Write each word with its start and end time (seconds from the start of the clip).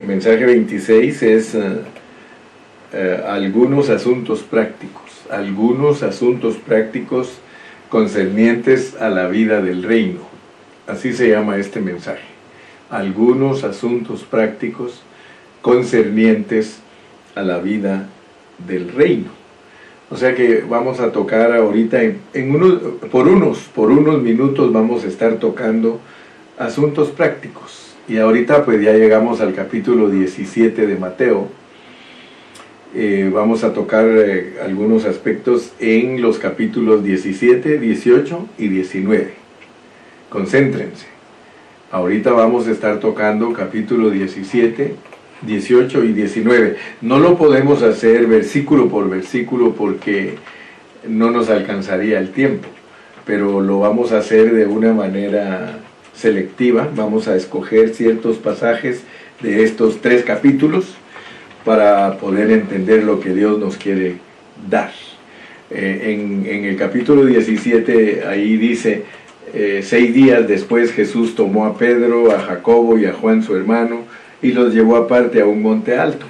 Mensaje 0.00 0.46
26 0.46 1.22
es 1.24 1.54
eh, 1.56 1.80
eh, 2.92 3.20
algunos 3.26 3.90
asuntos 3.90 4.44
prácticos, 4.44 5.26
algunos 5.28 6.04
asuntos 6.04 6.54
prácticos 6.54 7.40
concernientes 7.88 8.94
a 9.00 9.08
la 9.08 9.26
vida 9.26 9.60
del 9.60 9.82
reino. 9.82 10.20
Así 10.86 11.12
se 11.12 11.28
llama 11.28 11.56
este 11.56 11.80
mensaje. 11.80 12.22
Algunos 12.90 13.64
asuntos 13.64 14.22
prácticos 14.22 15.02
concernientes 15.62 16.78
a 17.34 17.42
la 17.42 17.58
vida 17.58 18.08
del 18.68 18.92
reino. 18.92 19.30
O 20.10 20.16
sea 20.16 20.32
que 20.36 20.60
vamos 20.60 21.00
a 21.00 21.10
tocar 21.10 21.52
ahorita, 21.52 22.00
en, 22.02 22.20
por, 23.10 23.26
unos, 23.26 23.58
por 23.74 23.90
unos 23.90 24.22
minutos 24.22 24.72
vamos 24.72 25.02
a 25.02 25.08
estar 25.08 25.38
tocando 25.38 26.00
asuntos 26.56 27.10
prácticos 27.10 27.87
y 28.08 28.16
ahorita 28.16 28.64
pues 28.64 28.80
ya 28.80 28.94
llegamos 28.94 29.40
al 29.40 29.54
capítulo 29.54 30.08
17 30.08 30.86
de 30.86 30.96
Mateo. 30.96 31.48
Eh, 32.94 33.30
vamos 33.32 33.64
a 33.64 33.74
tocar 33.74 34.06
eh, 34.08 34.54
algunos 34.64 35.04
aspectos 35.04 35.72
en 35.78 36.22
los 36.22 36.38
capítulos 36.38 37.04
17, 37.04 37.78
18 37.78 38.48
y 38.56 38.68
19. 38.68 39.34
Concéntrense. 40.30 41.06
Ahorita 41.90 42.32
vamos 42.32 42.66
a 42.66 42.70
estar 42.70 42.98
tocando 42.98 43.52
capítulo 43.52 44.08
17, 44.08 44.94
18 45.42 46.04
y 46.04 46.12
19. 46.12 46.76
No 47.02 47.18
lo 47.18 47.36
podemos 47.36 47.82
hacer 47.82 48.26
versículo 48.26 48.88
por 48.88 49.10
versículo 49.10 49.74
porque 49.74 50.36
no 51.06 51.30
nos 51.30 51.50
alcanzaría 51.50 52.18
el 52.18 52.32
tiempo, 52.32 52.68
pero 53.26 53.60
lo 53.60 53.80
vamos 53.80 54.12
a 54.12 54.18
hacer 54.18 54.54
de 54.54 54.64
una 54.64 54.94
manera 54.94 55.78
selectiva, 56.18 56.90
vamos 56.94 57.28
a 57.28 57.36
escoger 57.36 57.94
ciertos 57.94 58.38
pasajes 58.38 59.02
de 59.40 59.62
estos 59.62 60.00
tres 60.00 60.24
capítulos 60.24 60.96
para 61.64 62.18
poder 62.18 62.50
entender 62.50 63.04
lo 63.04 63.20
que 63.20 63.32
Dios 63.32 63.58
nos 63.58 63.76
quiere 63.76 64.16
dar. 64.68 64.90
Eh, 65.70 66.44
en, 66.46 66.64
el 66.64 66.76
capítulo 66.76 67.24
17 67.24 68.24
ahí 68.26 68.56
dice, 68.56 69.04
eh, 69.54 69.80
seis 69.84 70.12
días 70.12 70.48
después 70.48 70.92
Jesús 70.92 71.34
tomó 71.34 71.66
a 71.66 71.78
Pedro, 71.78 72.32
a 72.32 72.40
Jacobo 72.40 72.98
y 72.98 73.06
a 73.06 73.12
Juan 73.12 73.42
su 73.42 73.54
hermano 73.54 74.00
y 74.42 74.52
los 74.52 74.74
llevó 74.74 74.96
aparte 74.96 75.40
a 75.40 75.46
un 75.46 75.62
monte 75.62 75.96
alto. 75.96 76.26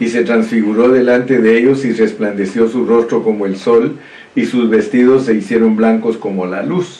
Y 0.00 0.08
se 0.08 0.24
transfiguró 0.24 0.88
delante 0.88 1.38
de 1.38 1.58
ellos 1.58 1.84
y 1.84 1.92
resplandeció 1.92 2.68
su 2.68 2.86
rostro 2.86 3.22
como 3.22 3.46
el 3.46 3.56
sol 3.56 3.98
y 4.34 4.46
sus 4.46 4.70
vestidos 4.70 5.26
se 5.26 5.34
hicieron 5.34 5.76
blancos 5.76 6.16
como 6.16 6.46
la 6.46 6.62
luz. 6.62 6.99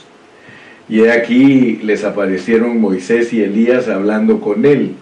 Y 0.91 1.06
aquí 1.06 1.78
les 1.84 2.02
aparecieron 2.02 2.80
Moisés 2.80 3.33
y 3.33 3.44
Elías 3.44 3.86
hablando 3.86 4.41
con 4.41 4.66
él. 4.66 4.97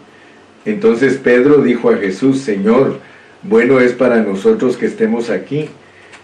Entonces 0.66 1.16
Pedro 1.16 1.62
dijo 1.62 1.88
a 1.90 1.96
Jesús, 1.96 2.40
Señor, 2.40 2.98
bueno 3.42 3.80
es 3.80 3.94
para 3.94 4.22
nosotros 4.22 4.76
que 4.76 4.84
estemos 4.84 5.30
aquí. 5.30 5.70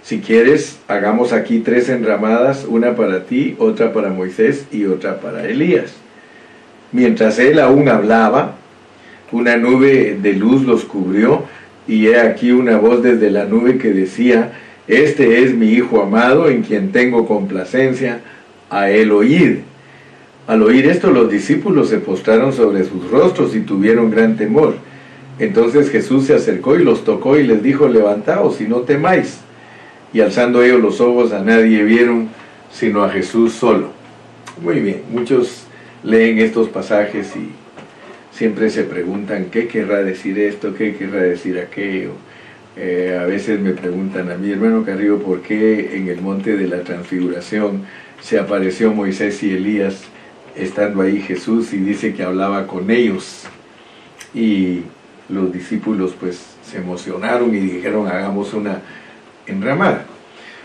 Si 0.02 0.20
quieres, 0.20 0.80
hagamos 0.86 1.32
aquí 1.32 1.60
tres 1.60 1.88
enramadas, 1.88 2.66
una 2.68 2.94
para 2.94 3.24
ti, 3.24 3.56
otra 3.58 3.94
para 3.94 4.10
Moisés 4.10 4.66
y 4.70 4.84
otra 4.84 5.20
para 5.20 5.48
Elías. 5.48 5.94
Mientras 6.92 7.38
él 7.38 7.58
aún 7.58 7.88
hablaba, 7.88 8.56
una 9.32 9.56
nube 9.56 10.18
de 10.20 10.34
luz 10.34 10.64
los 10.64 10.84
cubrió 10.84 11.44
y 11.88 12.08
he 12.08 12.20
aquí 12.20 12.52
una 12.52 12.76
voz 12.76 13.02
desde 13.02 13.30
la 13.30 13.46
nube 13.46 13.78
que 13.78 13.94
decía, 13.94 14.52
Este 14.88 15.42
es 15.42 15.54
mi 15.54 15.68
Hijo 15.70 16.02
amado 16.02 16.50
en 16.50 16.60
quien 16.60 16.92
tengo 16.92 17.26
complacencia 17.26 18.20
a 18.70 18.90
él 18.90 19.12
oír. 19.12 19.62
Al 20.46 20.62
oír 20.62 20.86
esto 20.86 21.10
los 21.10 21.30
discípulos 21.30 21.88
se 21.88 21.98
postraron 21.98 22.52
sobre 22.52 22.84
sus 22.84 23.10
rostros 23.10 23.54
y 23.54 23.60
tuvieron 23.60 24.10
gran 24.10 24.36
temor. 24.36 24.74
Entonces 25.38 25.90
Jesús 25.90 26.26
se 26.26 26.34
acercó 26.34 26.76
y 26.76 26.84
los 26.84 27.04
tocó 27.04 27.38
y 27.38 27.44
les 27.44 27.62
dijo, 27.62 27.88
levantaos 27.88 28.60
y 28.60 28.64
no 28.64 28.80
temáis. 28.80 29.38
Y 30.12 30.20
alzando 30.20 30.62
ellos 30.62 30.80
los 30.80 31.00
ojos 31.00 31.32
a 31.32 31.40
nadie 31.40 31.82
vieron 31.82 32.28
sino 32.72 33.04
a 33.04 33.10
Jesús 33.10 33.52
solo. 33.52 33.90
Muy 34.60 34.80
bien, 34.80 35.02
muchos 35.10 35.64
leen 36.02 36.38
estos 36.38 36.68
pasajes 36.68 37.34
y 37.36 37.50
siempre 38.36 38.68
se 38.70 38.84
preguntan 38.84 39.46
qué 39.46 39.66
querrá 39.66 40.02
decir 40.02 40.38
esto, 40.38 40.74
qué 40.74 40.94
querrá 40.96 41.22
decir 41.22 41.58
aquello. 41.58 42.10
Eh, 42.76 43.18
a 43.20 43.24
veces 43.24 43.60
me 43.60 43.70
preguntan 43.70 44.30
a 44.30 44.36
mi 44.36 44.50
hermano 44.50 44.84
Carrillo 44.84 45.20
por 45.20 45.42
qué 45.42 45.96
en 45.96 46.08
el 46.08 46.20
monte 46.20 46.56
de 46.56 46.66
la 46.66 46.80
transfiguración 46.82 47.82
se 48.24 48.38
apareció 48.38 48.90
Moisés 48.94 49.42
y 49.42 49.50
Elías 49.52 50.02
estando 50.56 51.02
ahí 51.02 51.20
Jesús 51.20 51.74
y 51.74 51.76
dice 51.76 52.14
que 52.14 52.22
hablaba 52.22 52.66
con 52.66 52.90
ellos. 52.90 53.42
Y 54.32 54.80
los 55.28 55.52
discípulos 55.52 56.14
pues 56.18 56.40
se 56.64 56.78
emocionaron 56.78 57.54
y 57.54 57.58
dijeron 57.58 58.06
hagamos 58.06 58.54
una 58.54 58.80
enramada. 59.46 60.06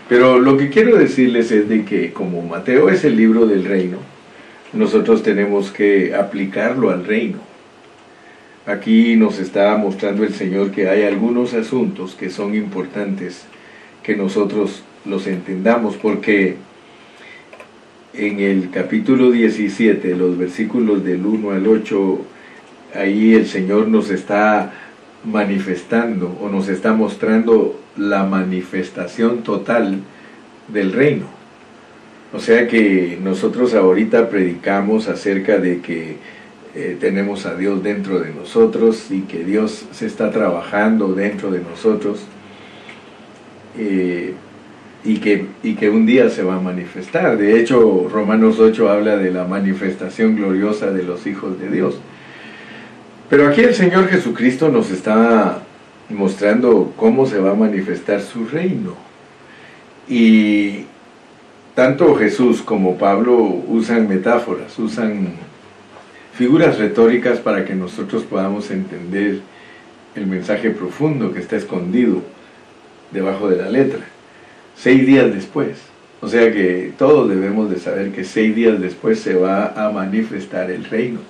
Pero 0.08 0.38
lo 0.38 0.56
que 0.56 0.70
quiero 0.70 0.96
decirles 0.96 1.52
es 1.52 1.68
de 1.68 1.84
que 1.84 2.14
como 2.14 2.40
Mateo 2.40 2.88
es 2.88 3.04
el 3.04 3.18
libro 3.18 3.46
del 3.46 3.66
reino, 3.66 3.98
nosotros 4.72 5.22
tenemos 5.22 5.70
que 5.70 6.14
aplicarlo 6.14 6.88
al 6.88 7.04
reino. 7.04 7.40
Aquí 8.64 9.16
nos 9.16 9.38
está 9.38 9.76
mostrando 9.76 10.24
el 10.24 10.32
Señor 10.32 10.70
que 10.70 10.88
hay 10.88 11.02
algunos 11.02 11.52
asuntos 11.52 12.14
que 12.14 12.30
son 12.30 12.54
importantes 12.54 13.44
que 14.02 14.16
nosotros 14.16 14.82
los 15.04 15.26
entendamos 15.26 15.96
porque 15.96 16.56
en 18.14 18.40
el 18.40 18.70
capítulo 18.70 19.30
17, 19.30 20.16
los 20.16 20.36
versículos 20.36 21.04
del 21.04 21.24
1 21.24 21.50
al 21.50 21.66
8, 21.66 22.18
ahí 22.94 23.34
el 23.34 23.46
Señor 23.46 23.88
nos 23.88 24.10
está 24.10 24.72
manifestando 25.24 26.36
o 26.40 26.48
nos 26.48 26.68
está 26.68 26.92
mostrando 26.92 27.78
la 27.96 28.24
manifestación 28.24 29.42
total 29.42 29.98
del 30.68 30.92
reino. 30.92 31.26
O 32.32 32.38
sea 32.38 32.68
que 32.68 33.18
nosotros 33.22 33.74
ahorita 33.74 34.28
predicamos 34.28 35.08
acerca 35.08 35.58
de 35.58 35.80
que 35.80 36.16
eh, 36.74 36.96
tenemos 37.00 37.46
a 37.46 37.56
Dios 37.56 37.82
dentro 37.82 38.20
de 38.20 38.32
nosotros 38.32 39.10
y 39.10 39.22
que 39.22 39.44
Dios 39.44 39.86
se 39.92 40.06
está 40.06 40.30
trabajando 40.30 41.12
dentro 41.12 41.50
de 41.50 41.60
nosotros. 41.60 42.20
Eh, 43.76 44.34
y 45.02 45.18
que, 45.18 45.46
y 45.62 45.74
que 45.74 45.88
un 45.88 46.06
día 46.06 46.28
se 46.28 46.42
va 46.42 46.56
a 46.56 46.60
manifestar. 46.60 47.38
De 47.38 47.58
hecho, 47.58 48.08
Romanos 48.12 48.58
8 48.58 48.90
habla 48.90 49.16
de 49.16 49.32
la 49.32 49.44
manifestación 49.44 50.36
gloriosa 50.36 50.90
de 50.90 51.02
los 51.02 51.26
hijos 51.26 51.58
de 51.58 51.68
Dios. 51.68 51.98
Pero 53.28 53.48
aquí 53.48 53.62
el 53.62 53.74
Señor 53.74 54.08
Jesucristo 54.08 54.68
nos 54.68 54.90
está 54.90 55.62
mostrando 56.10 56.92
cómo 56.96 57.26
se 57.26 57.38
va 57.38 57.52
a 57.52 57.54
manifestar 57.54 58.20
su 58.20 58.44
reino. 58.46 58.94
Y 60.08 60.84
tanto 61.74 62.14
Jesús 62.16 62.60
como 62.60 62.98
Pablo 62.98 63.36
usan 63.36 64.08
metáforas, 64.08 64.76
usan 64.78 65.28
figuras 66.34 66.78
retóricas 66.78 67.38
para 67.38 67.64
que 67.64 67.74
nosotros 67.74 68.24
podamos 68.24 68.70
entender 68.70 69.40
el 70.14 70.26
mensaje 70.26 70.70
profundo 70.70 71.32
que 71.32 71.38
está 71.38 71.56
escondido 71.56 72.22
debajo 73.12 73.48
de 73.48 73.56
la 73.56 73.68
letra 73.68 74.00
seis 74.76 75.06
días 75.06 75.32
después. 75.32 75.78
O 76.20 76.28
sea 76.28 76.52
que 76.52 76.92
todos 76.98 77.28
debemos 77.28 77.70
de 77.70 77.78
saber 77.78 78.12
que 78.12 78.24
seis 78.24 78.54
días 78.54 78.80
después 78.80 79.20
se 79.20 79.34
va 79.34 79.68
a 79.68 79.90
manifestar 79.90 80.70
el 80.70 80.84
reino. 80.84 81.20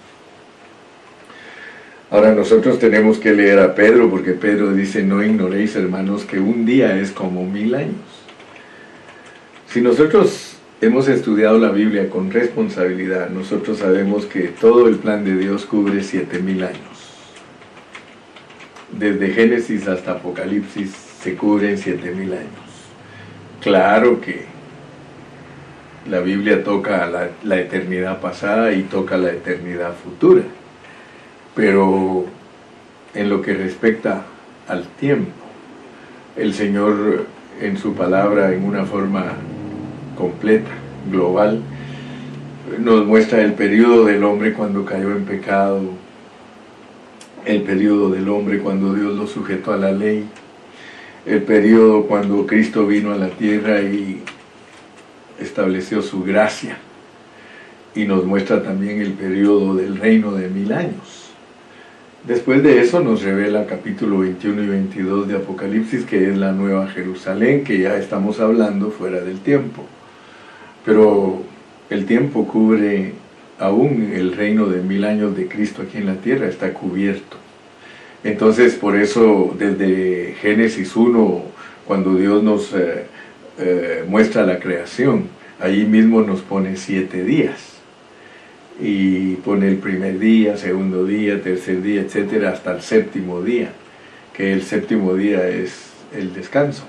Ahora 2.11 2.35
nosotros 2.35 2.81
tenemos 2.81 3.19
que 3.19 3.33
leer 3.33 3.61
a 3.61 3.77
Pedro 3.77 4.11
porque 4.11 4.33
Pedro 4.33 4.73
dice, 4.73 5.05
no 5.05 5.23
ignoréis 5.23 5.77
hermanos 5.77 6.25
que 6.25 6.41
un 6.41 6.67
día 6.67 6.99
es 6.99 7.13
como 7.13 7.47
mil 7.47 7.73
años. 7.77 7.95
Si 9.69 9.81
nosotros 9.81 10.57
hemos 10.81 11.07
estudiado 11.07 11.61
la 11.61 11.71
Biblia 11.71 12.11
con 12.11 12.33
responsabilidad, 12.33 13.31
nosotros 13.31 13.79
sabemos 13.79 14.27
que 14.27 14.49
todo 14.49 14.89
el 14.89 14.97
plan 14.97 15.25
de 15.25 15.37
Dios 15.37 15.67
cubre 15.67 16.03
siete 16.03 16.41
mil 16.41 16.65
años. 16.65 16.81
Desde 18.91 19.29
Génesis 19.29 19.87
hasta 19.87 20.13
Apocalipsis 20.13 20.91
se 21.23 21.37
cubren 21.37 21.79
siete 21.79 22.11
mil 22.11 22.33
años. 22.33 22.70
Claro 23.61 24.23
que 24.23 24.47
la 26.09 26.21
Biblia 26.21 26.65
toca 26.65 27.07
la, 27.43 27.61
eternidad 27.61 28.21
pasada 28.21 28.73
y 28.73 28.85
toca 28.85 29.19
la 29.19 29.33
eternidad 29.33 29.93
futura, 29.95 30.43
pero 31.55 32.25
en 33.15 33.29
lo 33.29 33.43
que 33.43 33.53
respecta 33.53 34.25
al 34.67 34.85
tiempo, 34.85 35.33
el 36.37 36.55
Señor 36.55 37.27
en 37.61 37.77
su 37.77 37.95
palabra 37.95 38.55
en 38.55 38.65
una 38.65 38.87
forma 38.87 39.35
completa, 40.17 40.71
global, 41.11 41.61
nos 42.79 43.05
muestra 43.05 43.43
el 43.43 43.53
periodo 43.53 44.07
del 44.07 44.25
hombre 44.25 44.55
cuando 44.55 44.87
cayó 44.87 45.11
en 45.11 45.27
pecado, 45.27 45.83
el 47.45 47.63
periodo 47.63 48.09
del 48.09 48.27
hombre 48.31 48.61
cuando 48.61 48.95
Dios 48.95 49.15
lo 49.15 49.27
sujetó 49.27 49.75
a 49.75 49.77
la 49.77 49.93
ley, 49.93 50.27
el 51.27 51.43
periodo 51.43 52.05
cuando 52.07 52.47
Cristo 52.47 52.87
vino 52.87 53.13
a 53.13 53.17
la 53.17 53.29
tierra 53.29 53.83
y 53.83 54.23
estableció 55.39 56.03
su 56.03 56.23
gracia 56.23 56.79
y 57.95 58.05
nos 58.05 58.25
muestra 58.25 58.63
también 58.63 59.01
el 59.01 59.13
periodo 59.13 59.75
del 59.75 59.97
reino 59.97 60.33
de 60.33 60.49
mil 60.49 60.73
años. 60.73 61.31
Después 62.27 62.63
de 62.63 62.81
eso 62.81 63.01
nos 63.01 63.23
revela 63.23 63.67
capítulo 63.67 64.19
21 64.19 64.63
y 64.63 64.67
22 64.69 65.29
de 65.29 65.37
Apocalipsis, 65.37 66.05
que 66.05 66.31
es 66.31 66.37
la 66.37 66.53
nueva 66.53 66.87
Jerusalén, 66.89 67.65
que 67.65 67.79
ya 67.79 67.97
estamos 67.97 68.41
hablando 68.41 68.91
fuera 68.91 69.21
del 69.21 69.41
tiempo. 69.41 69.85
Pero 70.85 71.43
el 71.89 72.05
tiempo 72.05 72.47
cubre 72.47 73.15
aún 73.59 74.13
el 74.15 74.33
reino 74.33 74.67
de 74.67 74.83
mil 74.83 75.05
años 75.05 75.35
de 75.35 75.49
Cristo 75.49 75.83
aquí 75.83 75.99
en 75.99 76.07
la 76.07 76.17
tierra, 76.17 76.47
está 76.47 76.75
cubierto. 76.75 77.40
Entonces, 78.23 78.75
por 78.75 78.97
eso, 78.97 79.55
desde 79.59 80.35
Génesis 80.41 80.95
1, 80.95 81.43
cuando 81.87 82.15
Dios 82.15 82.43
nos 82.43 82.73
eh, 82.75 83.07
eh, 83.59 84.05
muestra 84.07 84.45
la 84.45 84.59
creación, 84.59 85.25
allí 85.59 85.85
mismo 85.85 86.21
nos 86.23 86.41
pone 86.41 86.77
siete 86.77 87.25
días 87.25 87.77
y 88.81 89.37
pone 89.37 89.69
el 89.69 89.77
primer 89.77 90.19
día, 90.19 90.57
segundo 90.57 91.05
día, 91.05 91.43
tercer 91.43 91.83
día, 91.83 92.03
etcétera, 92.03 92.51
hasta 92.51 92.73
el 92.73 92.83
séptimo 92.83 93.43
día, 93.43 93.73
que 94.35 94.53
el 94.53 94.63
séptimo 94.63 95.15
día 95.15 95.49
es 95.49 95.91
el 96.15 96.35
descanso. 96.35 96.85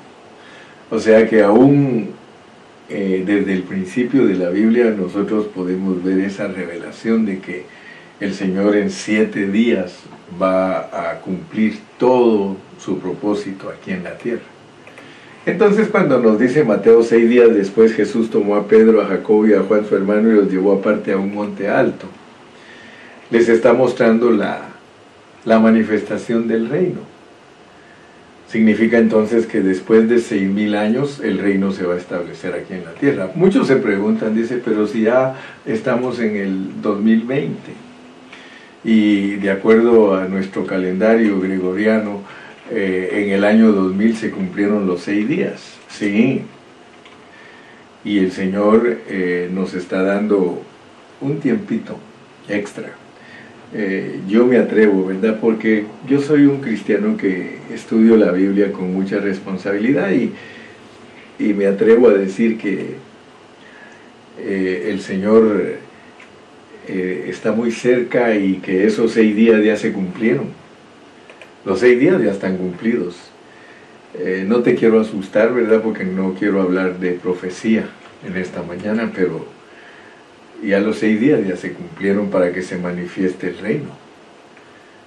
O 0.90 1.00
sea 1.00 1.28
que 1.28 1.42
aún 1.42 2.10
eh, 2.90 3.24
desde 3.26 3.54
el 3.54 3.64
principio 3.64 4.26
de 4.26 4.36
la 4.36 4.50
Biblia 4.50 4.92
nosotros 4.92 5.48
podemos 5.48 6.04
ver 6.04 6.20
esa 6.20 6.48
revelación 6.48 7.26
de 7.26 7.40
que 7.40 7.66
el 8.22 8.36
Señor 8.36 8.76
en 8.76 8.92
siete 8.92 9.48
días 9.48 9.96
va 10.42 10.78
a 11.10 11.20
cumplir 11.22 11.80
todo 11.98 12.56
su 12.80 13.00
propósito 13.00 13.70
aquí 13.70 13.92
en 13.92 14.04
la 14.04 14.16
tierra. 14.16 14.44
Entonces 15.44 15.90
cuando 15.90 16.20
nos 16.20 16.40
dice 16.40 16.64
Mateo 16.64 17.02
seis 17.02 17.28
días 17.28 17.54
después 17.54 17.94
Jesús 17.94 18.30
tomó 18.30 18.56
a 18.56 18.68
Pedro, 18.68 19.02
a 19.02 19.08
Jacobo 19.08 19.48
y 19.48 19.54
a 19.54 19.62
Juan 19.62 19.88
su 19.88 19.96
hermano 19.96 20.30
y 20.30 20.36
los 20.36 20.52
llevó 20.52 20.74
aparte 20.74 21.12
a 21.12 21.18
un 21.18 21.34
monte 21.34 21.68
alto, 21.68 22.06
les 23.32 23.50
está 23.50 23.74
mostrando 23.74 24.30
la, 24.30 24.70
la 25.44 25.60
manifestación 25.60 26.48
del 26.48 26.70
reino. 26.70 27.00
Significa 28.48 29.00
entonces 29.00 29.48
que 29.48 29.62
después 29.62 30.08
de 30.08 30.20
seis 30.20 30.48
mil 30.48 30.76
años 30.76 31.22
el 31.24 31.40
reino 31.40 31.72
se 31.72 31.86
va 31.86 31.96
a 31.96 31.98
establecer 31.98 32.54
aquí 32.54 32.76
en 32.76 32.86
la 32.86 32.92
tierra. 32.92 33.32
Muchos 33.34 33.66
se 33.66 33.78
preguntan, 33.78 34.36
dice, 34.36 34.62
pero 34.64 34.86
si 34.86 35.04
ya 35.04 35.38
estamos 35.66 36.20
en 36.20 36.36
el 36.36 36.82
2020 36.84 37.91
y 38.84 39.36
de 39.36 39.52
acuerdo 39.52 40.16
a 40.16 40.26
nuestro 40.26 40.66
calendario 40.66 41.40
gregoriano, 41.40 42.22
eh, 42.72 43.24
en 43.26 43.32
el 43.32 43.44
año 43.44 43.72
2000 43.72 44.16
se 44.16 44.32
cumplieron 44.32 44.88
los 44.88 45.02
seis 45.02 45.28
días, 45.28 45.62
sí. 45.90 46.42
Y 48.04 48.20
el 48.20 48.32
Señor 48.32 49.00
eh, 49.08 49.50
nos 49.54 49.76
está 49.76 50.02
dando 50.02 50.64
un 51.20 51.40
tiempito 51.40 52.00
extra. 52.50 52.92
Eh, 53.74 54.20
yo 54.28 54.48
me 54.48 54.58
atrevo, 54.58 55.06
¿verdad? 55.06 55.38
Porque 55.40 55.86
yo 56.08 56.20
soy 56.20 56.46
un 56.46 56.62
cristiano 56.62 57.16
que 57.16 57.60
estudio 57.72 58.18
la 58.18 58.32
Biblia 58.32 58.72
con 58.72 58.92
mucha 58.94 59.20
responsabilidad 59.20 60.12
y, 60.12 60.32
y 61.38 61.54
me 61.54 61.68
atrevo 61.68 62.10
a 62.10 62.14
decir 62.14 62.58
que 62.58 62.96
el 64.44 65.02
Señor 65.02 65.76
está 66.88 67.52
muy 67.52 67.72
cerca 67.72 68.36
y 68.36 68.56
que 68.56 68.86
esos 68.86 69.14
seis 69.14 69.36
días 69.36 69.64
ya 69.64 69.78
se 69.78 69.94
cumplieron 69.94 70.62
los 71.64 71.80
seis 71.80 72.00
días 72.00 72.22
ya 72.22 72.32
están 72.32 72.58
cumplidos. 72.58 73.16
Eh, 74.16 74.46
no 74.48 74.62
te 74.62 74.76
quiero 74.76 75.00
asustar, 75.00 75.54
¿verdad? 75.54 75.82
Porque 75.82 76.04
no 76.04 76.34
quiero 76.34 76.62
hablar 76.62 77.00
de 77.00 77.12
profecía 77.12 77.86
en 78.26 78.36
esta 78.36 78.64
mañana, 78.64 79.12
pero 79.16 79.46
ya 80.64 80.80
los 80.80 80.98
seis 80.98 81.20
días 81.20 81.46
ya 81.48 81.56
se 81.56 81.74
cumplieron 81.74 82.30
para 82.30 82.52
que 82.52 82.64
se 82.64 82.78
manifieste 82.78 83.50
el 83.50 83.60
reino. 83.60 83.90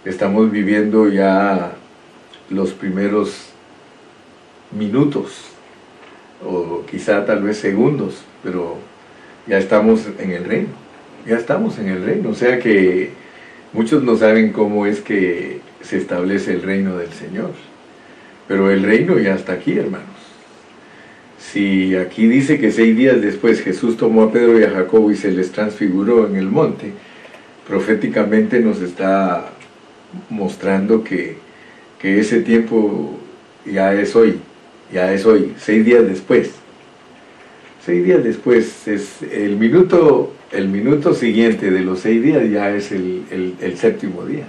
Estamos 0.04 0.50
viviendo 0.50 1.08
ya 1.08 1.72
los 2.50 2.72
primeros 2.72 3.48
minutos, 4.70 5.46
o 6.44 6.84
quizá 6.88 7.26
tal 7.26 7.42
vez 7.42 7.56
segundos, 7.56 8.22
pero 8.42 8.76
ya 9.46 9.58
estamos 9.58 10.06
en 10.18 10.30
el 10.30 10.44
reino. 10.44 10.83
Ya 11.26 11.36
estamos 11.36 11.78
en 11.78 11.88
el 11.88 12.04
reino. 12.04 12.30
O 12.30 12.34
sea 12.34 12.58
que 12.58 13.10
muchos 13.72 14.02
no 14.02 14.16
saben 14.16 14.52
cómo 14.52 14.86
es 14.86 15.00
que 15.00 15.60
se 15.82 15.98
establece 15.98 16.52
el 16.52 16.62
reino 16.62 16.96
del 16.96 17.12
Señor. 17.12 17.52
Pero 18.48 18.70
el 18.70 18.82
reino 18.82 19.18
ya 19.18 19.34
está 19.34 19.54
aquí, 19.54 19.78
hermanos. 19.78 20.08
Si 21.38 21.94
aquí 21.94 22.26
dice 22.26 22.58
que 22.58 22.72
seis 22.72 22.96
días 22.96 23.20
después 23.20 23.62
Jesús 23.62 23.96
tomó 23.96 24.24
a 24.24 24.32
Pedro 24.32 24.58
y 24.58 24.64
a 24.64 24.70
Jacobo 24.70 25.10
y 25.10 25.16
se 25.16 25.30
les 25.30 25.52
transfiguró 25.52 26.26
en 26.26 26.36
el 26.36 26.48
monte, 26.48 26.92
proféticamente 27.66 28.60
nos 28.60 28.80
está 28.80 29.50
mostrando 30.30 31.04
que, 31.04 31.36
que 31.98 32.18
ese 32.18 32.40
tiempo 32.40 33.18
ya 33.64 33.94
es 33.94 34.16
hoy, 34.16 34.38
ya 34.92 35.12
es 35.12 35.24
hoy, 35.26 35.54
seis 35.58 35.84
días 35.84 36.06
después. 36.06 36.63
Seis 37.84 38.02
días 38.02 38.24
después 38.24 38.88
es 38.88 39.20
el 39.30 39.56
minuto, 39.56 40.32
el 40.52 40.68
minuto 40.68 41.12
siguiente 41.12 41.70
de 41.70 41.80
los 41.80 42.00
seis 42.00 42.22
días 42.22 42.50
ya 42.50 42.74
es 42.74 42.90
el, 42.92 43.76
séptimo 43.76 44.24
día. 44.24 44.46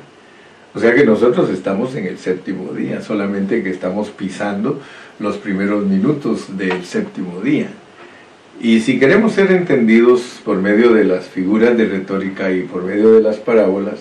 O 0.74 0.80
sea 0.80 0.96
que 0.96 1.06
nosotros 1.06 1.50
estamos 1.50 1.96
en 1.96 2.06
el 2.06 2.18
séptimo 2.18 2.72
día, 2.72 3.02
solamente 3.02 3.62
que 3.62 3.72
estamos 3.72 4.10
pisando 4.10 4.80
los 5.20 5.36
primeros 5.36 5.86
minutos 5.86 6.58
del 6.58 6.86
séptimo 6.86 7.42
día. 7.42 7.68
Y 8.62 8.80
si 8.80 9.00
queremos 9.00 9.34
ser 9.34 9.52
entendidos 9.52 10.40
por 10.46 10.62
medio 10.62 10.94
de 10.94 11.04
las 11.04 11.26
figuras 11.26 11.78
de 11.78 11.88
retórica 11.90 12.54
y 12.54 12.62
por 12.62 12.84
medio 12.84 13.12
de 13.12 13.22
las 13.22 13.36
parábolas, 13.36 14.00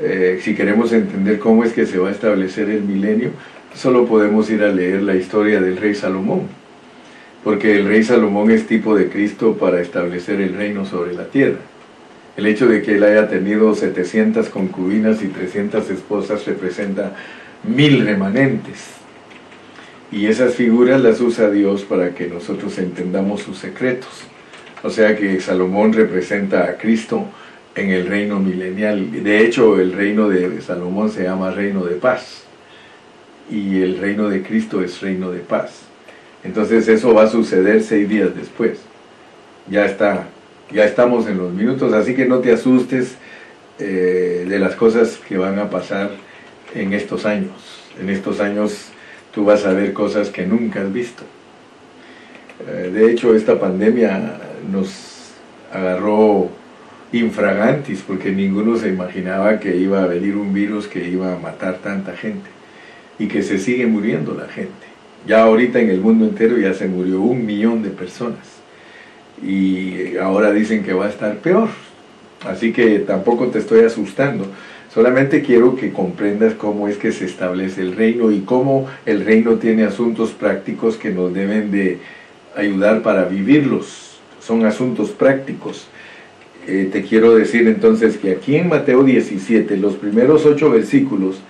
eh, 0.00 0.40
si 0.42 0.54
queremos 0.54 0.94
entender 0.94 1.38
cómo 1.38 1.64
es 1.64 1.74
que 1.74 1.84
se 1.84 1.98
va 1.98 2.08
a 2.08 2.12
establecer 2.12 2.70
el 2.70 2.80
milenio, 2.80 3.28
solo 3.74 4.06
podemos 4.06 4.48
ir 4.48 4.62
a 4.62 4.68
leer 4.68 5.02
la 5.02 5.16
historia 5.16 5.60
del 5.60 5.76
rey 5.76 5.94
Salomón, 5.94 6.57
porque 7.44 7.76
el 7.78 7.86
rey 7.86 8.02
Salomón 8.02 8.50
es 8.50 8.66
tipo 8.66 8.96
de 8.96 9.08
Cristo 9.08 9.56
para 9.56 9.80
establecer 9.80 10.40
el 10.40 10.54
reino 10.54 10.84
sobre 10.84 11.14
la 11.14 11.24
tierra. 11.24 11.58
El 12.36 12.46
hecho 12.46 12.68
de 12.68 12.82
que 12.82 12.96
él 12.96 13.04
haya 13.04 13.28
tenido 13.28 13.74
700 13.74 14.48
concubinas 14.48 15.22
y 15.22 15.28
300 15.28 15.90
esposas 15.90 16.46
representa 16.46 17.16
mil 17.64 18.04
remanentes. 18.04 18.90
Y 20.10 20.26
esas 20.26 20.54
figuras 20.54 21.00
las 21.00 21.20
usa 21.20 21.50
Dios 21.50 21.82
para 21.82 22.14
que 22.14 22.28
nosotros 22.28 22.78
entendamos 22.78 23.42
sus 23.42 23.58
secretos. 23.58 24.22
O 24.82 24.90
sea 24.90 25.16
que 25.16 25.40
Salomón 25.40 25.92
representa 25.92 26.64
a 26.64 26.78
Cristo 26.78 27.26
en 27.74 27.90
el 27.90 28.06
reino 28.06 28.38
milenial. 28.38 29.24
De 29.24 29.44
hecho, 29.44 29.80
el 29.80 29.92
reino 29.92 30.28
de 30.28 30.60
Salomón 30.62 31.10
se 31.10 31.24
llama 31.24 31.50
reino 31.50 31.84
de 31.84 31.96
paz. 31.96 32.44
Y 33.50 33.82
el 33.82 33.98
reino 33.98 34.28
de 34.28 34.42
Cristo 34.42 34.82
es 34.82 35.00
reino 35.00 35.30
de 35.30 35.40
paz. 35.40 35.87
Entonces 36.44 36.88
eso 36.88 37.14
va 37.14 37.24
a 37.24 37.28
suceder 37.28 37.82
seis 37.82 38.08
días 38.08 38.34
después. 38.34 38.78
Ya 39.68 39.84
está 39.84 40.28
ya 40.70 40.84
estamos 40.84 41.26
en 41.26 41.38
los 41.38 41.52
minutos, 41.52 41.92
así 41.94 42.14
que 42.14 42.26
no 42.26 42.40
te 42.40 42.52
asustes 42.52 43.16
eh, 43.78 44.44
de 44.46 44.58
las 44.58 44.74
cosas 44.74 45.18
que 45.26 45.38
van 45.38 45.58
a 45.58 45.70
pasar 45.70 46.10
en 46.74 46.92
estos 46.92 47.24
años. 47.24 47.82
En 47.98 48.10
estos 48.10 48.40
años 48.40 48.88
tú 49.32 49.44
vas 49.44 49.64
a 49.64 49.72
ver 49.72 49.92
cosas 49.92 50.28
que 50.28 50.46
nunca 50.46 50.82
has 50.82 50.92
visto. 50.92 51.22
Eh, 52.66 52.90
de 52.92 53.10
hecho, 53.10 53.34
esta 53.34 53.58
pandemia 53.58 54.34
nos 54.70 55.32
agarró 55.72 56.50
infragantis 57.12 58.02
porque 58.06 58.30
ninguno 58.30 58.76
se 58.76 58.88
imaginaba 58.88 59.58
que 59.60 59.74
iba 59.76 60.02
a 60.02 60.06
venir 60.06 60.36
un 60.36 60.52
virus 60.52 60.86
que 60.86 61.08
iba 61.08 61.32
a 61.32 61.38
matar 61.38 61.78
tanta 61.78 62.14
gente 62.14 62.50
y 63.18 63.26
que 63.28 63.42
se 63.42 63.58
sigue 63.58 63.86
muriendo 63.86 64.34
la 64.34 64.48
gente. 64.48 64.87
Ya 65.26 65.42
ahorita 65.42 65.80
en 65.80 65.90
el 65.90 66.00
mundo 66.00 66.24
entero 66.24 66.56
ya 66.58 66.72
se 66.74 66.88
murió 66.88 67.20
un 67.20 67.44
millón 67.44 67.82
de 67.82 67.90
personas 67.90 68.58
y 69.42 70.16
ahora 70.16 70.52
dicen 70.52 70.82
que 70.82 70.92
va 70.92 71.06
a 71.06 71.10
estar 71.10 71.36
peor. 71.38 71.68
Así 72.46 72.72
que 72.72 73.00
tampoco 73.00 73.48
te 73.48 73.58
estoy 73.58 73.84
asustando. 73.84 74.46
Solamente 74.92 75.42
quiero 75.42 75.76
que 75.76 75.92
comprendas 75.92 76.54
cómo 76.54 76.88
es 76.88 76.96
que 76.96 77.12
se 77.12 77.26
establece 77.26 77.82
el 77.82 77.94
reino 77.94 78.30
y 78.30 78.40
cómo 78.40 78.86
el 79.06 79.24
reino 79.24 79.56
tiene 79.56 79.84
asuntos 79.84 80.30
prácticos 80.30 80.96
que 80.96 81.10
nos 81.10 81.34
deben 81.34 81.70
de 81.70 81.98
ayudar 82.56 83.02
para 83.02 83.24
vivirlos. 83.24 84.18
Son 84.40 84.64
asuntos 84.64 85.10
prácticos. 85.10 85.88
Eh, 86.66 86.88
te 86.90 87.02
quiero 87.02 87.34
decir 87.34 87.66
entonces 87.68 88.16
que 88.16 88.32
aquí 88.32 88.56
en 88.56 88.68
Mateo 88.68 89.02
17, 89.02 89.76
los 89.76 89.94
primeros 89.94 90.46
ocho 90.46 90.70
versículos 90.70 91.40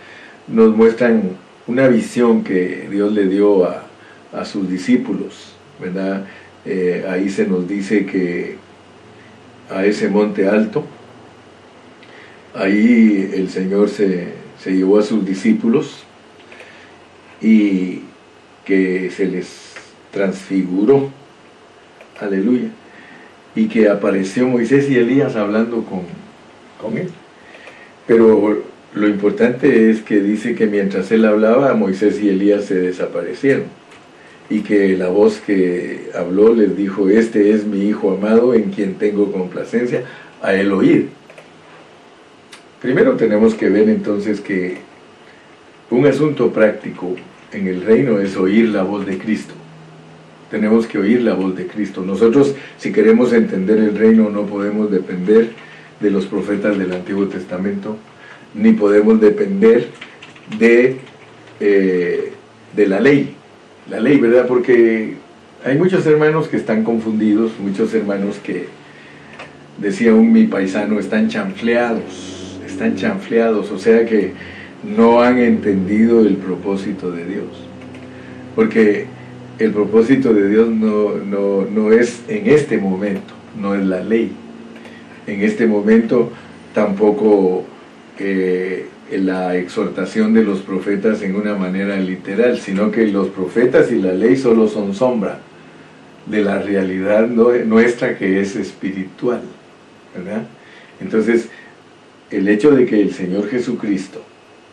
nos 0.46 0.74
muestran 0.74 1.36
una 1.68 1.86
visión 1.86 2.42
que 2.42 2.88
Dios 2.90 3.12
le 3.12 3.26
dio 3.26 3.64
a, 3.64 3.84
a 4.32 4.44
sus 4.44 4.68
discípulos, 4.68 5.52
¿verdad? 5.78 6.24
Eh, 6.64 7.06
ahí 7.08 7.28
se 7.28 7.46
nos 7.46 7.68
dice 7.68 8.04
que 8.04 8.56
a 9.70 9.84
ese 9.84 10.08
monte 10.08 10.48
alto, 10.48 10.84
ahí 12.54 13.30
el 13.34 13.50
Señor 13.50 13.88
se, 13.88 14.34
llevó 14.66 14.98
a 14.98 15.02
sus 15.02 15.24
discípulos 15.24 16.02
y 17.40 18.02
que 18.64 19.10
se 19.10 19.26
les 19.26 19.74
transfiguró, 20.10 21.10
aleluya, 22.20 22.68
y 23.54 23.68
que 23.68 23.88
apareció 23.88 24.48
Moisés 24.48 24.90
y 24.90 24.96
Elías 24.96 25.36
hablando 25.36 25.84
con, 25.84 26.02
con 26.80 26.98
él. 26.98 27.10
Pero 28.06 28.62
lo 28.94 29.08
importante 29.08 29.90
es 29.90 30.02
que 30.02 30.20
dice 30.20 30.54
que 30.54 30.66
mientras 30.66 31.10
él 31.12 31.24
hablaba, 31.24 31.74
Moisés 31.74 32.20
y 32.22 32.30
Elías 32.30 32.64
se 32.64 32.74
desaparecieron 32.74 33.64
y 34.50 34.60
que 34.60 34.96
la 34.96 35.08
voz 35.08 35.40
que 35.40 36.10
habló 36.14 36.54
les 36.54 36.76
dijo, 36.76 37.08
este 37.08 37.52
es 37.52 37.66
mi 37.66 37.86
hijo 37.86 38.12
amado 38.12 38.54
en 38.54 38.70
quien 38.70 38.94
tengo 38.94 39.30
complacencia, 39.30 40.04
a 40.40 40.54
él 40.54 40.72
oír. 40.72 41.08
Primero 42.80 43.16
tenemos 43.16 43.54
que 43.54 43.68
ver 43.68 43.88
entonces 43.88 44.40
que 44.40 44.78
un 45.90 46.06
asunto 46.06 46.52
práctico 46.52 47.14
en 47.52 47.66
el 47.66 47.82
reino 47.82 48.20
es 48.20 48.36
oír 48.36 48.68
la 48.68 48.84
voz 48.84 49.04
de 49.04 49.18
Cristo. 49.18 49.54
Tenemos 50.50 50.86
que 50.86 50.98
oír 50.98 51.22
la 51.22 51.34
voz 51.34 51.54
de 51.56 51.66
Cristo. 51.66 52.02
Nosotros, 52.02 52.54
si 52.78 52.92
queremos 52.92 53.32
entender 53.34 53.78
el 53.78 53.98
reino, 53.98 54.30
no 54.30 54.46
podemos 54.46 54.90
depender 54.90 55.50
de 56.00 56.10
los 56.10 56.26
profetas 56.26 56.78
del 56.78 56.92
Antiguo 56.92 57.26
Testamento, 57.26 57.96
ni 58.54 58.72
podemos 58.72 59.20
depender 59.20 59.88
de, 60.58 60.96
eh, 61.60 62.32
de 62.74 62.86
la 62.86 63.00
ley. 63.00 63.34
La 63.90 64.00
ley, 64.00 64.18
¿verdad? 64.18 64.46
Porque 64.46 65.14
hay 65.64 65.78
muchos 65.78 66.06
hermanos 66.06 66.48
que 66.48 66.56
están 66.56 66.84
confundidos, 66.84 67.52
muchos 67.58 67.94
hermanos 67.94 68.36
que, 68.42 68.66
decía 69.78 70.12
un 70.12 70.32
mi 70.32 70.44
paisano, 70.44 70.98
están 70.98 71.28
chanfleados, 71.28 72.58
están 72.66 72.96
chanfleados, 72.96 73.70
o 73.70 73.78
sea 73.78 74.04
que 74.04 74.32
no 74.84 75.22
han 75.22 75.38
entendido 75.38 76.20
el 76.20 76.36
propósito 76.36 77.10
de 77.10 77.24
Dios. 77.24 77.46
Porque 78.54 79.06
el 79.58 79.72
propósito 79.72 80.34
de 80.34 80.48
Dios 80.48 80.68
no, 80.68 81.14
no, 81.64 81.92
es 81.92 82.22
en 82.28 82.48
este 82.48 82.78
momento, 82.78 83.34
no 83.60 83.74
es 83.74 83.84
la 83.86 84.02
ley. 84.02 84.32
En 85.26 85.42
este 85.42 85.66
momento 85.66 86.30
tampoco 86.74 87.64
la 88.20 89.56
exhortación 89.56 90.34
de 90.34 90.44
los 90.44 90.60
profetas 90.60 91.22
en 91.22 91.36
una 91.36 91.54
manera 91.54 91.96
literal, 91.96 92.58
sino 92.58 92.90
que 92.90 93.06
los 93.06 93.28
profetas 93.28 93.90
y 93.92 94.00
la 94.00 94.12
ley 94.12 94.36
solo 94.36 94.68
son 94.68 94.94
sombra 94.94 95.40
de 96.26 96.42
la 96.42 96.60
realidad 96.60 97.26
nuestra 97.28 98.18
que 98.18 98.40
es 98.40 98.56
espiritual. 98.56 99.40
¿verdad? 100.14 100.42
Entonces, 101.00 101.48
el 102.30 102.48
hecho 102.48 102.72
de 102.72 102.86
que 102.86 103.00
el 103.00 103.12
Señor 103.12 103.48
Jesucristo 103.48 104.22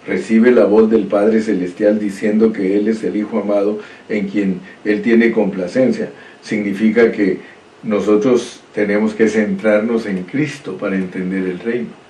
recibe 0.08 0.52
la 0.52 0.66
voz 0.66 0.90
del 0.90 1.06
Padre 1.06 1.42
Celestial 1.42 2.00
diciendo 2.00 2.52
que 2.52 2.78
Él 2.78 2.88
es 2.88 3.04
el 3.04 3.16
Hijo 3.16 3.40
amado 3.40 3.80
en 4.10 4.28
quien 4.28 4.60
Él 4.84 5.02
tiene 5.02 5.32
complacencia. 5.32 6.10
Significa 6.42 7.12
que 7.12 7.40
nosotros 7.84 8.62
tenemos 8.74 9.14
que 9.14 9.28
centrarnos 9.28 10.06
en 10.06 10.24
Cristo 10.24 10.78
para 10.78 10.96
entender 10.96 11.44
el 11.44 11.60
reino. 11.60 12.05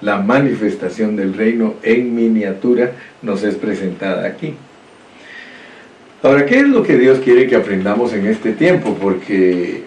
La 0.00 0.18
manifestación 0.18 1.16
del 1.16 1.34
reino 1.34 1.74
en 1.82 2.14
miniatura 2.14 2.92
nos 3.22 3.42
es 3.42 3.54
presentada 3.54 4.26
aquí. 4.26 4.54
Ahora, 6.22 6.46
¿qué 6.46 6.58
es 6.60 6.68
lo 6.68 6.82
que 6.82 6.98
Dios 6.98 7.20
quiere 7.20 7.46
que 7.46 7.56
aprendamos 7.56 8.12
en 8.12 8.26
este 8.26 8.52
tiempo? 8.52 8.96
Porque 9.00 9.84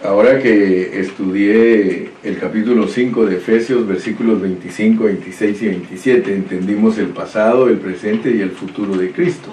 Ahora 0.00 0.38
que 0.38 1.00
estudié 1.00 2.10
el 2.22 2.38
capítulo 2.38 2.86
5 2.86 3.26
de 3.26 3.38
Efesios, 3.38 3.84
versículos 3.84 4.40
25, 4.40 5.02
26 5.02 5.62
y 5.62 5.66
27, 5.66 6.34
entendimos 6.34 6.98
el 6.98 7.08
pasado, 7.08 7.68
el 7.68 7.78
presente 7.78 8.30
y 8.30 8.40
el 8.40 8.52
futuro 8.52 8.96
de 8.96 9.10
Cristo. 9.10 9.48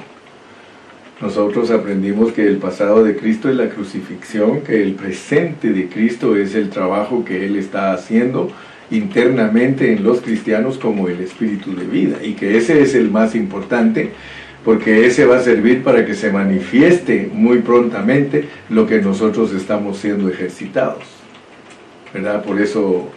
Nosotros 1.20 1.72
aprendimos 1.72 2.32
que 2.32 2.46
el 2.46 2.58
pasado 2.58 3.04
de 3.04 3.16
Cristo 3.16 3.50
es 3.50 3.56
la 3.56 3.70
crucifixión, 3.70 4.62
que 4.62 4.84
el 4.84 4.94
presente 4.94 5.74
de 5.74 5.90
Cristo 5.90 6.36
es 6.36 6.54
el 6.54 6.70
trabajo 6.70 7.26
que 7.26 7.48
Él 7.48 7.56
está 7.56 7.92
haciendo 7.92 8.52
internamente 8.92 9.92
en 9.92 10.04
los 10.04 10.22
cristianos 10.22 10.78
como 10.78 11.08
el 11.08 11.20
espíritu 11.20 11.76
de 11.76 11.86
vida 11.86 12.18
y 12.24 12.34
que 12.34 12.58
ese 12.58 12.82
es 12.82 12.96
el 12.96 13.10
más 13.10 13.36
importante 13.36 14.12
porque 14.66 15.06
ese 15.06 15.26
va 15.26 15.38
a 15.38 15.44
servir 15.44 15.84
para 15.84 16.06
que 16.06 16.16
se 16.16 16.32
manifieste 16.32 17.30
muy 17.32 17.60
prontamente 17.60 18.50
lo 18.70 18.88
que 18.88 19.00
nosotros 19.00 19.54
estamos 19.54 19.98
siendo 19.98 20.28
ejercitados. 20.28 21.04
¿Verdad? 22.12 22.44
Por 22.44 22.60
eso 22.60 23.12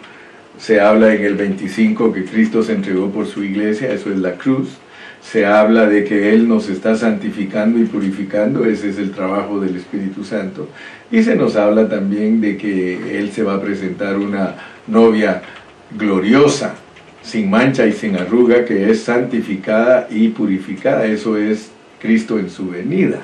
se 0.59 0.81
habla 0.81 1.15
en 1.15 1.25
el 1.25 1.37
25 1.37 2.13
que 2.13 2.25
Cristo 2.25 2.63
se 2.63 2.75
entregó 2.75 3.11
por 3.11 3.27
su 3.27 3.43
iglesia, 3.43 3.91
eso 3.91 4.11
es 4.11 4.19
la 4.19 4.33
cruz. 4.33 4.77
Se 5.23 5.47
habla 5.47 5.87
de 5.87 6.05
que 6.05 6.33
Él 6.35 6.49
nos 6.49 6.69
está 6.69 6.97
santificando 6.97 7.79
y 7.79 7.85
purificando, 7.85 8.67
ese 8.67 8.91
es 8.91 8.99
el 8.99 9.13
trabajo 9.13 9.59
del 9.59 9.77
Espíritu 9.77 10.25
Santo. 10.25 10.69
Y 11.11 11.23
se 11.23 11.35
nos 11.35 11.57
habla 11.57 11.89
también 11.89 12.41
de 12.41 12.57
que 12.57 13.19
Él 13.19 13.33
se 13.33 13.43
va 13.43 13.55
a 13.55 13.63
presentar 13.63 14.19
una 14.19 14.55
novia 14.87 15.43
gloriosa, 15.91 16.75
sin 17.23 17.51
mancha 17.51 17.87
y 17.87 17.93
sin 17.93 18.17
arruga, 18.17 18.65
que 18.65 18.91
es 18.91 19.03
santificada 19.03 20.09
y 20.11 20.29
purificada. 20.29 21.07
Eso 21.07 21.37
es 21.37 21.71
Cristo 22.01 22.39
en 22.39 22.51
su 22.51 22.69
venida. 22.69 23.21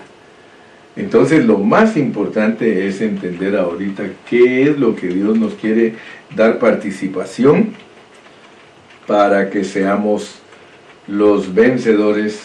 Entonces 0.97 1.45
lo 1.45 1.59
más 1.59 1.97
importante 1.97 2.87
es 2.87 3.01
entender 3.01 3.57
ahorita 3.57 4.05
qué 4.29 4.63
es 4.63 4.79
lo 4.79 4.95
que 4.95 5.09
Dios 5.09 5.37
nos 5.37 5.55
quiere 5.55 5.95
dar 6.37 6.59
participación 6.59 7.71
para 9.07 9.51
que 9.51 9.65
seamos 9.65 10.37
los 11.09 11.53
vencedores 11.53 12.41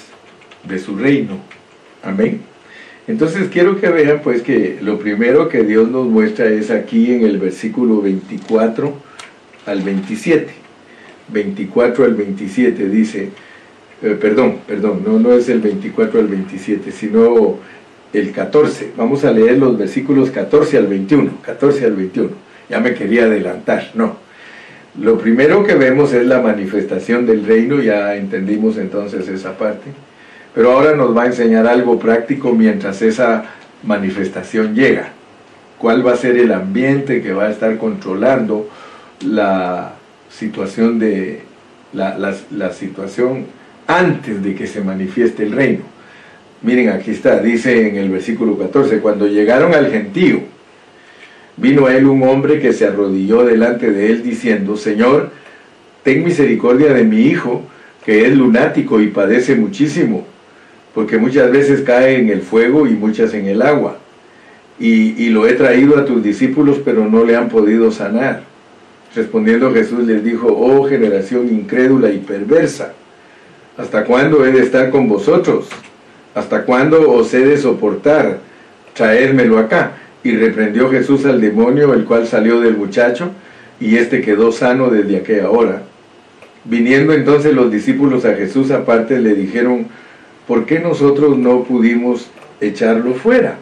de 0.68 0.80
su 0.80 0.96
reino. 0.96 1.38
Amén. 2.04 2.42
Entonces 3.08 3.50
quiero 3.52 3.80
que 3.80 3.90
vean 3.90 4.22
pues 4.24 4.42
que 4.42 4.80
lo 4.82 5.00
primero 5.00 5.48
que 5.48 5.64
Dios 5.64 5.90
nos 5.90 6.08
muestra 6.08 6.48
es 6.48 6.72
aquí 6.72 7.14
en 7.14 7.24
el 7.26 7.38
versículo 7.38 8.02
24 8.02 9.09
al 9.66 9.82
27. 9.82 10.54
24 11.32 12.06
al 12.06 12.16
27 12.16 12.90
dice, 12.90 13.30
eh, 14.02 14.18
perdón, 14.20 14.60
perdón, 14.68 15.04
no, 15.06 15.20
no 15.20 15.34
es 15.34 15.50
el 15.50 15.60
24 15.60 16.20
al 16.20 16.28
27, 16.28 16.92
sino 16.92 17.58
el 18.14 18.32
14. 18.32 18.94
Vamos 18.98 19.24
a 19.26 19.32
leer 19.32 19.58
los 19.58 19.78
versículos 19.78 20.32
14 20.32 20.78
al 20.78 20.88
21, 20.88 21.32
14 21.44 21.86
al 21.86 21.96
21. 21.96 22.30
Ya 22.70 22.80
me 22.80 22.94
quería 22.94 23.26
adelantar, 23.26 23.92
no. 23.94 24.18
Lo 25.00 25.18
primero 25.18 25.64
que 25.64 25.76
vemos 25.76 26.14
es 26.14 26.26
la 26.26 26.42
manifestación 26.42 27.26
del 27.26 27.46
reino, 27.46 27.80
ya 27.82 28.16
entendimos 28.16 28.78
entonces 28.78 29.28
esa 29.28 29.58
parte, 29.58 29.92
pero 30.54 30.72
ahora 30.72 30.96
nos 30.96 31.16
va 31.16 31.24
a 31.24 31.28
enseñar 31.28 31.68
algo 31.68 32.00
práctico 32.00 32.54
mientras 32.54 33.02
esa 33.02 33.46
manifestación 33.84 34.76
llega. 34.76 35.14
¿Cuál 35.78 36.06
va 36.06 36.14
a 36.14 36.18
ser 36.18 36.38
el 36.38 36.52
ambiente 36.52 37.22
que 37.22 37.32
va 37.32 37.46
a 37.46 37.52
estar 37.52 37.78
controlando 37.78 38.70
la, 39.22 39.94
situación 40.30 41.00
de 41.00 41.42
la, 41.94 42.72
situación 42.72 43.46
antes 43.88 44.44
de 44.44 44.56
que 44.56 44.68
se 44.68 44.82
manifieste 44.82 45.44
el 45.44 45.52
reino. 45.52 45.84
Miren, 46.62 46.90
aquí 46.90 47.12
está, 47.12 47.40
dice 47.40 47.88
en 47.88 47.96
el 47.96 48.10
versículo 48.10 48.58
14, 48.58 49.00
cuando 49.00 49.28
llegaron 49.28 49.74
al 49.74 49.90
gentío, 49.90 50.42
vino 51.58 51.88
a 51.88 51.96
él 51.96 52.06
un 52.06 52.24
hombre 52.24 52.60
que 52.60 52.74
se 52.74 52.86
arrodilló 52.86 53.44
delante 53.44 53.92
de 53.92 54.12
él 54.12 54.24
diciendo, 54.24 54.78
Señor, 54.78 55.32
ten 56.04 56.24
misericordia 56.24 56.94
de 56.94 57.04
mi 57.04 57.22
hijo, 57.22 57.64
que 58.06 58.26
es 58.26 58.36
lunático 58.36 59.02
y 59.02 59.08
padece 59.08 59.56
muchísimo, 59.56 60.26
porque 60.94 61.18
muchas 61.18 61.52
veces 61.52 61.82
cae 61.82 62.20
en 62.20 62.30
el 62.30 62.42
fuego 62.42 62.88
y 62.88 62.92
muchas 62.92 63.34
en 63.34 63.48
el 63.48 63.62
agua. 63.62 63.98
Y, 64.80 65.22
y 65.24 65.30
lo 65.30 65.48
he 65.48 65.54
traído 65.54 65.98
a 65.98 66.06
tus 66.06 66.24
discípulos, 66.24 66.78
pero 66.84 67.06
no 67.10 67.26
le 67.26 67.36
han 67.36 67.50
podido 67.50 67.92
sanar. 67.92 68.44
Respondiendo 69.16 69.74
Jesús 69.74 70.06
les 70.06 70.24
dijo, 70.24 70.48
oh 70.48 70.88
generación 70.88 71.50
incrédula 71.50 72.12
y 72.12 72.20
perversa, 72.20 72.94
¿hasta 73.78 74.06
cuándo 74.06 74.46
he 74.46 74.52
de 74.52 74.62
estar 74.62 74.92
con 74.92 75.08
vosotros? 75.08 75.68
¿Hasta 76.36 76.64
cuándo 76.64 77.10
os 77.12 77.34
he 77.34 77.44
de 77.44 77.58
soportar? 77.58 78.40
Traérmelo 78.94 79.58
acá. 79.58 79.94
Y 80.24 80.36
reprendió 80.36 80.92
Jesús 80.92 81.26
al 81.26 81.42
demonio, 81.42 81.94
el 81.94 82.06
cual 82.06 82.28
salió 82.28 82.60
del 82.60 82.78
muchacho, 82.78 83.32
y 83.80 83.98
éste 83.98 84.22
quedó 84.22 84.52
sano 84.52 84.90
desde 84.90 85.18
aquella 85.18 85.50
hora. 85.50 85.82
Viniendo 86.66 87.14
entonces 87.14 87.54
los 87.54 87.72
discípulos 87.72 88.26
a 88.26 88.36
Jesús 88.36 88.70
aparte, 88.70 89.20
le 89.20 89.34
dijeron, 89.34 89.88
¿por 90.46 90.66
qué 90.66 90.80
nosotros 90.80 91.38
no 91.38 91.64
pudimos 91.64 92.30
echarlo 92.62 93.14
fuera? 93.14 93.56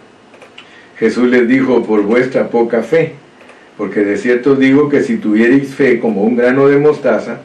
Jesús 0.98 1.30
les 1.30 1.48
dijo, 1.48 1.84
por 1.84 2.01
vuestra 2.01 2.50
poca 2.50 2.82
fe 2.82 3.13
porque 3.77 4.03
de 4.03 4.17
cierto 4.17 4.53
os 4.53 4.60
digo 4.60 4.89
que 4.89 5.03
si 5.03 5.17
tuvierais 5.17 5.75
fe 5.75 6.00
como 6.00 6.24
un 6.24 6.36
grano 6.36 6.67
de 6.67 6.79
mostaza, 6.79 7.41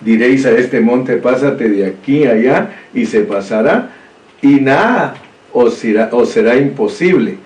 diréis 0.00 0.46
a 0.46 0.52
este 0.52 0.80
monte, 0.80 1.18
pásate 1.18 1.68
de 1.68 1.86
aquí 1.86 2.24
allá, 2.24 2.70
y 2.94 3.04
se 3.04 3.20
pasará, 3.20 3.90
y 4.40 4.60
nada 4.60 5.14
os 5.52 5.74
será, 5.74 6.08
os 6.12 6.30
será 6.30 6.56
imposible. 6.56 7.36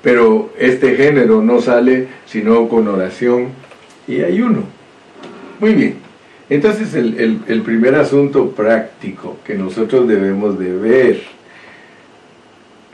Pero 0.00 0.52
este 0.58 0.94
género 0.96 1.42
no 1.42 1.60
sale 1.60 2.06
sino 2.26 2.68
con 2.68 2.86
oración 2.86 3.48
y 4.06 4.22
ayuno. 4.22 4.62
Muy 5.58 5.74
bien. 5.74 5.94
Entonces 6.50 6.94
el, 6.94 7.62
primer 7.64 7.94
asunto 7.94 8.50
práctico 8.50 9.38
que 9.44 9.54
nosotros 9.54 10.06
debemos 10.06 10.58
de 10.58 10.76
ver 10.76 11.22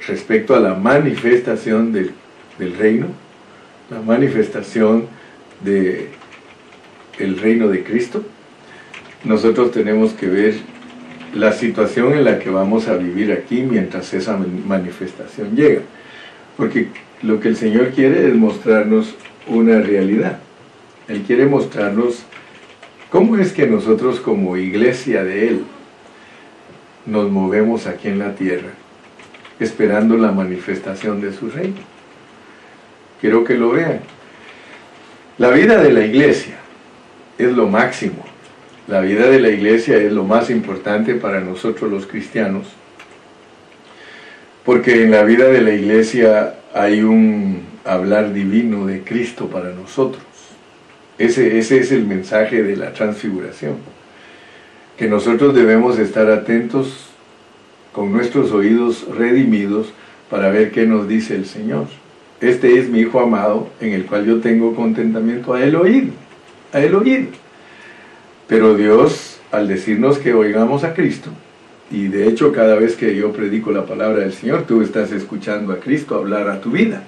respecto 0.06 0.54
a 0.54 0.60
la 0.60 0.74
manifestación 0.74 1.92
del 1.92 2.76
reino 2.78 3.08
la 3.90 4.00
manifestación 4.00 5.06
de 5.64 6.08
el 7.18 7.38
reino 7.38 7.68
de 7.68 7.82
Cristo, 7.82 8.22
nosotros 9.24 9.72
tenemos 9.72 10.12
que 10.12 10.26
ver 10.26 10.54
la 11.34 11.52
situación 11.52 12.14
en 12.14 12.24
la 12.24 12.38
que 12.38 12.50
vamos 12.50 12.88
a 12.88 12.96
vivir 12.96 13.32
aquí 13.32 13.62
mientras 13.62 14.14
esa 14.14 14.36
manifestación 14.36 15.54
llega. 15.54 15.82
Porque 16.56 16.88
lo 17.22 17.40
que 17.40 17.48
el 17.48 17.56
Señor 17.56 17.90
quiere 17.90 18.28
es 18.28 18.34
mostrarnos 18.34 19.14
una 19.46 19.80
realidad. 19.80 20.38
Él 21.08 21.22
quiere 21.22 21.46
mostrarnos 21.46 22.24
cómo 23.10 23.36
es 23.36 23.52
que 23.52 23.66
nosotros 23.66 24.20
como 24.20 24.56
iglesia 24.56 25.24
de 25.24 25.48
Él 25.48 25.64
nos 27.06 27.30
movemos 27.30 27.86
aquí 27.86 28.08
en 28.08 28.18
la 28.18 28.34
tierra, 28.34 28.70
esperando 29.58 30.16
la 30.16 30.32
manifestación 30.32 31.20
de 31.20 31.32
su 31.32 31.50
reino. 31.50 31.99
Quiero 33.20 33.44
que 33.44 33.54
lo 33.54 33.70
vean. 33.70 34.00
La 35.38 35.50
vida 35.50 35.82
de 35.82 35.92
la 35.92 36.04
iglesia 36.04 36.56
es 37.38 37.52
lo 37.52 37.68
máximo. 37.68 38.24
La 38.88 39.00
vida 39.00 39.28
de 39.28 39.40
la 39.40 39.50
iglesia 39.50 39.96
es 39.96 40.12
lo 40.12 40.24
más 40.24 40.50
importante 40.50 41.14
para 41.14 41.40
nosotros 41.40 41.90
los 41.90 42.06
cristianos. 42.06 42.66
Porque 44.64 45.04
en 45.04 45.10
la 45.10 45.22
vida 45.22 45.48
de 45.48 45.60
la 45.60 45.72
iglesia 45.72 46.56
hay 46.74 47.02
un 47.02 47.62
hablar 47.84 48.32
divino 48.32 48.86
de 48.86 49.02
Cristo 49.02 49.46
para 49.48 49.70
nosotros. 49.70 50.22
Ese, 51.18 51.58
ese 51.58 51.78
es 51.78 51.92
el 51.92 52.06
mensaje 52.06 52.62
de 52.62 52.76
la 52.76 52.92
transfiguración. 52.92 53.76
Que 54.96 55.08
nosotros 55.08 55.54
debemos 55.54 55.98
estar 55.98 56.30
atentos 56.30 57.10
con 57.92 58.12
nuestros 58.12 58.52
oídos 58.52 59.06
redimidos 59.08 59.92
para 60.28 60.50
ver 60.50 60.70
qué 60.70 60.86
nos 60.86 61.08
dice 61.08 61.34
el 61.34 61.46
Señor. 61.46 61.86
Este 62.40 62.78
es 62.78 62.88
mi 62.88 63.00
Hijo 63.00 63.20
amado 63.20 63.68
en 63.80 63.92
el 63.92 64.06
cual 64.06 64.24
yo 64.24 64.40
tengo 64.40 64.74
contentamiento 64.74 65.52
a 65.52 65.62
él 65.62 65.76
oír, 65.76 66.12
a 66.72 66.80
él 66.80 66.94
oír. 66.94 67.28
Pero 68.46 68.74
Dios, 68.74 69.38
al 69.52 69.68
decirnos 69.68 70.18
que 70.18 70.32
oigamos 70.32 70.82
a 70.82 70.94
Cristo, 70.94 71.30
y 71.90 72.08
de 72.08 72.28
hecho 72.28 72.52
cada 72.52 72.76
vez 72.76 72.96
que 72.96 73.14
yo 73.14 73.32
predico 73.32 73.72
la 73.72 73.84
palabra 73.84 74.20
del 74.20 74.32
Señor, 74.32 74.62
tú 74.62 74.80
estás 74.80 75.12
escuchando 75.12 75.72
a 75.72 75.80
Cristo 75.80 76.14
hablar 76.14 76.48
a 76.48 76.60
tu 76.60 76.70
vida. 76.70 77.02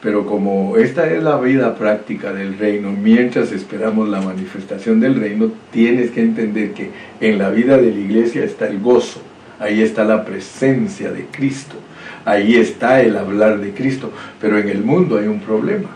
Pero 0.00 0.26
como 0.26 0.76
esta 0.76 1.10
es 1.10 1.22
la 1.22 1.40
vida 1.40 1.74
práctica 1.76 2.32
del 2.32 2.58
reino, 2.58 2.92
mientras 2.92 3.52
esperamos 3.52 4.08
la 4.08 4.20
manifestación 4.20 5.00
del 5.00 5.14
reino, 5.16 5.50
tienes 5.72 6.10
que 6.10 6.20
entender 6.20 6.72
que 6.72 6.90
en 7.20 7.38
la 7.38 7.50
vida 7.50 7.78
de 7.78 7.90
la 7.90 7.98
iglesia 7.98 8.44
está 8.44 8.68
el 8.68 8.80
gozo, 8.80 9.22
ahí 9.58 9.82
está 9.82 10.04
la 10.04 10.24
presencia 10.24 11.10
de 11.10 11.26
Cristo, 11.32 11.76
ahí 12.24 12.56
está 12.56 13.00
el 13.02 13.16
hablar 13.16 13.60
de 13.60 13.72
Cristo, 13.72 14.10
pero 14.40 14.58
en 14.58 14.68
el 14.68 14.82
mundo 14.82 15.18
hay 15.18 15.26
un 15.26 15.40
problema. 15.40 15.90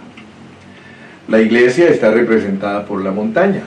La 1.29 1.41
iglesia 1.41 1.89
está 1.89 2.11
representada 2.11 2.85
por 2.87 3.03
la 3.03 3.11
montaña. 3.11 3.63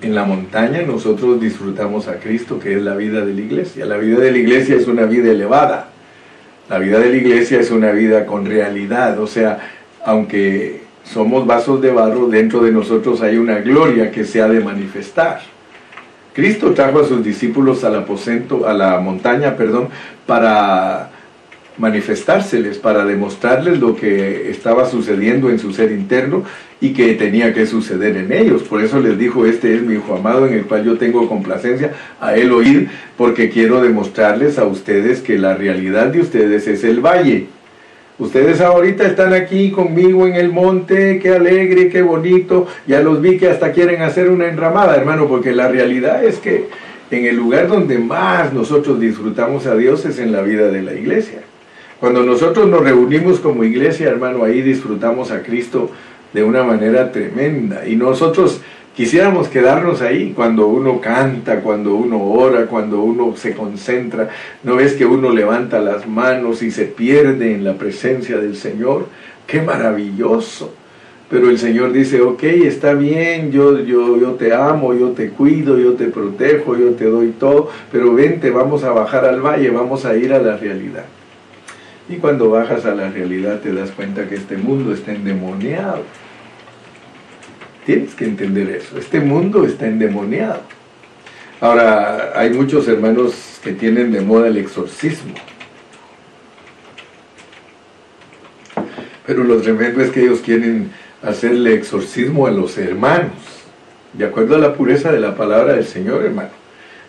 En 0.00 0.14
la 0.14 0.24
montaña 0.24 0.82
nosotros 0.82 1.40
disfrutamos 1.40 2.08
a 2.08 2.18
Cristo, 2.18 2.58
que 2.58 2.74
es 2.74 2.82
la 2.82 2.96
vida 2.96 3.24
de 3.24 3.34
la 3.34 3.40
iglesia. 3.40 3.86
La 3.86 3.98
vida 3.98 4.18
de 4.18 4.32
la 4.32 4.38
iglesia 4.38 4.76
es 4.76 4.88
una 4.88 5.04
vida 5.04 5.30
elevada. 5.30 5.88
La 6.68 6.78
vida 6.78 6.98
de 6.98 7.10
la 7.10 7.16
iglesia 7.16 7.60
es 7.60 7.70
una 7.70 7.92
vida 7.92 8.26
con 8.26 8.46
realidad. 8.46 9.20
O 9.20 9.26
sea, 9.26 9.58
aunque 10.04 10.80
somos 11.04 11.46
vasos 11.46 11.80
de 11.80 11.92
barro, 11.92 12.28
dentro 12.28 12.62
de 12.62 12.72
nosotros 12.72 13.20
hay 13.22 13.36
una 13.36 13.58
gloria 13.60 14.10
que 14.10 14.24
se 14.24 14.40
ha 14.40 14.48
de 14.48 14.60
manifestar. 14.60 15.40
Cristo 16.32 16.72
trajo 16.72 17.00
a 17.00 17.06
sus 17.06 17.22
discípulos 17.22 17.84
al 17.84 17.94
aposento, 17.94 18.66
a 18.66 18.72
la 18.72 18.98
montaña, 18.98 19.54
perdón, 19.54 19.88
para 20.26 21.10
manifestárseles, 21.78 22.78
para 22.78 23.04
demostrarles 23.04 23.78
lo 23.80 23.96
que 23.96 24.50
estaba 24.50 24.88
sucediendo 24.88 25.50
en 25.50 25.58
su 25.58 25.72
ser 25.72 25.90
interno 25.92 26.44
y 26.80 26.92
que 26.92 27.14
tenía 27.14 27.54
que 27.54 27.66
suceder 27.66 28.16
en 28.16 28.32
ellos. 28.32 28.62
Por 28.62 28.82
eso 28.82 29.00
les 29.00 29.18
dijo, 29.18 29.46
este 29.46 29.74
es 29.74 29.82
mi 29.82 29.94
Hijo 29.94 30.16
amado 30.16 30.46
en 30.46 30.54
el 30.54 30.64
cual 30.64 30.84
yo 30.84 30.98
tengo 30.98 31.28
complacencia, 31.28 31.92
a 32.20 32.34
él 32.34 32.52
oír, 32.52 32.88
porque 33.16 33.48
quiero 33.50 33.80
demostrarles 33.80 34.58
a 34.58 34.64
ustedes 34.64 35.20
que 35.20 35.38
la 35.38 35.54
realidad 35.54 36.08
de 36.08 36.20
ustedes 36.20 36.66
es 36.66 36.84
el 36.84 37.00
valle. 37.00 37.46
Ustedes 38.18 38.60
ahorita 38.60 39.06
están 39.06 39.32
aquí 39.32 39.70
conmigo 39.70 40.26
en 40.26 40.34
el 40.34 40.52
monte, 40.52 41.18
qué 41.20 41.30
alegre, 41.30 41.88
qué 41.88 42.02
bonito, 42.02 42.66
ya 42.86 43.00
los 43.00 43.20
vi 43.20 43.38
que 43.38 43.48
hasta 43.48 43.72
quieren 43.72 44.02
hacer 44.02 44.28
una 44.28 44.48
enramada, 44.48 44.96
hermano, 44.96 45.28
porque 45.28 45.52
la 45.52 45.68
realidad 45.68 46.24
es 46.24 46.38
que 46.38 46.66
en 47.10 47.26
el 47.26 47.36
lugar 47.36 47.68
donde 47.68 47.98
más 47.98 48.52
nosotros 48.52 49.00
disfrutamos 49.00 49.66
a 49.66 49.76
Dios 49.76 50.04
es 50.04 50.18
en 50.18 50.32
la 50.32 50.42
vida 50.42 50.68
de 50.68 50.82
la 50.82 50.94
iglesia. 50.94 51.40
Cuando 52.02 52.24
nosotros 52.24 52.68
nos 52.68 52.82
reunimos 52.82 53.38
como 53.38 53.62
iglesia, 53.62 54.08
hermano, 54.08 54.42
ahí 54.42 54.60
disfrutamos 54.60 55.30
a 55.30 55.44
Cristo 55.44 55.88
de 56.32 56.42
una 56.42 56.64
manera 56.64 57.12
tremenda. 57.12 57.86
Y 57.86 57.94
nosotros 57.94 58.60
quisiéramos 58.96 59.46
quedarnos 59.46 60.02
ahí 60.02 60.32
cuando 60.34 60.66
uno 60.66 61.00
canta, 61.00 61.60
cuando 61.60 61.94
uno 61.94 62.20
ora, 62.20 62.66
cuando 62.66 63.04
uno 63.04 63.36
se 63.36 63.54
concentra. 63.54 64.30
¿No 64.64 64.74
ves 64.74 64.94
que 64.94 65.06
uno 65.06 65.30
levanta 65.30 65.78
las 65.78 66.08
manos 66.08 66.64
y 66.64 66.72
se 66.72 66.86
pierde 66.86 67.54
en 67.54 67.62
la 67.62 67.74
presencia 67.74 68.36
del 68.38 68.56
Señor? 68.56 69.06
¡Qué 69.46 69.62
maravilloso! 69.62 70.74
Pero 71.30 71.50
el 71.50 71.58
Señor 71.58 71.92
dice, 71.92 72.20
ok, 72.20 72.42
está 72.42 72.94
bien, 72.94 73.52
yo, 73.52 73.78
yo, 73.78 74.18
yo 74.18 74.32
te 74.32 74.52
amo, 74.52 74.92
yo 74.92 75.10
te 75.10 75.28
cuido, 75.28 75.78
yo 75.78 75.92
te 75.92 76.06
protejo, 76.06 76.76
yo 76.76 76.94
te 76.94 77.04
doy 77.04 77.28
todo, 77.38 77.70
pero 77.92 78.12
vente, 78.12 78.50
vamos 78.50 78.82
a 78.82 78.90
bajar 78.90 79.24
al 79.24 79.40
valle, 79.40 79.70
vamos 79.70 80.04
a 80.04 80.16
ir 80.16 80.32
a 80.32 80.40
la 80.40 80.56
realidad. 80.56 81.04
Y 82.08 82.16
cuando 82.16 82.50
bajas 82.50 82.84
a 82.84 82.94
la 82.94 83.10
realidad 83.10 83.60
te 83.60 83.72
das 83.72 83.90
cuenta 83.90 84.28
que 84.28 84.34
este 84.34 84.56
mundo 84.56 84.92
está 84.92 85.12
endemoniado. 85.12 86.02
Tienes 87.86 88.14
que 88.14 88.24
entender 88.24 88.70
eso. 88.70 88.98
Este 88.98 89.20
mundo 89.20 89.64
está 89.64 89.86
endemoniado. 89.86 90.60
Ahora, 91.60 92.32
hay 92.34 92.50
muchos 92.50 92.88
hermanos 92.88 93.60
que 93.62 93.72
tienen 93.72 94.12
de 94.12 94.20
moda 94.20 94.48
el 94.48 94.56
exorcismo. 94.56 95.34
Pero 99.26 99.44
lo 99.44 99.60
tremendo 99.60 100.00
es 100.00 100.10
que 100.10 100.22
ellos 100.22 100.40
quieren 100.40 100.90
hacerle 101.22 101.74
exorcismo 101.74 102.46
a 102.46 102.50
los 102.50 102.76
hermanos, 102.78 103.32
de 104.12 104.24
acuerdo 104.24 104.56
a 104.56 104.58
la 104.58 104.74
pureza 104.74 105.12
de 105.12 105.20
la 105.20 105.36
palabra 105.36 105.74
del 105.74 105.86
Señor, 105.86 106.24
hermano. 106.24 106.61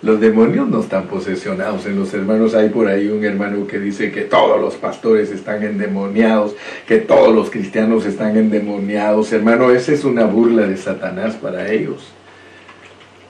Los 0.04 0.20
demonios 0.20 0.68
no 0.68 0.82
están 0.82 1.08
posesionados. 1.08 1.86
En 1.86 1.98
los 1.98 2.14
hermanos 2.14 2.54
hay 2.56 2.68
por 2.68 2.88
ahí 2.90 3.08
un 3.08 3.24
hermano 3.24 3.66
que 3.66 3.80
dice 3.80 4.12
que 4.12 4.24
todos 4.24 4.60
los 4.60 4.76
pastores 4.76 5.32
están 5.32 5.64
endemoniados, 5.64 6.58
que 6.86 6.98
todos 6.98 7.34
los 7.34 7.50
cristianos 7.50 8.06
están 8.06 8.36
endemoniados. 8.36 9.32
Hermano, 9.32 9.72
esa 9.72 9.94
es 9.94 10.04
una 10.04 10.26
burla 10.26 10.68
de 10.68 10.76
Satanás 10.76 11.36
para 11.36 11.72
ellos. 11.72 12.12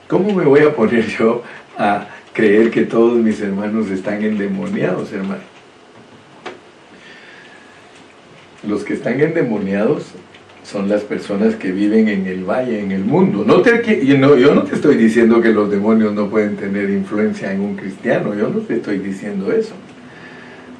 ¿Cómo 0.08 0.34
me 0.34 0.44
voy 0.44 0.62
a 0.62 0.74
poner 0.74 1.06
yo 1.06 1.44
a 1.78 2.08
creer 2.32 2.72
que 2.72 2.82
todos 2.82 3.14
mis 3.18 3.40
hermanos 3.40 3.88
están 3.90 4.24
endemoniados, 4.24 5.12
hermano? 5.12 5.42
Los 8.66 8.82
que 8.82 8.94
están 8.94 9.20
endemoniados 9.20 10.06
son 10.64 10.88
las 10.88 11.02
personas 11.02 11.56
que 11.56 11.72
viven 11.72 12.08
en 12.08 12.26
el 12.26 12.42
valle, 12.42 12.80
en 12.80 12.90
el 12.90 13.04
mundo. 13.04 13.44
No 13.46 13.60
te, 13.60 14.04
yo, 14.04 14.16
no, 14.18 14.36
yo 14.36 14.54
no 14.54 14.62
te 14.62 14.74
estoy 14.74 14.96
diciendo 14.96 15.40
que 15.40 15.50
los 15.50 15.70
demonios 15.70 16.14
no 16.14 16.30
pueden 16.30 16.56
tener 16.56 16.88
influencia 16.88 17.52
en 17.52 17.60
un 17.60 17.76
cristiano, 17.76 18.34
yo 18.34 18.48
no 18.48 18.60
te 18.60 18.76
estoy 18.76 18.98
diciendo 18.98 19.52
eso. 19.52 19.74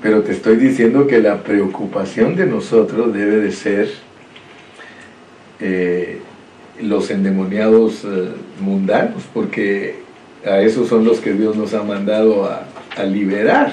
Pero 0.03 0.23
te 0.23 0.33
estoy 0.33 0.57
diciendo 0.57 1.07
que 1.07 1.21
la 1.21 1.43
preocupación 1.43 2.35
de 2.35 2.47
nosotros 2.47 3.13
debe 3.13 3.37
de 3.37 3.53
ser 3.53 3.91
eh, 5.61 6.19
los 6.81 7.11
endemoniados 7.11 8.05
eh, 8.05 8.29
mundanos, 8.61 9.23
porque 9.35 9.97
a 10.47 10.61
esos 10.61 10.89
son 10.89 11.05
los 11.05 11.21
que 11.21 11.35
Dios 11.35 11.57
nos 11.57 11.75
ha 11.75 11.83
mandado 11.83 12.47
a, 12.47 12.67
a 12.97 13.05
liberar. 13.05 13.73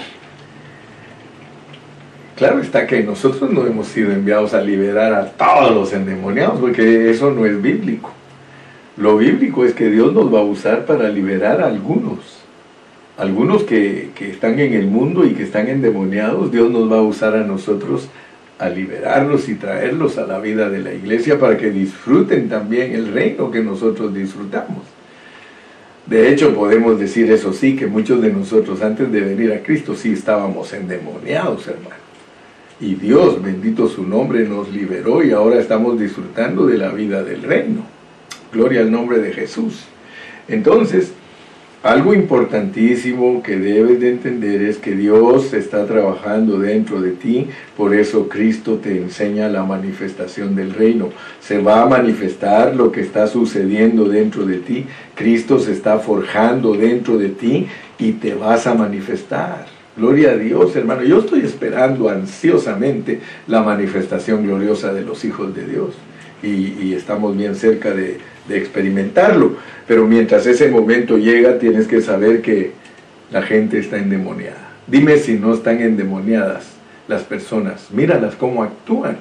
Claro 2.35 2.59
está 2.59 2.87
que 2.87 3.03
nosotros 3.03 3.51
no 3.51 3.65
hemos 3.65 3.87
sido 3.87 4.11
enviados 4.11 4.53
a 4.53 4.61
liberar 4.61 5.13
a 5.13 5.25
todos 5.25 5.75
los 5.75 5.93
endemoniados, 5.93 6.59
porque 6.59 7.09
eso 7.09 7.31
no 7.31 7.45
es 7.45 7.61
bíblico. 7.61 8.11
Lo 8.97 9.17
bíblico 9.17 9.65
es 9.65 9.73
que 9.73 9.89
Dios 9.89 10.13
nos 10.13 10.33
va 10.33 10.39
a 10.39 10.43
usar 10.43 10.85
para 10.85 11.09
liberar 11.09 11.61
a 11.61 11.67
algunos. 11.67 12.39
Algunos 13.17 13.63
que, 13.63 14.09
que 14.15 14.31
están 14.31 14.59
en 14.59 14.73
el 14.73 14.87
mundo 14.87 15.25
y 15.25 15.33
que 15.33 15.43
están 15.43 15.67
endemoniados, 15.67 16.51
Dios 16.51 16.71
nos 16.71 16.91
va 16.91 16.97
a 16.97 17.01
usar 17.01 17.35
a 17.35 17.43
nosotros 17.43 18.09
a 18.61 18.69
liberarlos 18.69 19.49
y 19.49 19.55
traerlos 19.55 20.19
a 20.19 20.27
la 20.27 20.37
vida 20.37 20.69
de 20.69 20.79
la 20.79 20.93
iglesia 20.93 21.39
para 21.39 21.57
que 21.57 21.71
disfruten 21.71 22.47
también 22.47 22.93
el 22.93 23.11
reino 23.11 23.49
que 23.49 23.63
nosotros 23.63 24.13
disfrutamos. 24.13 24.83
De 26.05 26.29
hecho, 26.29 26.53
podemos 26.53 26.99
decir 26.99 27.31
eso 27.31 27.53
sí, 27.53 27.75
que 27.75 27.87
muchos 27.87 28.21
de 28.21 28.31
nosotros 28.31 28.83
antes 28.83 29.11
de 29.11 29.21
venir 29.21 29.51
a 29.51 29.63
Cristo 29.63 29.95
sí 29.95 30.13
estábamos 30.13 30.71
endemoniados, 30.73 31.67
hermano. 31.67 32.00
Y 32.81 32.95
Dios, 32.95 33.41
bendito 33.43 33.87
su 33.87 34.03
nombre, 34.07 34.47
nos 34.49 34.73
liberó 34.73 35.23
y 35.23 35.31
ahora 35.31 35.59
estamos 35.59 35.99
disfrutando 35.99 36.65
de 36.65 36.79
la 36.79 36.91
vida 36.91 37.23
del 37.23 37.43
reino. 37.43 37.85
Gloria 38.51 38.81
al 38.81 38.91
nombre 38.91 39.19
de 39.19 39.31
Jesús. 39.31 39.83
Entonces, 40.47 41.13
algo 41.83 42.15
importantísimo 42.15 43.43
que 43.43 43.57
debes 43.57 43.99
de 43.99 44.09
entender 44.09 44.63
es 44.63 44.77
que 44.77 44.95
Dios 44.95 45.53
está 45.53 45.85
trabajando 45.85 46.57
dentro 46.57 47.01
de 47.01 47.11
ti, 47.11 47.47
por 47.77 47.93
eso 47.93 48.27
Cristo 48.27 48.75
te 48.75 48.97
enseña 48.97 49.47
la 49.47 49.63
manifestación 49.63 50.55
del 50.55 50.73
reino. 50.73 51.09
Se 51.39 51.59
va 51.59 51.83
a 51.83 51.87
manifestar 51.87 52.75
lo 52.75 52.91
que 52.91 53.01
está 53.01 53.27
sucediendo 53.27 54.09
dentro 54.09 54.45
de 54.45 54.57
ti, 54.57 54.87
Cristo 55.13 55.59
se 55.59 55.71
está 55.71 55.99
forjando 55.99 56.73
dentro 56.73 57.19
de 57.19 57.29
ti 57.29 57.67
y 57.99 58.13
te 58.13 58.33
vas 58.33 58.65
a 58.65 58.73
manifestar. 58.73 59.70
Gloria 59.97 60.31
a 60.31 60.37
Dios, 60.37 60.75
hermano. 60.75 61.03
Yo 61.03 61.19
estoy 61.19 61.41
esperando 61.41 62.09
ansiosamente 62.09 63.19
la 63.47 63.61
manifestación 63.61 64.43
gloriosa 64.45 64.93
de 64.93 65.01
los 65.01 65.25
hijos 65.25 65.53
de 65.53 65.65
Dios 65.65 65.95
y, 66.41 66.93
estamos 66.93 67.37
bien 67.37 67.55
cerca 67.55 67.91
de, 67.91 68.17
de 68.47 68.57
experimentarlo. 68.57 69.57
Pero 69.87 70.07
mientras 70.07 70.45
ese 70.45 70.69
momento 70.69 71.17
llega, 71.17 71.59
tienes 71.59 71.87
que 71.87 72.01
saber 72.01 72.41
que 72.41 72.71
la 73.31 73.41
gente 73.41 73.79
está 73.79 73.97
endemoniada. 73.97 74.71
Dime 74.87 75.17
si 75.17 75.33
no 75.33 75.53
están 75.53 75.81
endemoniadas 75.81 76.71
las 77.07 77.23
personas. 77.23 77.91
Míralas 77.91 78.35
cómo 78.35 78.63
actúan. 78.63 79.17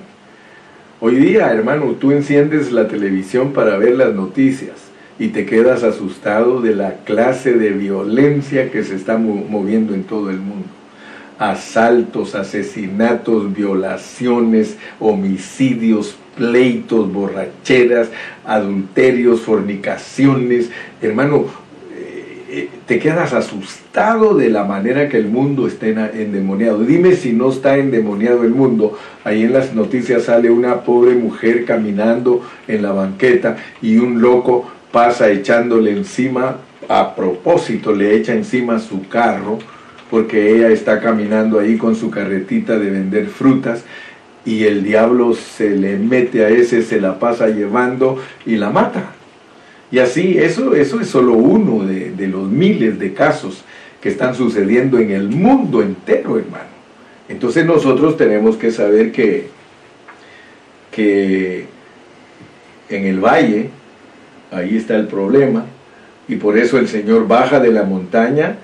Hoy 1.00 1.16
día, 1.16 1.50
hermano, 1.52 1.96
tú 1.98 2.12
enciendes 2.12 2.70
la 2.70 2.87
televisión 2.87 3.52
para 3.52 3.76
ver 3.76 3.96
las 3.96 4.14
noticias 4.14 4.89
y 5.20 5.28
te 5.28 5.44
quedas 5.44 5.83
asustado 5.83 6.62
de 6.62 6.74
la 6.74 6.94
clase 7.04 7.52
de 7.52 7.72
violencia 7.72 8.70
que 8.70 8.83
se 8.83 8.96
está 8.96 9.18
moviendo 9.18 9.92
en 9.92 10.04
todo 10.04 10.30
el 10.30 10.38
mundo. 10.38 10.66
Asaltos, 11.38 12.35
asesinatos, 12.35 13.54
violaciones, 13.54 14.78
homicidios, 14.98 16.16
pleitos, 16.38 17.12
borracheras, 17.12 18.09
adulterios, 18.46 19.42
fornicaciones. 19.42 20.70
Hermano, 21.02 21.44
eh, 21.94 22.44
eh, 22.48 22.68
te 22.87 22.98
quedas 22.98 23.35
asustado 23.35 24.35
de 24.35 24.48
la 24.48 24.64
manera 24.64 25.11
que 25.11 25.18
el 25.18 25.28
mundo 25.28 25.66
está 25.66 25.87
endemoniado. 25.87 26.83
Dime 26.83 27.12
si 27.14 27.35
no 27.35 27.50
está 27.50 27.76
endemoniado 27.76 28.42
el 28.42 28.54
mundo. 28.54 28.98
Ahí 29.24 29.42
en 29.42 29.52
las 29.52 29.74
noticias 29.74 30.24
sale 30.24 30.50
una 30.50 30.80
pobre 30.80 31.14
mujer 31.14 31.66
caminando 31.66 32.42
en 32.66 32.83
la 32.83 32.92
banqueta 32.92 33.59
y 33.83 33.98
un 33.98 34.22
loco 34.22 34.80
pasa 34.92 35.31
echándole 35.31 35.92
encima, 35.92 36.59
a 36.88 37.14
propósito 37.14 37.94
le 37.94 38.14
echa 38.16 38.35
encima 38.35 38.79
su 38.79 39.09
carro, 39.09 39.59
porque 40.11 40.55
ella 40.55 40.68
está 40.70 41.00
caminando 41.00 41.59
ahí 41.61 41.76
con 41.76 41.94
su 41.94 42.11
carretita 42.11 42.79
de 42.79 42.90
vender 42.90 43.26
frutas 43.29 43.85
y 44.44 44.64
el 44.64 44.83
diablo 44.83 45.35
se 45.35 45.70
le 45.70 45.96
mete 45.96 46.44
a 46.44 46.48
ese, 46.48 46.83
se 46.83 47.00
la 47.00 47.18
pasa 47.18 47.48
llevando 47.48 48.18
y 48.44 48.57
la 48.57 48.70
mata. 48.70 49.12
Y 49.92 49.98
así, 49.98 50.38
eso, 50.38 50.74
eso 50.74 51.00
es 51.00 51.09
solo 51.09 51.35
uno 51.35 51.85
de, 51.85 52.12
de 52.12 52.29
los 52.29 52.48
miles 52.48 52.98
de 52.98 53.12
casos 53.12 53.64
que 54.00 54.09
están 54.09 54.35
sucediendo 54.35 54.98
en 54.98 55.11
el 55.11 55.29
mundo 55.29 55.83
entero, 55.83 56.38
hermano. 56.38 56.70
Entonces 57.29 57.64
nosotros 57.64 58.16
tenemos 58.16 58.57
que 58.57 58.70
saber 58.72 59.12
que, 59.12 59.48
que 60.90 61.66
en 62.88 63.05
el 63.05 63.20
valle, 63.20 63.70
ahí 64.51 64.77
está 64.77 64.97
el 64.97 65.07
problema, 65.07 65.65
y 66.29 66.37
por 66.37 66.59
eso 66.59 66.79
el 66.79 66.89
Señor 66.89 67.27
baja 67.27 67.61
de 67.61 67.73
la 67.73 67.83
montaña 67.83 68.57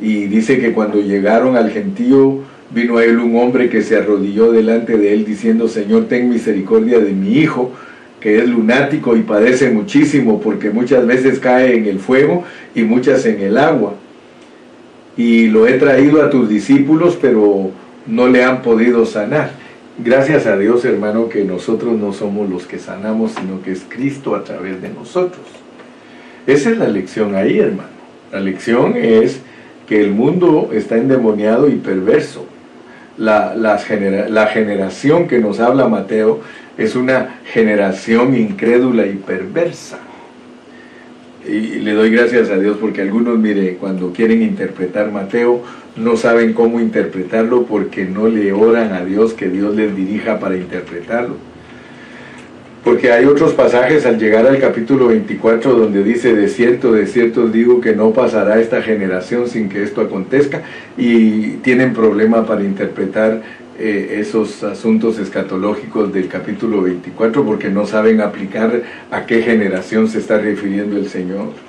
y 0.00 0.26
dice 0.26 0.58
que 0.60 0.72
cuando 0.72 1.00
llegaron 1.00 1.56
al 1.56 1.70
gentío, 1.70 2.40
vino 2.70 2.98
a 2.98 3.04
él 3.04 3.18
un 3.18 3.36
hombre 3.36 3.68
que 3.68 3.82
se 3.82 3.96
arrodilló 3.96 4.52
delante 4.52 4.96
de 4.96 5.12
él 5.12 5.24
diciendo, 5.24 5.68
Señor, 5.68 6.06
ten 6.06 6.28
misericordia 6.28 7.00
de 7.00 7.12
mi 7.12 7.38
hijo, 7.38 7.72
que 8.20 8.38
es 8.38 8.48
lunático 8.48 9.16
y 9.16 9.22
padece 9.22 9.70
muchísimo 9.70 10.40
porque 10.40 10.70
muchas 10.70 11.06
veces 11.06 11.38
cae 11.38 11.76
en 11.76 11.86
el 11.86 11.98
fuego 11.98 12.44
y 12.74 12.82
muchas 12.82 13.26
en 13.26 13.40
el 13.40 13.58
agua. 13.58 13.94
Y 15.16 15.48
lo 15.48 15.66
he 15.66 15.74
traído 15.74 16.22
a 16.22 16.30
tus 16.30 16.48
discípulos, 16.48 17.18
pero 17.20 17.70
no 18.06 18.28
le 18.28 18.44
han 18.44 18.62
podido 18.62 19.04
sanar. 19.06 19.50
Gracias 19.98 20.46
a 20.46 20.56
Dios, 20.56 20.84
hermano, 20.84 21.28
que 21.28 21.44
nosotros 21.44 21.98
no 21.98 22.12
somos 22.12 22.48
los 22.48 22.66
que 22.66 22.78
sanamos, 22.78 23.32
sino 23.32 23.62
que 23.62 23.72
es 23.72 23.84
Cristo 23.88 24.34
a 24.34 24.44
través 24.44 24.80
de 24.80 24.90
nosotros. 24.90 25.44
Esa 26.46 26.70
es 26.70 26.78
la 26.78 26.88
lección 26.88 27.34
ahí, 27.34 27.58
hermano. 27.58 27.90
La 28.32 28.40
lección 28.40 28.96
es 28.96 29.40
que 29.88 30.00
el 30.00 30.12
mundo 30.12 30.70
está 30.72 30.96
endemoniado 30.96 31.68
y 31.68 31.76
perverso 31.76 32.46
la, 33.18 33.54
la, 33.54 34.46
generación 34.46 35.26
que 35.26 35.38
nos 35.38 35.60
habla 35.60 35.88
Mateo 35.88 36.40
es 36.76 36.94
una 36.94 37.40
generación 37.52 38.36
incrédula 38.36 39.06
y 39.06 39.14
perversa. 39.14 39.98
Y 41.46 41.80
le 41.80 41.94
doy 41.94 42.10
gracias 42.10 42.50
a 42.50 42.58
Dios 42.58 42.76
porque 42.80 43.02
algunos, 43.02 43.38
mire, 43.38 43.76
cuando 43.76 44.12
quieren 44.12 44.42
interpretar 44.42 45.10
Mateo, 45.10 45.62
no 45.98 46.16
saben 46.16 46.52
cómo 46.52 46.80
interpretarlo 46.80 47.64
porque 47.64 48.04
no 48.04 48.28
le 48.28 48.52
oran 48.52 48.92
a 48.92 49.04
Dios 49.04 49.34
que 49.34 49.48
Dios 49.48 49.74
les 49.74 49.94
dirija 49.96 50.38
para 50.38 50.56
interpretarlo. 50.56 51.36
Porque 52.84 53.12
hay 53.12 53.26
otros 53.26 53.52
pasajes 53.52 54.06
al 54.06 54.18
llegar 54.18 54.46
al 54.46 54.58
capítulo 54.60 55.08
24 55.08 55.74
donde 55.74 56.02
dice, 56.02 56.34
de 56.34 56.48
cierto, 56.48 56.92
de 56.92 57.06
cierto 57.06 57.48
digo 57.48 57.80
que 57.80 57.94
no 57.94 58.12
pasará 58.12 58.60
esta 58.60 58.80
generación 58.82 59.48
sin 59.48 59.68
que 59.68 59.82
esto 59.82 60.00
acontezca 60.00 60.62
y 60.96 61.56
tienen 61.56 61.92
problema 61.92 62.46
para 62.46 62.62
interpretar 62.62 63.42
eh, 63.78 64.18
esos 64.20 64.62
asuntos 64.62 65.18
escatológicos 65.18 66.12
del 66.12 66.28
capítulo 66.28 66.82
24 66.82 67.44
porque 67.44 67.68
no 67.68 67.84
saben 67.84 68.20
aplicar 68.20 68.82
a 69.10 69.26
qué 69.26 69.42
generación 69.42 70.08
se 70.08 70.18
está 70.18 70.38
refiriendo 70.38 70.96
el 70.96 71.08
Señor. 71.08 71.67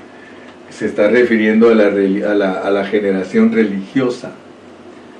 Se 0.79 0.85
está 0.85 1.09
refiriendo 1.09 1.67
a 1.67 1.75
la, 1.75 1.87
a 1.87 2.35
la, 2.35 2.51
a 2.53 2.69
la 2.69 2.85
generación 2.85 3.51
religiosa 3.51 4.31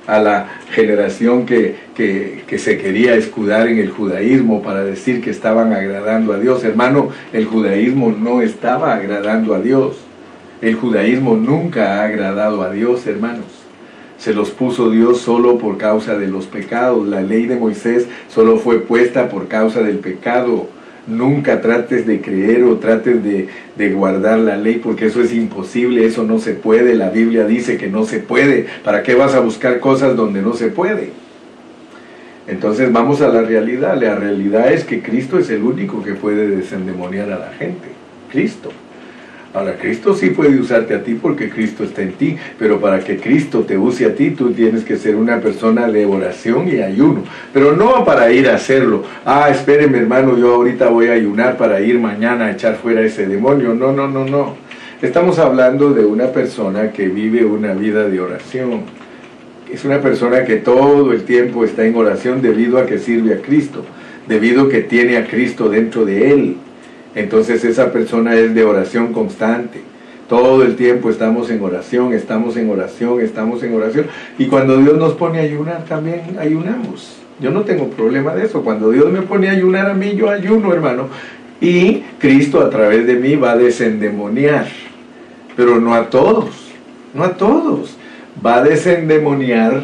a 0.06 0.18
la 0.18 0.48
generación 0.72 1.44
que, 1.44 1.76
que, 1.94 2.58
se 2.58 2.78
quería 2.78 3.14
escudar 3.14 3.68
en 3.68 3.78
el 3.78 3.90
judaísmo 3.90 4.62
para 4.62 4.82
decir 4.82 5.20
que 5.20 5.28
estaban 5.28 5.74
agradando 5.74 6.32
a 6.32 6.38
Dios. 6.38 6.64
Hermano, 6.64 7.10
el 7.34 7.44
judaísmo 7.44 8.10
no 8.10 8.40
estaba 8.40 8.94
agradando 8.94 9.54
a 9.54 9.60
Dios. 9.60 9.98
El 10.62 10.76
judaísmo 10.76 11.36
nunca 11.36 12.00
ha 12.00 12.04
agradado 12.04 12.62
a 12.62 12.72
Dios, 12.72 13.06
hermanos. 13.06 13.44
Se 14.16 14.32
los 14.32 14.50
puso 14.50 14.90
Dios 14.90 15.20
solo 15.20 15.58
por 15.58 15.76
causa 15.76 16.16
de 16.16 16.28
los 16.28 16.46
pecados. 16.46 17.06
La 17.06 17.20
ley 17.20 17.44
de 17.44 17.56
Moisés 17.56 18.08
solo 18.34 18.56
fue 18.56 18.80
puesta 18.80 19.28
por 19.28 19.46
causa 19.46 19.82
del 19.82 19.98
pecado 19.98 20.79
Nunca 21.06 21.60
trates 21.60 22.06
de 22.06 22.20
creer 22.20 22.64
o 22.64 22.76
trates 22.76 23.22
de, 23.22 23.48
guardar 23.92 24.38
la 24.38 24.56
ley 24.56 24.80
porque 24.82 25.06
eso 25.06 25.22
es 25.22 25.32
imposible, 25.32 26.06
eso 26.06 26.24
no 26.24 26.38
se 26.38 26.52
puede. 26.52 26.94
La 26.94 27.10
Biblia 27.10 27.46
dice 27.46 27.76
que 27.76 27.88
no 27.88 28.04
se 28.04 28.20
puede. 28.20 28.66
¿Para 28.84 29.02
qué 29.02 29.14
vas 29.14 29.34
a 29.34 29.40
buscar 29.40 29.80
cosas 29.80 30.16
donde 30.16 30.42
no 30.42 30.52
se 30.52 30.68
puede? 30.68 31.10
Entonces 32.46 32.92
vamos 32.92 33.20
a 33.22 33.28
la 33.28 33.42
realidad. 33.42 34.00
La 34.00 34.14
realidad 34.14 34.72
es 34.72 34.84
que 34.84 35.02
Cristo 35.02 35.38
es 35.38 35.50
el 35.50 35.62
único 35.62 36.02
que 36.02 36.14
puede 36.14 36.48
desendemoniar 36.48 37.30
a 37.30 37.38
la 37.38 37.52
gente. 37.52 37.88
Cristo. 38.30 38.70
Ahora, 39.52 39.76
Cristo 39.76 40.14
sí 40.14 40.30
puede 40.30 40.60
usarte 40.60 40.94
a 40.94 41.02
ti 41.02 41.14
porque 41.20 41.50
Cristo 41.50 41.82
está 41.82 42.02
en 42.02 42.12
ti, 42.12 42.36
pero 42.56 42.78
para 42.78 43.00
que 43.00 43.16
Cristo 43.16 43.64
te 43.66 43.76
use 43.76 44.06
a 44.06 44.14
ti, 44.14 44.30
tú 44.30 44.52
tienes 44.52 44.84
que 44.84 44.96
ser 44.96 45.16
una 45.16 45.40
persona 45.40 45.88
de 45.88 46.06
oración 46.06 46.68
y 46.68 46.80
ayuno, 46.80 47.24
pero 47.52 47.72
no 47.74 48.04
para 48.04 48.30
ir 48.30 48.48
a 48.48 48.54
hacerlo. 48.54 49.02
Ah, 49.24 49.48
espéreme 49.50 49.98
hermano, 49.98 50.38
yo 50.38 50.54
ahorita 50.54 50.88
voy 50.88 51.08
a 51.08 51.14
ayunar 51.14 51.56
para 51.56 51.80
ir 51.80 51.98
mañana 51.98 52.46
a 52.46 52.52
echar 52.52 52.76
fuera 52.76 53.00
ese 53.00 53.26
demonio. 53.26 53.74
No, 53.74 53.92
no, 53.92 54.06
no, 54.06 54.24
no. 54.24 54.54
Estamos 55.02 55.40
hablando 55.40 55.92
de 55.94 56.04
una 56.04 56.26
persona 56.26 56.92
que 56.92 57.08
vive 57.08 57.44
una 57.44 57.74
vida 57.74 58.06
de 58.06 58.20
oración. 58.20 58.82
Es 59.68 59.84
una 59.84 60.00
persona 60.00 60.44
que 60.44 60.56
todo 60.56 61.12
el 61.12 61.24
tiempo 61.24 61.64
está 61.64 61.84
en 61.84 61.96
oración 61.96 62.40
debido 62.40 62.78
a 62.78 62.86
que 62.86 62.98
sirve 62.98 63.34
a 63.34 63.38
Cristo, 63.38 63.84
debido 64.28 64.66
a 64.66 64.68
que 64.68 64.82
tiene 64.82 65.16
a 65.16 65.26
Cristo 65.26 65.68
dentro 65.68 66.04
de 66.04 66.30
él 66.30 66.56
entonces 67.14 67.64
esa 67.64 67.92
persona 67.92 68.34
es 68.34 68.54
de 68.54 68.64
oración 68.64 69.12
constante. 69.12 69.80
Todo 70.28 70.62
el 70.62 70.76
tiempo 70.76 71.10
estamos 71.10 71.50
en 71.50 71.60
oración, 71.60 72.12
estamos 72.12 72.56
en 72.56 72.70
oración, 72.70 73.20
estamos 73.20 73.62
en 73.64 73.74
oración. 73.74 74.06
Y 74.38 74.46
cuando 74.46 74.76
Dios 74.76 74.96
nos 74.96 75.14
pone 75.14 75.40
a 75.40 75.42
ayunar, 75.42 75.84
también 75.86 76.36
ayunamos. 76.38 77.16
Yo 77.40 77.50
no 77.50 77.62
tengo 77.62 77.88
problema 77.88 78.34
de 78.34 78.44
eso. 78.44 78.62
Cuando 78.62 78.90
Dios 78.90 79.10
me 79.10 79.22
pone 79.22 79.48
a 79.48 79.52
ayunar 79.52 79.90
a 79.90 79.94
mí, 79.94 80.14
yo 80.14 80.30
ayuno, 80.30 80.72
hermano. 80.72 81.08
Y 81.60 82.04
Cristo 82.18 82.60
a 82.60 82.70
través 82.70 83.06
de 83.06 83.16
mí 83.16 83.34
va 83.34 83.52
a 83.52 83.56
desendemoniar. 83.56 84.68
Pero 85.56 85.80
no 85.80 85.94
a 85.94 86.08
todos, 86.08 86.70
no 87.12 87.24
a 87.24 87.36
todos. 87.36 87.96
Va 88.44 88.56
a 88.56 88.62
desendemoniar 88.62 89.82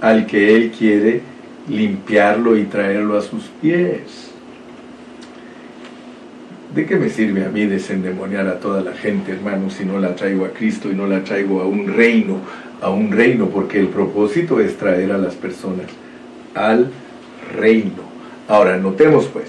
al 0.00 0.26
que 0.26 0.56
Él 0.56 0.72
quiere 0.76 1.20
limpiarlo 1.68 2.56
y 2.56 2.64
traerlo 2.64 3.16
a 3.16 3.22
sus 3.22 3.44
pies. 3.62 4.25
¿De 6.76 6.84
qué 6.84 6.96
me 6.96 7.08
sirve 7.08 7.42
a 7.42 7.48
mí 7.48 7.64
desendemoniar 7.64 8.46
a 8.48 8.60
toda 8.60 8.82
la 8.82 8.92
gente, 8.92 9.32
hermano, 9.32 9.70
si 9.70 9.86
no 9.86 9.98
la 9.98 10.14
traigo 10.14 10.44
a 10.44 10.50
Cristo 10.50 10.90
y 10.92 10.94
no 10.94 11.06
la 11.06 11.24
traigo 11.24 11.62
a 11.62 11.66
un 11.66 11.86
reino, 11.86 12.40
a 12.82 12.90
un 12.90 13.10
reino, 13.10 13.48
porque 13.48 13.80
el 13.80 13.88
propósito 13.88 14.60
es 14.60 14.76
traer 14.76 15.10
a 15.10 15.16
las 15.16 15.34
personas 15.36 15.86
al 16.54 16.90
reino. 17.58 18.02
Ahora, 18.46 18.76
notemos 18.76 19.24
pues, 19.32 19.46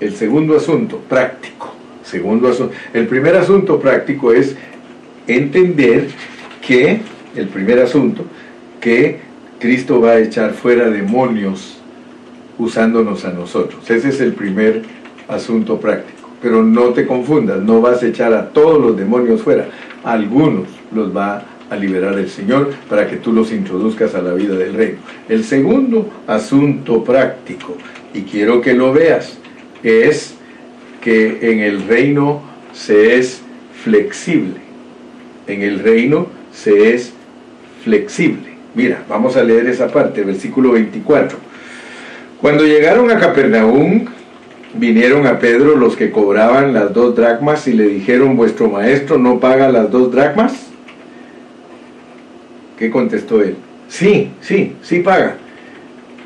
el 0.00 0.16
segundo 0.16 0.56
asunto, 0.56 0.98
práctico. 1.08 1.72
Segundo 2.02 2.48
asunto. 2.48 2.74
El 2.92 3.06
primer 3.06 3.36
asunto 3.36 3.78
práctico 3.78 4.32
es 4.32 4.56
entender 5.28 6.08
que, 6.66 6.98
el 7.36 7.46
primer 7.46 7.78
asunto, 7.78 8.24
que 8.80 9.20
Cristo 9.60 10.00
va 10.00 10.14
a 10.14 10.18
echar 10.18 10.52
fuera 10.52 10.90
demonios 10.90 11.78
usándonos 12.58 13.24
a 13.24 13.32
nosotros. 13.32 13.88
Ese 13.88 14.08
es 14.08 14.20
el 14.20 14.32
primer 14.32 14.82
asunto 15.28 15.78
práctico. 15.78 16.15
Pero 16.42 16.62
no 16.62 16.90
te 16.90 17.06
confundas, 17.06 17.60
no 17.62 17.80
vas 17.80 18.02
a 18.02 18.06
echar 18.06 18.32
a 18.34 18.50
todos 18.50 18.80
los 18.80 18.96
demonios 18.96 19.42
fuera. 19.42 19.68
Algunos 20.04 20.68
los 20.94 21.16
va 21.16 21.44
a 21.68 21.76
liberar 21.76 22.18
el 22.18 22.28
Señor 22.28 22.70
para 22.88 23.08
que 23.08 23.16
tú 23.16 23.32
los 23.32 23.52
introduzcas 23.52 24.14
a 24.14 24.22
la 24.22 24.32
vida 24.32 24.54
del 24.54 24.74
reino. 24.74 24.98
El 25.28 25.44
segundo 25.44 26.10
asunto 26.26 27.02
práctico, 27.02 27.76
y 28.14 28.22
quiero 28.22 28.60
que 28.60 28.74
lo 28.74 28.92
veas, 28.92 29.38
es 29.82 30.34
que 31.00 31.52
en 31.52 31.60
el 31.60 31.86
reino 31.86 32.42
se 32.72 33.16
es 33.16 33.42
flexible. 33.82 34.60
En 35.46 35.62
el 35.62 35.80
reino 35.80 36.28
se 36.52 36.94
es 36.94 37.12
flexible. 37.84 38.56
Mira, 38.74 39.04
vamos 39.08 39.36
a 39.36 39.42
leer 39.42 39.66
esa 39.68 39.88
parte, 39.88 40.22
versículo 40.22 40.72
24. 40.72 41.38
Cuando 42.40 42.64
llegaron 42.64 43.10
a 43.10 43.18
Capernaum, 43.18 44.06
vinieron 44.78 45.26
a 45.26 45.38
Pedro 45.38 45.76
los 45.76 45.96
que 45.96 46.10
cobraban 46.10 46.72
las 46.72 46.92
dos 46.92 47.14
dracmas 47.14 47.66
y 47.66 47.72
le 47.72 47.88
dijeron, 47.88 48.36
vuestro 48.36 48.68
maestro 48.68 49.18
no 49.18 49.40
paga 49.40 49.70
las 49.70 49.90
dos 49.90 50.12
dracmas. 50.12 50.66
¿Qué 52.78 52.90
contestó 52.90 53.42
él? 53.42 53.56
Sí, 53.88 54.30
sí, 54.40 54.74
sí 54.82 55.00
paga. 55.00 55.36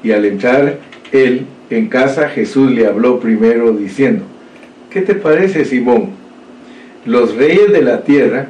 Y 0.03 0.13
al 0.13 0.25
entrar 0.25 0.79
él 1.13 1.47
en 1.71 1.89
casa, 1.89 2.29
Jesús 2.29 2.71
le 2.71 2.87
habló 2.87 3.21
primero 3.21 3.73
diciendo, 3.73 4.25
¿qué 4.91 5.03
te 5.03 5.15
parece, 5.15 5.65
Simón? 5.65 6.11
Los 7.05 7.37
reyes 7.37 7.73
de 7.73 7.83
la 7.83 8.03
tierra, 8.03 8.49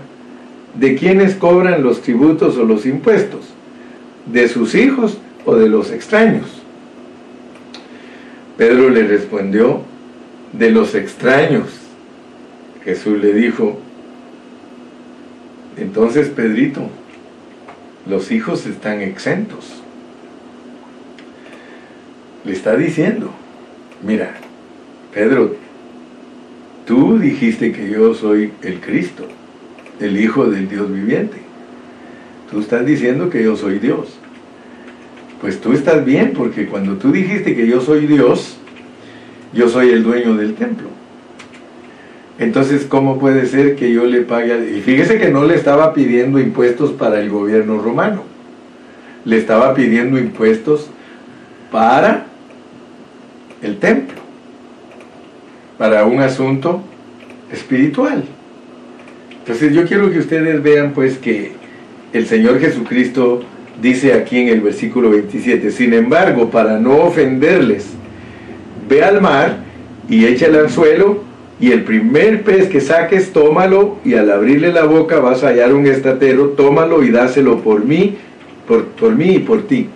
¿de 0.75 0.95
quiénes 0.95 1.35
cobran 1.35 1.83
los 1.83 2.01
tributos 2.01 2.57
o 2.57 2.65
los 2.65 2.87
impuestos? 2.87 3.41
¿De 4.27 4.49
sus 4.49 4.75
hijos 4.75 5.19
o 5.45 5.57
de 5.57 5.69
los 5.69 5.91
extraños? 5.91 6.47
Pedro 8.57 8.91
le 8.91 9.05
respondió, 9.05 9.83
de 10.53 10.71
los 10.71 10.95
extraños. 10.95 11.69
Jesús 12.85 13.19
le 13.21 13.33
dijo, 13.35 13.79
entonces 15.77 16.29
Pedrito, 16.29 16.89
los 18.09 18.31
hijos 18.31 18.67
están 18.67 19.01
exentos. 19.01 19.83
Le 22.45 22.53
está 22.53 22.77
diciendo, 22.77 23.31
mira, 24.03 24.35
Pedro, 25.13 25.57
tú 26.87 27.19
dijiste 27.19 27.73
que 27.73 27.91
yo 27.91 28.15
soy 28.15 28.53
el 28.63 28.81
Cristo, 28.81 29.25
el 30.01 30.19
Hijo 30.19 30.47
del 30.47 30.69
Dios 30.69 30.93
viviente. 30.93 31.39
Tú 32.51 32.61
estás 32.61 32.87
diciendo 32.87 33.29
que 33.31 33.43
yo 33.43 33.57
soy 33.57 33.79
Dios. 33.79 34.19
Pues 35.41 35.61
tú 35.61 35.73
estás 35.73 36.05
bien 36.05 36.33
porque 36.35 36.67
cuando 36.67 36.97
tú 36.97 37.13
dijiste 37.13 37.55
que 37.55 37.67
yo 37.67 37.81
soy 37.81 38.07
Dios, 38.07 38.57
yo 39.53 39.69
soy 39.69 39.91
el 39.91 40.03
dueño 40.03 40.35
del 40.37 40.55
templo. 40.55 40.89
Entonces, 42.39 42.87
¿cómo 42.89 43.19
puede 43.19 43.47
ser 43.47 43.77
que 43.77 43.93
yo 43.93 44.07
le 44.07 44.23
pague? 44.23 44.77
Y 44.77 44.81
fíjese 44.81 45.19
que 45.19 45.29
no 45.31 45.45
le 45.45 45.55
estaba 45.55 45.93
pidiendo 45.93 46.39
impuestos 46.39 46.93
para 46.93 47.21
el 47.21 47.29
gobierno 47.29 47.79
romano, 47.79 48.23
le 49.25 49.37
estaba 49.37 49.75
pidiendo 49.75 50.19
impuestos 50.19 50.89
para 51.71 52.27
el 53.63 53.77
templo, 53.77 54.17
para 55.77 56.07
un 56.07 56.21
asunto 56.21 56.83
espiritual. 57.53 58.25
Entonces 59.41 59.75
yo 59.75 59.85
quiero 59.85 60.11
que 60.11 60.19
ustedes 60.19 60.63
vean 60.63 60.93
pues 60.93 61.19
que 61.19 61.53
el 62.13 62.27
Señor 62.27 62.59
Jesucristo 62.59 63.43
dice 63.83 64.15
aquí 64.15 64.39
en 64.39 64.49
el 64.49 64.61
versículo 64.61 65.11
27, 65.11 65.71
sin 65.71 65.93
embargo, 65.93 66.51
para 66.51 66.79
no 66.79 66.97
ofenderles, 66.99 67.89
ve 68.91 69.05
al 69.05 69.23
mar 69.23 69.59
y 70.09 70.27
echa 70.27 70.47
el 70.47 70.59
anzuelo 70.59 71.23
y 71.61 71.71
el 71.71 71.85
primer 71.85 72.43
pez 72.43 72.69
que 72.69 72.81
saques, 72.81 73.33
tómalo 73.33 73.99
y 74.05 74.15
al 74.15 74.31
abrirle 74.31 74.73
la 74.73 74.85
boca 74.85 75.21
vas 75.21 75.45
a 75.45 75.49
hallar 75.49 75.73
un 75.73 75.87
estatero, 75.87 76.51
tómalo 76.51 77.05
y 77.05 77.11
dáselo 77.11 77.61
por 77.61 77.85
mí, 77.85 78.17
por, 78.67 78.87
por 78.87 79.15
mí 79.15 79.37
y 79.37 79.39
por 79.39 79.67
ti. 79.69 79.89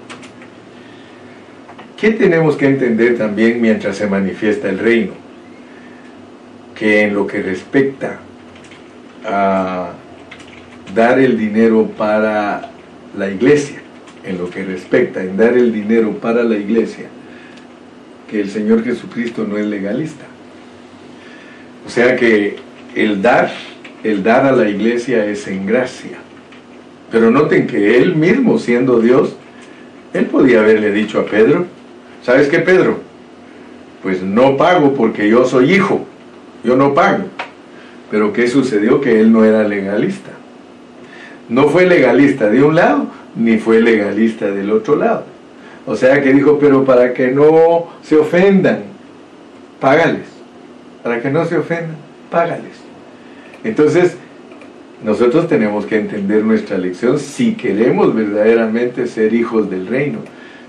¿Qué 1.98 2.10
tenemos 2.10 2.56
que 2.56 2.66
entender 2.66 3.18
también 3.18 3.60
mientras 3.60 3.96
se 3.96 4.06
manifiesta 4.06 4.68
el 4.68 4.78
reino? 4.78 5.12
Que 6.74 7.02
en 7.02 7.14
lo 7.14 7.26
que 7.26 7.42
respecta 7.42 8.20
a 9.24 9.92
dar 10.94 11.18
el 11.18 11.38
dinero 11.38 11.88
para 11.96 12.70
la 13.16 13.30
iglesia, 13.30 13.78
en 14.22 14.38
lo 14.38 14.50
que 14.50 14.64
respecta 14.64 15.22
en 15.22 15.36
dar 15.36 15.54
el 15.54 15.72
dinero 15.72 16.12
para 16.12 16.44
la 16.44 16.56
iglesia, 16.56 17.06
el 18.40 18.50
Señor 18.50 18.84
Jesucristo 18.84 19.46
no 19.48 19.56
es 19.56 19.66
legalista. 19.66 20.24
O 21.86 21.90
sea 21.90 22.16
que 22.16 22.56
el 22.94 23.22
dar, 23.22 23.50
el 24.02 24.22
dar 24.22 24.46
a 24.46 24.52
la 24.52 24.68
iglesia 24.68 25.26
es 25.26 25.46
en 25.46 25.66
gracia. 25.66 26.18
Pero 27.10 27.30
noten 27.30 27.66
que 27.66 27.98
él 27.98 28.16
mismo, 28.16 28.58
siendo 28.58 29.00
Dios, 29.00 29.36
él 30.12 30.26
podía 30.26 30.60
haberle 30.60 30.92
dicho 30.92 31.20
a 31.20 31.26
Pedro, 31.26 31.66
¿sabes 32.22 32.48
qué 32.48 32.60
Pedro? 32.60 32.98
Pues 34.02 34.22
no 34.22 34.56
pago 34.56 34.94
porque 34.94 35.28
yo 35.28 35.44
soy 35.44 35.74
hijo, 35.74 36.06
yo 36.62 36.76
no 36.76 36.94
pago. 36.94 37.24
Pero 38.10 38.32
¿qué 38.32 38.48
sucedió? 38.48 39.00
Que 39.00 39.20
él 39.20 39.32
no 39.32 39.44
era 39.44 39.66
legalista. 39.66 40.30
No 41.48 41.68
fue 41.68 41.86
legalista 41.86 42.48
de 42.48 42.62
un 42.62 42.74
lado, 42.74 43.06
ni 43.36 43.58
fue 43.58 43.80
legalista 43.80 44.46
del 44.50 44.70
otro 44.70 44.96
lado. 44.96 45.33
O 45.86 45.96
sea 45.96 46.22
que 46.22 46.32
dijo, 46.32 46.58
pero 46.58 46.84
para 46.84 47.12
que 47.12 47.28
no 47.28 47.88
se 48.02 48.16
ofendan, 48.16 48.84
págales. 49.80 50.26
Para 51.02 51.20
que 51.20 51.30
no 51.30 51.44
se 51.44 51.58
ofendan, 51.58 51.96
págales. 52.30 52.72
Entonces, 53.62 54.16
nosotros 55.02 55.48
tenemos 55.48 55.84
que 55.84 55.96
entender 55.98 56.42
nuestra 56.42 56.78
lección 56.78 57.18
si 57.18 57.54
queremos 57.54 58.14
verdaderamente 58.14 59.06
ser 59.06 59.34
hijos 59.34 59.68
del 59.70 59.86
reino, 59.86 60.20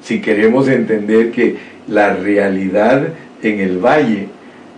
si 0.02 0.22
queremos 0.22 0.68
entender 0.68 1.32
que 1.32 1.56
la 1.88 2.14
realidad 2.14 3.08
en 3.42 3.60
el 3.60 3.78
valle, 3.78 4.28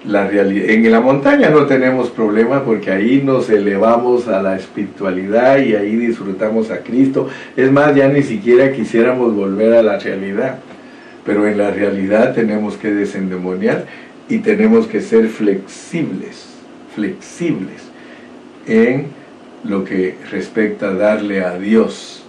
la 0.07 0.29
en 0.31 0.89
la 0.89 1.01
montaña 1.01 1.49
no 1.49 1.65
tenemos 1.65 2.09
problema 2.09 2.63
porque 2.63 2.91
ahí 2.91 3.21
nos 3.23 3.49
elevamos 3.49 4.27
a 4.29 4.41
la 4.41 4.55
espiritualidad 4.55 5.59
y 5.59 5.75
ahí 5.75 5.97
disfrutamos 5.97 6.71
a 6.71 6.79
Cristo. 6.79 7.27
Es 7.57 7.71
más, 7.71 7.93
ya 7.93 8.07
ni 8.07 8.23
siquiera 8.23 8.71
quisiéramos 8.71 9.35
volver 9.35 9.73
a 9.73 9.83
la 9.83 9.99
realidad, 9.99 10.59
pero 11.25 11.45
en 11.45 11.57
la 11.57 11.71
realidad 11.71 12.33
tenemos 12.33 12.77
que 12.77 12.91
desendemoniar 12.91 13.85
y 14.29 14.39
tenemos 14.39 14.87
que 14.87 15.01
ser 15.01 15.27
flexibles, 15.27 16.47
flexibles 16.95 17.83
en 18.65 19.07
lo 19.65 19.83
que 19.83 20.15
respecta 20.31 20.89
a 20.89 20.93
darle 20.93 21.43
a 21.43 21.57
Dios, 21.59 22.23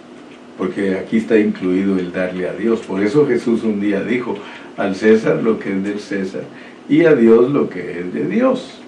porque 0.57 0.97
aquí 0.97 1.19
está 1.19 1.39
incluido 1.39 1.97
el 1.97 2.11
darle 2.11 2.49
a 2.49 2.55
Dios. 2.55 2.81
Por 2.81 3.05
eso 3.05 3.25
Jesús 3.25 3.63
un 3.63 3.81
día 3.81 4.03
dijo, 4.03 4.37
al 4.77 4.97
César 4.97 5.43
lo 5.43 5.61
que 5.61 5.71
es 5.71 5.85
del 5.85 6.01
César 6.01 6.43
y 6.89 7.05
a 7.05 7.15
Dios 7.15 7.51
lo 7.51 7.69
que 7.69 8.01
es 8.01 8.15
de 8.15 8.27
Dios. 8.27 8.79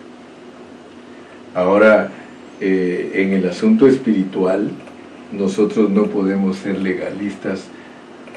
Ahora, 1.55 2.11
eh, 2.61 3.13
en 3.15 3.33
el 3.33 3.49
asunto 3.49 3.87
espiritual, 3.87 4.71
nosotros 5.33 5.91
no 5.91 6.05
podemos 6.05 6.57
ser 6.57 6.79
legalistas 6.79 7.65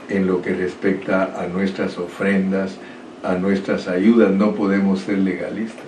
en 0.09 0.27
lo 0.27 0.41
que 0.41 0.53
respecta 0.53 1.41
a 1.41 1.47
nuestras 1.47 1.97
ofrendas, 1.97 2.77
a 3.23 3.35
nuestras 3.35 3.87
ayudas, 3.87 4.31
no 4.31 4.53
podemos 4.53 4.99
ser 4.99 5.19
legalistas. 5.19 5.85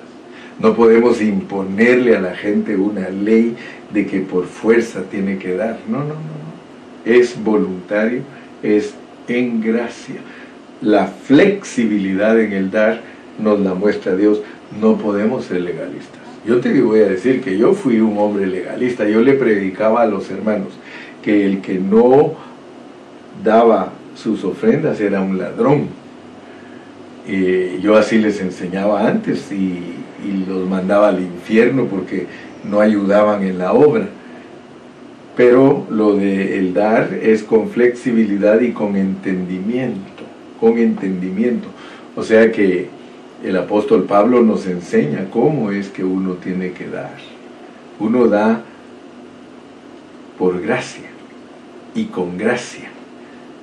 No 0.59 0.73
podemos 0.73 1.21
imponerle 1.21 2.15
a 2.15 2.21
la 2.21 2.33
gente 2.33 2.77
una 2.77 3.09
ley 3.09 3.55
de 3.93 4.05
que 4.05 4.21
por 4.21 4.45
fuerza 4.45 5.01
tiene 5.03 5.37
que 5.37 5.55
dar. 5.55 5.79
No, 5.87 5.99
no, 5.99 6.05
no, 6.05 6.13
no. 6.13 6.55
Es 7.03 7.43
voluntario, 7.43 8.21
es 8.63 8.95
en 9.27 9.61
gracia. 9.61 10.21
La 10.81 11.07
flexibilidad 11.07 12.39
en 12.39 12.53
el 12.53 12.71
dar 12.71 13.01
nos 13.39 13.59
la 13.59 13.73
muestra 13.73 14.15
Dios. 14.15 14.41
No 14.81 14.97
podemos 14.97 15.45
ser 15.45 15.61
legalistas. 15.61 16.19
Yo 16.45 16.59
te 16.59 16.79
voy 16.81 16.99
a 17.01 17.07
decir 17.07 17.41
que 17.41 17.57
yo 17.57 17.73
fui 17.73 17.99
un 17.99 18.17
hombre 18.17 18.47
legalista. 18.47 19.07
Yo 19.07 19.21
le 19.21 19.33
predicaba 19.33 20.03
a 20.03 20.07
los 20.07 20.29
hermanos 20.29 20.69
que 21.23 21.45
el 21.45 21.61
que 21.61 21.75
no 21.79 22.33
daba 23.43 23.91
sus 24.15 24.43
ofrendas 24.43 25.01
era 25.01 25.21
un 25.21 25.37
ladrón 25.37 26.05
yo 27.81 27.97
así 27.97 28.17
les 28.17 28.41
enseñaba 28.41 29.07
antes 29.07 29.51
y, 29.51 30.01
los 30.47 30.67
mandaba 30.67 31.09
al 31.09 31.21
infierno 31.21 31.85
porque 31.85 32.25
no 32.67 32.79
ayudaban 32.79 33.43
en 33.43 33.59
la 33.59 33.73
obra. 33.73 34.07
Pero 35.35 35.85
lo 35.91 36.15
de 36.15 36.57
el 36.57 36.73
dar 36.73 37.13
es 37.13 37.43
con 37.43 37.69
flexibilidad 37.69 38.59
y 38.61 38.71
con 38.71 38.95
entendimiento, 38.95 40.23
con 40.59 40.79
entendimiento. 40.79 41.67
O 42.15 42.23
sea 42.23 42.51
que 42.51 42.89
el 43.45 43.57
apóstol 43.57 44.05
Pablo 44.05 44.41
nos 44.41 44.65
enseña 44.65 45.27
cómo 45.29 45.69
es 45.69 45.89
que 45.89 46.03
uno 46.03 46.33
tiene 46.33 46.71
que 46.71 46.87
dar. 46.87 47.13
Uno 47.99 48.27
da 48.27 48.63
por 50.39 50.59
gracia 50.61 51.05
y 51.93 52.05
con 52.05 52.39
gracia. 52.39 52.89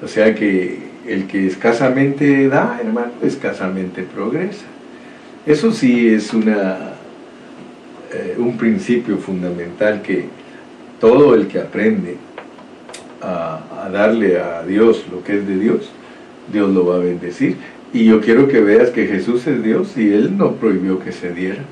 O 0.01 0.07
sea 0.07 0.37
que 0.37 0.79
el 1.07 1.27
que 1.27 1.49
escasamente 1.49 2.49
da, 2.49 2.79
hermano, 2.81 3.11
escasamente 3.23 4.05
progresa. 4.05 4.67
Eso 5.47 5.73
sí 5.73 6.11
es 6.11 6.33
una, 6.33 6.93
eh, 8.13 8.37
un 8.39 8.57
principio 8.57 9.19
fundamental 9.19 10.01
que 10.01 10.27
todo 11.01 11.35
el 11.35 11.49
que 11.49 11.59
aprende 11.59 12.19
a, 13.21 13.85
a 13.85 13.91
darle 13.91 14.39
a 14.39 14.63
Dios 14.63 15.07
lo 15.11 15.25
que 15.25 15.39
es 15.39 15.49
de 15.49 15.59
Dios, 15.59 15.91
Dios 16.53 16.71
lo 16.71 16.87
va 16.87 16.97
a 16.97 16.99
bendecir. 16.99 17.57
Y 17.93 18.07
yo 18.07 18.21
quiero 18.21 18.49
que 18.49 18.61
veas 18.61 18.91
que 18.91 19.07
Jesús 19.07 19.47
es 19.47 19.63
Dios 19.63 19.97
y 19.97 20.13
Él 20.13 20.37
no 20.39 20.53
prohibió 20.53 20.99
que 20.99 21.13
se 21.13 21.33
diera. 21.33 21.63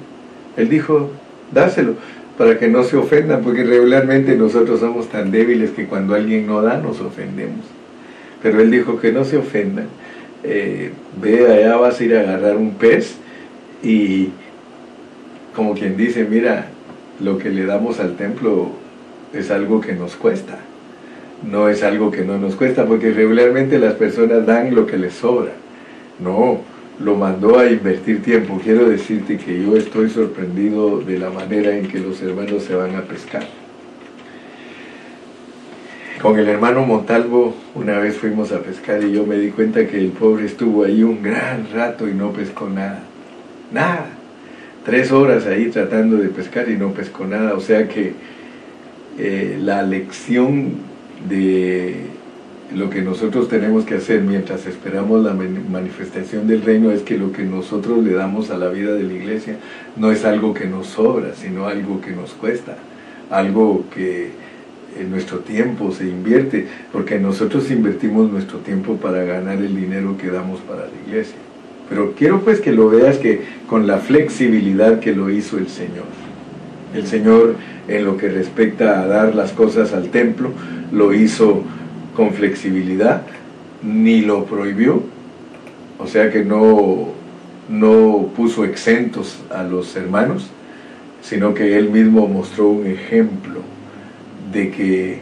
Él 0.57 0.69
dijo, 0.69 1.11
dáselo 1.53 1.95
para 2.37 2.59
que 2.59 2.69
no 2.69 2.85
se 2.85 2.97
ofendan, 2.97 3.43
porque 3.43 3.65
regularmente 3.65 4.35
nosotros 4.37 4.81
somos 4.81 5.09
tan 5.09 5.31
débiles 5.31 5.71
que 5.71 5.87
cuando 5.87 6.15
alguien 6.15 6.47
no 6.47 6.63
da 6.63 6.79
nos 6.79 7.01
ofendemos. 7.01 7.65
Pero 8.43 8.61
Él 8.61 8.71
dijo 8.71 8.99
que 8.99 9.13
no 9.13 9.25
se 9.25 9.37
ofendan. 9.37 9.87
Eh, 10.43 10.91
ve 11.21 11.47
allá, 11.47 11.77
vas 11.77 12.01
a 12.01 12.05
ir 12.05 12.17
a 12.17 12.21
agarrar 12.21 12.57
un 12.57 12.73
pez 12.75 13.17
y 13.83 14.31
como 15.55 15.75
quien 15.75 15.97
dice, 15.97 16.25
mira, 16.25 16.69
lo 17.23 17.39
que 17.39 17.51
le 17.51 17.67
damos 17.67 18.01
al 18.01 18.17
templo 18.17 18.71
es 19.35 19.51
algo 19.51 19.81
que 19.81 19.93
nos 19.93 20.17
cuesta. 20.17 20.59
No 21.51 21.69
es 21.69 21.83
algo 21.83 22.11
que 22.11 22.25
no 22.25 22.39
nos 22.39 22.55
cuesta, 22.55 22.87
porque 22.87 23.13
regularmente 23.13 23.79
las 23.79 23.95
personas 23.95 24.47
dan 24.47 24.75
lo 24.75 24.87
que 24.87 24.99
les 24.99 25.15
sobra. 25.15 25.53
No, 26.23 26.61
lo 27.03 27.17
mandó 27.17 27.59
a 27.59 27.71
invertir 27.71 28.23
tiempo. 28.23 28.61
Quiero 28.63 28.89
decirte 28.89 29.39
que 29.39 29.63
yo 29.63 29.77
estoy 29.77 30.11
sorprendido 30.11 31.01
de 31.01 31.19
la 31.19 31.31
manera 31.31 31.77
en 31.77 31.89
que 31.89 31.99
los 31.99 32.21
hermanos 32.23 32.65
se 32.65 32.75
van 32.75 32.95
a 32.95 33.03
pescar. 33.03 33.47
Con 36.21 36.39
el 36.39 36.49
hermano 36.49 36.85
Montalvo 36.85 37.55
una 37.75 37.99
vez 37.99 38.19
fuimos 38.19 38.53
a 38.53 38.61
pescar 38.61 39.03
y 39.03 39.13
yo 39.13 39.25
me 39.25 39.39
di 39.39 39.49
cuenta 39.49 39.87
que 39.87 39.99
el 39.99 40.09
pobre 40.09 40.45
estuvo 40.45 40.85
ahí 40.85 41.03
un 41.03 41.23
gran 41.23 41.69
rato 41.73 42.07
y 42.07 42.13
no 42.13 42.33
pescó 42.33 42.69
nada. 42.69 43.05
Nada. 43.73 44.11
Tres 44.85 45.13
horas 45.13 45.47
ahí 45.47 45.71
tratando 45.71 46.17
de 46.17 46.29
pescar 46.29 46.69
y 46.69 46.77
no 46.77 46.93
pescó 46.93 47.25
nada. 47.25 47.55
O 47.55 47.61
sea 47.61 47.89
que 47.89 48.13
eh, 49.19 49.59
la 49.63 49.83
lección 49.83 50.75
de 51.27 52.20
lo 52.75 52.89
que 52.89 53.03
nosotros 53.03 53.49
tenemos 53.49 53.85
que 53.85 53.95
hacer 53.95 54.23
mientras 54.23 54.67
esperamos 54.67 55.25
la 55.25 55.35
manifestación 55.35 56.47
del 56.47 56.63
reino 56.63 56.93
es 56.93 57.03
que 57.03 57.19
lo 57.19 57.33
que 57.33 57.43
nosotros 57.43 58.03
le 58.05 58.13
damos 58.13 58.51
a 58.51 58.59
la 58.59 58.69
vida 58.69 58.93
de 58.93 59.03
la 59.03 59.13
iglesia 59.13 59.57
no 59.97 60.13
es 60.13 60.25
algo 60.25 60.55
que 60.55 60.67
nos 60.67 60.87
sobra, 60.87 61.35
sino 61.35 61.67
algo 61.67 62.01
que 62.01 62.13
nos 62.13 62.31
cuesta, 62.33 62.77
algo 63.31 63.85
que 63.93 64.31
en 64.99 65.11
nuestro 65.11 65.39
tiempo 65.39 65.93
se 65.93 66.05
invierte, 66.05 66.67
porque 66.93 67.19
nosotros 67.19 67.71
invertimos 67.71 68.31
nuestro 68.31 68.59
tiempo 68.59 68.97
para 68.97 69.25
ganar 69.25 69.59
el 69.59 69.75
dinero 69.75 70.17
que 70.17 70.31
damos 70.31 70.61
para 70.61 70.83
la 70.83 71.09
iglesia. 71.09 71.37
Pero 71.89 72.13
quiero 72.17 72.41
pues 72.43 72.61
que 72.61 72.73
lo 72.73 72.89
veas 72.89 73.19
que 73.19 73.43
con 73.67 73.87
la 73.87 73.99
flexibilidad 73.99 75.01
que 75.01 75.13
lo 75.13 75.29
hizo 75.31 75.59
el 75.59 75.69
Señor. 75.69 76.07
El 76.95 77.07
Señor 77.07 77.57
en 77.89 78.05
lo 78.05 78.17
que 78.17 78.29
respecta 78.29 79.01
a 79.01 79.07
dar 79.07 79.35
las 79.35 79.53
cosas 79.53 79.93
al 79.93 80.11
templo, 80.11 80.53
lo 80.93 81.13
hizo 81.13 81.65
con 82.21 82.35
flexibilidad, 82.35 83.23
ni 83.83 84.21
lo 84.21 84.45
prohibió, 84.45 85.03
o 85.99 86.07
sea 86.07 86.31
que 86.31 86.45
no, 86.45 87.09
no 87.71 88.31
puso 88.37 88.67
exentos 88.67 89.39
a 89.49 89.63
los 89.63 89.97
hermanos, 89.97 90.51
sino 91.23 91.55
que 91.55 91.79
él 91.79 91.89
mismo 91.89 92.29
mostró 92.29 92.69
un 92.69 92.87
ejemplo 92.87 93.63
de 94.53 94.71
que 94.71 95.21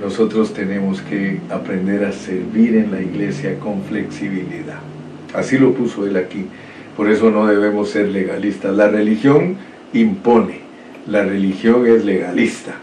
nosotros 0.00 0.54
tenemos 0.54 1.02
que 1.02 1.40
aprender 1.50 2.06
a 2.06 2.12
servir 2.12 2.76
en 2.76 2.90
la 2.90 3.02
iglesia 3.02 3.58
con 3.58 3.82
flexibilidad. 3.82 4.80
Así 5.34 5.58
lo 5.58 5.74
puso 5.74 6.06
él 6.06 6.16
aquí. 6.16 6.46
Por 6.96 7.10
eso 7.10 7.30
no 7.30 7.46
debemos 7.46 7.90
ser 7.90 8.08
legalistas. 8.08 8.74
La 8.74 8.88
religión 8.88 9.56
impone, 9.92 10.60
la 11.06 11.22
religión 11.22 11.86
es 11.86 12.06
legalista 12.06 12.76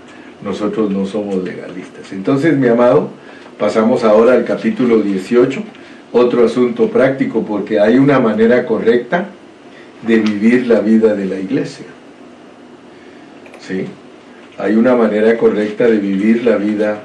nosotros 0.46 0.92
no 0.92 1.08
somos 1.08 1.44
legalistas. 1.44 2.14
Entonces, 2.14 2.56
mi 2.56 2.68
amado, 2.68 3.10
pasamos 3.58 4.04
ahora 4.04 4.34
al 4.34 4.46
capítulo 4.46 5.02
18, 5.02 5.64
otro 6.14 6.46
asunto 6.46 6.88
práctico, 6.92 7.44
porque 7.44 7.80
hay 7.80 7.98
una 7.98 8.20
manera 8.20 8.64
correcta 8.68 9.26
de 10.06 10.20
vivir 10.20 10.68
la 10.68 10.82
vida 10.82 11.16
de 11.16 11.26
la 11.26 11.40
iglesia. 11.40 11.88
¿Sí? 13.60 13.86
Hay 14.60 14.76
una 14.76 14.96
manera 14.96 15.36
correcta 15.36 15.86
de 15.88 15.98
vivir 15.98 16.46
la 16.46 16.58
vida 16.58 17.02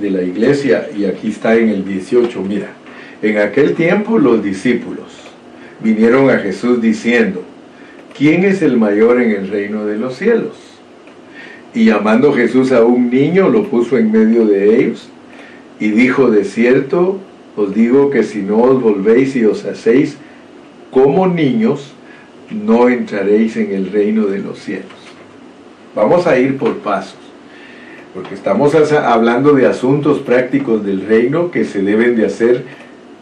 de 0.00 0.10
la 0.10 0.22
iglesia, 0.22 0.88
y 0.96 1.04
aquí 1.04 1.28
está 1.28 1.54
en 1.56 1.68
el 1.68 1.84
18, 1.84 2.40
mira, 2.40 2.68
en 3.20 3.38
aquel 3.38 3.74
tiempo 3.74 4.18
los 4.18 4.42
discípulos 4.42 5.04
vinieron 5.80 6.30
a 6.30 6.38
Jesús 6.38 6.80
diciendo, 6.80 7.42
¿quién 8.16 8.42
es 8.44 8.62
el 8.62 8.78
mayor 8.78 9.20
en 9.20 9.32
el 9.32 9.48
reino 9.48 9.84
de 9.84 9.98
los 9.98 10.16
cielos? 10.16 10.63
Y 11.74 11.86
llamando 11.86 12.32
Jesús 12.32 12.70
a 12.72 12.84
un 12.84 13.10
niño, 13.10 13.48
lo 13.48 13.64
puso 13.64 13.98
en 13.98 14.12
medio 14.12 14.46
de 14.46 14.78
ellos 14.78 15.08
y 15.80 15.90
dijo, 15.90 16.30
de 16.30 16.44
cierto 16.44 17.18
os 17.56 17.74
digo 17.74 18.10
que 18.10 18.22
si 18.22 18.42
no 18.42 18.62
os 18.62 18.80
volvéis 18.80 19.36
y 19.36 19.44
os 19.44 19.64
hacéis 19.64 20.16
como 20.90 21.26
niños, 21.26 21.92
no 22.50 22.88
entraréis 22.88 23.56
en 23.56 23.72
el 23.72 23.90
reino 23.90 24.26
de 24.26 24.38
los 24.38 24.58
cielos. 24.58 24.86
Vamos 25.94 26.26
a 26.26 26.38
ir 26.38 26.56
por 26.58 26.78
pasos, 26.78 27.18
porque 28.12 28.34
estamos 28.34 28.74
hablando 28.92 29.54
de 29.54 29.66
asuntos 29.66 30.18
prácticos 30.18 30.84
del 30.84 31.06
reino 31.06 31.50
que 31.50 31.64
se 31.64 31.82
deben 31.82 32.16
de 32.16 32.26
hacer 32.26 32.64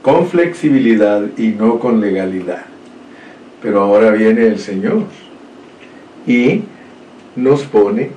con 0.03 0.27
flexibilidad 0.27 1.23
y 1.37 1.49
no 1.49 1.79
con 1.79 2.01
legalidad. 2.01 2.65
Pero 3.63 3.81
ahora 3.81 4.11
viene 4.11 4.47
el 4.47 4.59
Señor 4.59 5.05
y 6.27 6.63
nos 7.37 7.63
pone 7.65 8.11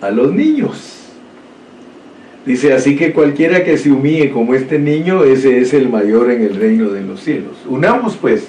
a 0.00 0.10
los 0.10 0.32
niños. 0.32 0.96
Dice, 2.46 2.72
así 2.72 2.96
que 2.96 3.12
cualquiera 3.12 3.64
que 3.64 3.76
se 3.76 3.90
humille 3.90 4.30
como 4.30 4.54
este 4.54 4.78
niño, 4.78 5.24
ese 5.24 5.58
es 5.58 5.74
el 5.74 5.88
mayor 5.88 6.30
en 6.30 6.42
el 6.42 6.56
reino 6.56 6.88
de 6.88 7.02
los 7.02 7.20
cielos. 7.20 7.56
Unamos 7.66 8.16
pues, 8.16 8.48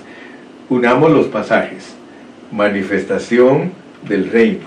unamos 0.69 1.11
los 1.11 1.27
pasajes. 1.27 1.93
Manifestación 2.51 3.71
del 4.07 4.29
reino. 4.29 4.65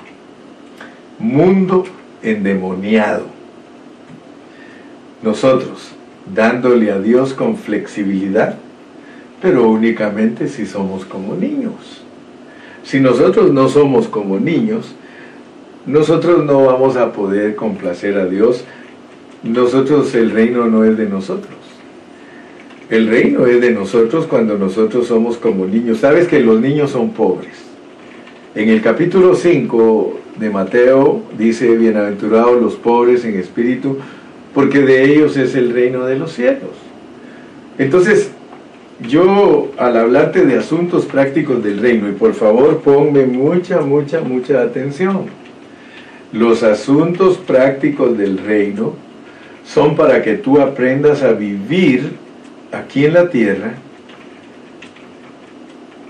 Mundo 1.18 1.84
endemoniado. 2.22 3.26
Nosotros, 5.22 5.92
dándole 6.34 6.90
a 6.90 6.98
Dios 6.98 7.32
con 7.32 7.56
flexibilidad, 7.56 8.58
pero 9.40 9.68
únicamente 9.68 10.48
si 10.48 10.66
somos 10.66 11.04
como 11.04 11.34
niños. 11.34 12.02
Si 12.82 13.00
nosotros 13.00 13.50
no 13.52 13.68
somos 13.68 14.06
como 14.08 14.38
niños, 14.38 14.94
nosotros 15.86 16.44
no 16.44 16.64
vamos 16.64 16.96
a 16.96 17.12
poder 17.12 17.56
complacer 17.56 18.16
a 18.18 18.26
Dios. 18.26 18.64
Nosotros, 19.42 20.14
el 20.14 20.30
reino 20.30 20.66
no 20.66 20.84
es 20.84 20.96
de 20.96 21.06
nosotros. 21.06 21.52
El 22.88 23.08
reino 23.08 23.46
es 23.46 23.60
de 23.60 23.70
nosotros 23.70 24.26
cuando 24.26 24.56
nosotros 24.56 25.06
somos 25.06 25.36
como 25.36 25.66
niños. 25.66 25.98
Sabes 25.98 26.26
que 26.26 26.40
los 26.40 26.60
niños 26.60 26.90
son 26.90 27.10
pobres. 27.10 27.52
En 28.54 28.70
el 28.70 28.80
capítulo 28.80 29.34
5 29.34 30.20
de 30.38 30.50
Mateo 30.50 31.22
dice, 31.36 31.76
bienaventurados 31.76 32.60
los 32.60 32.74
pobres 32.74 33.24
en 33.24 33.38
espíritu, 33.38 33.98
porque 34.54 34.80
de 34.80 35.04
ellos 35.04 35.36
es 35.36 35.54
el 35.54 35.72
reino 35.74 36.06
de 36.06 36.18
los 36.18 36.32
cielos. 36.32 36.70
Entonces, 37.78 38.30
yo 39.06 39.72
al 39.76 39.96
hablarte 39.96 40.46
de 40.46 40.56
asuntos 40.56 41.04
prácticos 41.04 41.62
del 41.62 41.78
reino, 41.78 42.08
y 42.08 42.12
por 42.12 42.32
favor 42.32 42.78
ponme 42.78 43.26
mucha, 43.26 43.80
mucha, 43.80 44.20
mucha 44.20 44.62
atención 44.62 45.43
los 46.34 46.64
asuntos 46.64 47.38
prácticos 47.38 48.18
del 48.18 48.38
reino 48.38 48.94
son 49.64 49.94
para 49.94 50.20
que 50.20 50.34
tú 50.34 50.60
aprendas 50.60 51.22
a 51.22 51.32
vivir 51.32 52.10
aquí 52.72 53.06
en 53.06 53.14
la 53.14 53.30
tierra 53.30 53.74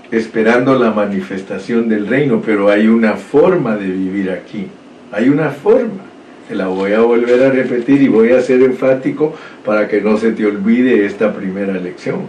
esperando 0.09 0.79
la 0.79 0.91
manifestación 0.91 1.87
del 1.89 2.07
reino, 2.07 2.41
pero 2.43 2.69
hay 2.69 2.87
una 2.87 3.13
forma 3.13 3.75
de 3.77 3.85
vivir 3.85 4.31
aquí, 4.31 4.67
hay 5.11 5.29
una 5.29 5.51
forma. 5.51 6.03
Te 6.47 6.55
la 6.55 6.67
voy 6.67 6.93
a 6.93 7.01
volver 7.01 7.43
a 7.43 7.51
repetir 7.51 8.01
y 8.01 8.07
voy 8.07 8.31
a 8.31 8.41
ser 8.41 8.63
enfático 8.63 9.35
para 9.63 9.87
que 9.87 10.01
no 10.01 10.17
se 10.17 10.31
te 10.31 10.45
olvide 10.45 11.05
esta 11.05 11.33
primera 11.33 11.73
lección. 11.73 12.21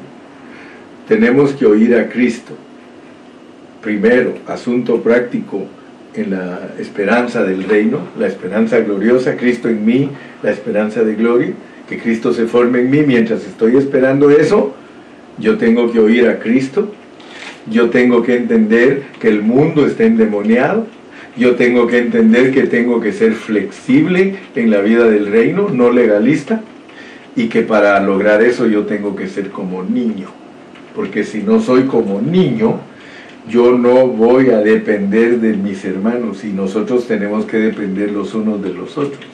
Tenemos 1.08 1.52
que 1.52 1.64
oír 1.64 1.94
a 1.94 2.08
Cristo. 2.08 2.54
Primero, 3.80 4.34
asunto 4.46 5.00
práctico, 5.00 5.66
en 6.16 6.30
la 6.30 6.70
esperanza 6.78 7.44
del 7.44 7.64
reino, 7.64 8.00
la 8.18 8.26
esperanza 8.26 8.80
gloriosa, 8.80 9.36
Cristo 9.36 9.68
en 9.68 9.84
mí, 9.84 10.10
la 10.42 10.50
esperanza 10.50 11.04
de 11.04 11.14
gloria, 11.14 11.52
que 11.88 11.98
Cristo 11.98 12.32
se 12.32 12.46
forme 12.46 12.80
en 12.80 12.90
mí. 12.90 13.02
Mientras 13.06 13.44
estoy 13.44 13.76
esperando 13.76 14.30
eso, 14.30 14.74
yo 15.38 15.58
tengo 15.58 15.92
que 15.92 16.00
oír 16.00 16.28
a 16.28 16.38
Cristo, 16.38 16.92
yo 17.70 17.90
tengo 17.90 18.22
que 18.22 18.36
entender 18.36 19.02
que 19.20 19.28
el 19.28 19.42
mundo 19.42 19.86
está 19.86 20.04
endemoniado, 20.04 20.86
yo 21.36 21.54
tengo 21.56 21.86
que 21.86 21.98
entender 21.98 22.52
que 22.52 22.62
tengo 22.62 23.00
que 23.00 23.12
ser 23.12 23.34
flexible 23.34 24.36
en 24.54 24.70
la 24.70 24.80
vida 24.80 25.08
del 25.08 25.26
reino, 25.26 25.68
no 25.68 25.90
legalista, 25.90 26.62
y 27.34 27.48
que 27.48 27.62
para 27.62 28.00
lograr 28.00 28.42
eso 28.42 28.66
yo 28.66 28.84
tengo 28.84 29.14
que 29.14 29.28
ser 29.28 29.50
como 29.50 29.82
niño, 29.82 30.28
porque 30.94 31.24
si 31.24 31.42
no 31.42 31.60
soy 31.60 31.82
como 31.82 32.22
niño, 32.22 32.80
yo 33.48 33.78
no 33.78 34.08
voy 34.08 34.50
a 34.50 34.58
depender 34.58 35.40
de 35.40 35.56
mis 35.56 35.84
hermanos 35.84 36.44
y 36.44 36.48
nosotros 36.48 37.06
tenemos 37.06 37.44
que 37.44 37.58
depender 37.58 38.10
los 38.10 38.34
unos 38.34 38.62
de 38.62 38.74
los 38.74 38.98
otros. 38.98 39.24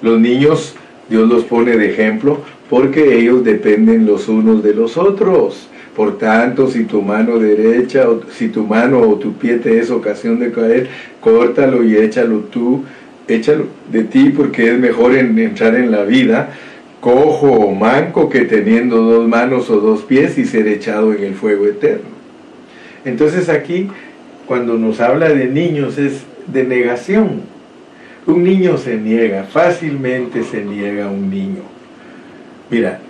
Los 0.00 0.18
niños, 0.18 0.74
Dios 1.08 1.28
los 1.28 1.44
pone 1.44 1.76
de 1.76 1.90
ejemplo 1.90 2.40
porque 2.70 3.18
ellos 3.18 3.44
dependen 3.44 4.06
los 4.06 4.28
unos 4.28 4.62
de 4.62 4.74
los 4.74 4.96
otros. 4.96 5.68
Por 5.94 6.16
tanto, 6.16 6.68
si 6.68 6.84
tu 6.84 7.02
mano 7.02 7.38
derecha, 7.38 8.08
o 8.08 8.22
si 8.30 8.48
tu 8.48 8.64
mano 8.64 9.00
o 9.00 9.16
tu 9.16 9.34
pie 9.34 9.58
te 9.58 9.78
es 9.78 9.90
ocasión 9.90 10.38
de 10.38 10.50
caer, 10.50 10.88
córtalo 11.20 11.84
y 11.84 11.96
échalo 11.96 12.38
tú, 12.50 12.82
échalo 13.28 13.66
de 13.90 14.04
ti, 14.04 14.30
porque 14.34 14.70
es 14.70 14.78
mejor 14.78 15.14
entrar 15.14 15.74
en 15.74 15.90
la 15.90 16.04
vida 16.04 16.48
cojo 17.02 17.50
o 17.50 17.74
manco 17.74 18.30
que 18.30 18.42
teniendo 18.42 19.02
dos 19.02 19.28
manos 19.28 19.68
o 19.68 19.80
dos 19.80 20.02
pies 20.02 20.38
y 20.38 20.44
ser 20.44 20.68
echado 20.68 21.12
en 21.12 21.24
el 21.24 21.34
fuego 21.34 21.66
eterno. 21.66 22.11
Entonces 23.04 23.48
aquí, 23.48 23.88
cuando 24.46 24.78
nos 24.78 25.00
habla 25.00 25.28
de 25.28 25.46
niños, 25.46 25.98
es 25.98 26.22
de 26.46 26.64
negación. 26.64 27.42
Un 28.26 28.44
niño 28.44 28.78
se 28.78 28.96
niega, 28.96 29.44
fácilmente 29.44 30.44
se 30.44 30.64
niega 30.64 31.08
un 31.08 31.30
niño. 31.30 31.62
Mira, 32.70 33.00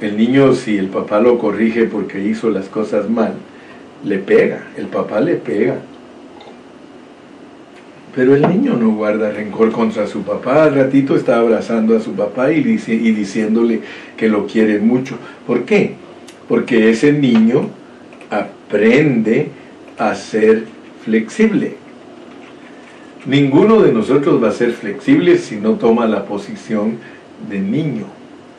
el 0.00 0.16
niño 0.16 0.54
si 0.54 0.76
el 0.76 0.88
papá 0.88 1.20
lo 1.20 1.38
corrige 1.38 1.84
porque 1.84 2.24
hizo 2.24 2.50
las 2.50 2.68
cosas 2.68 3.08
mal, 3.08 3.34
le 4.04 4.18
pega, 4.18 4.64
el 4.76 4.86
papá 4.86 5.20
le 5.20 5.34
pega. 5.34 5.76
Pero 8.14 8.34
el 8.34 8.42
niño 8.48 8.76
no 8.76 8.90
guarda 8.90 9.30
rencor 9.30 9.70
contra 9.70 10.08
su 10.08 10.22
papá. 10.22 10.64
Al 10.64 10.74
ratito 10.74 11.14
está 11.14 11.38
abrazando 11.38 11.96
a 11.96 12.00
su 12.00 12.14
papá 12.14 12.50
y, 12.50 12.58
y 12.58 13.12
diciéndole 13.12 13.80
que 14.16 14.28
lo 14.28 14.46
quiere 14.46 14.80
mucho. 14.80 15.16
¿Por 15.46 15.64
qué? 15.64 15.94
Porque 16.48 16.90
ese 16.90 17.12
niño 17.12 17.70
aprende 18.68 19.48
a 19.96 20.14
ser 20.14 20.64
flexible. 21.02 21.76
Ninguno 23.24 23.80
de 23.80 23.92
nosotros 23.92 24.42
va 24.42 24.48
a 24.48 24.52
ser 24.52 24.72
flexible 24.72 25.38
si 25.38 25.56
no 25.56 25.72
toma 25.72 26.06
la 26.06 26.26
posición 26.26 26.98
de 27.48 27.60
niño. 27.60 28.04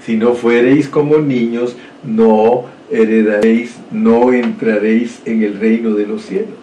Si 0.03 0.17
no 0.17 0.33
fuereis 0.33 0.87
como 0.87 1.19
niños, 1.19 1.75
no 2.03 2.65
heredaréis, 2.91 3.75
no 3.91 4.33
entraréis 4.33 5.21
en 5.25 5.43
el 5.43 5.59
reino 5.59 5.91
de 5.91 6.07
los 6.07 6.23
cielos. 6.23 6.57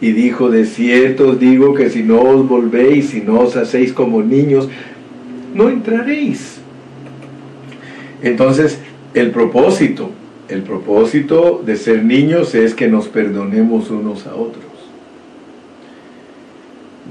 Y 0.00 0.12
dijo, 0.12 0.50
de 0.50 0.64
cierto 0.64 1.28
os 1.28 1.40
digo 1.40 1.74
que 1.74 1.90
si 1.90 2.02
no 2.02 2.22
os 2.22 2.48
volvéis, 2.48 3.10
si 3.10 3.20
no 3.20 3.40
os 3.40 3.56
hacéis 3.56 3.92
como 3.92 4.22
niños, 4.22 4.68
no 5.54 5.68
entraréis. 5.68 6.58
Entonces, 8.22 8.78
el 9.14 9.30
propósito, 9.30 10.10
el 10.52 10.62
propósito 10.62 11.62
de 11.64 11.76
ser 11.76 12.04
niños 12.04 12.54
es 12.54 12.74
que 12.74 12.88
nos 12.88 13.08
perdonemos 13.08 13.90
unos 13.90 14.26
a 14.26 14.34
otros. 14.34 14.64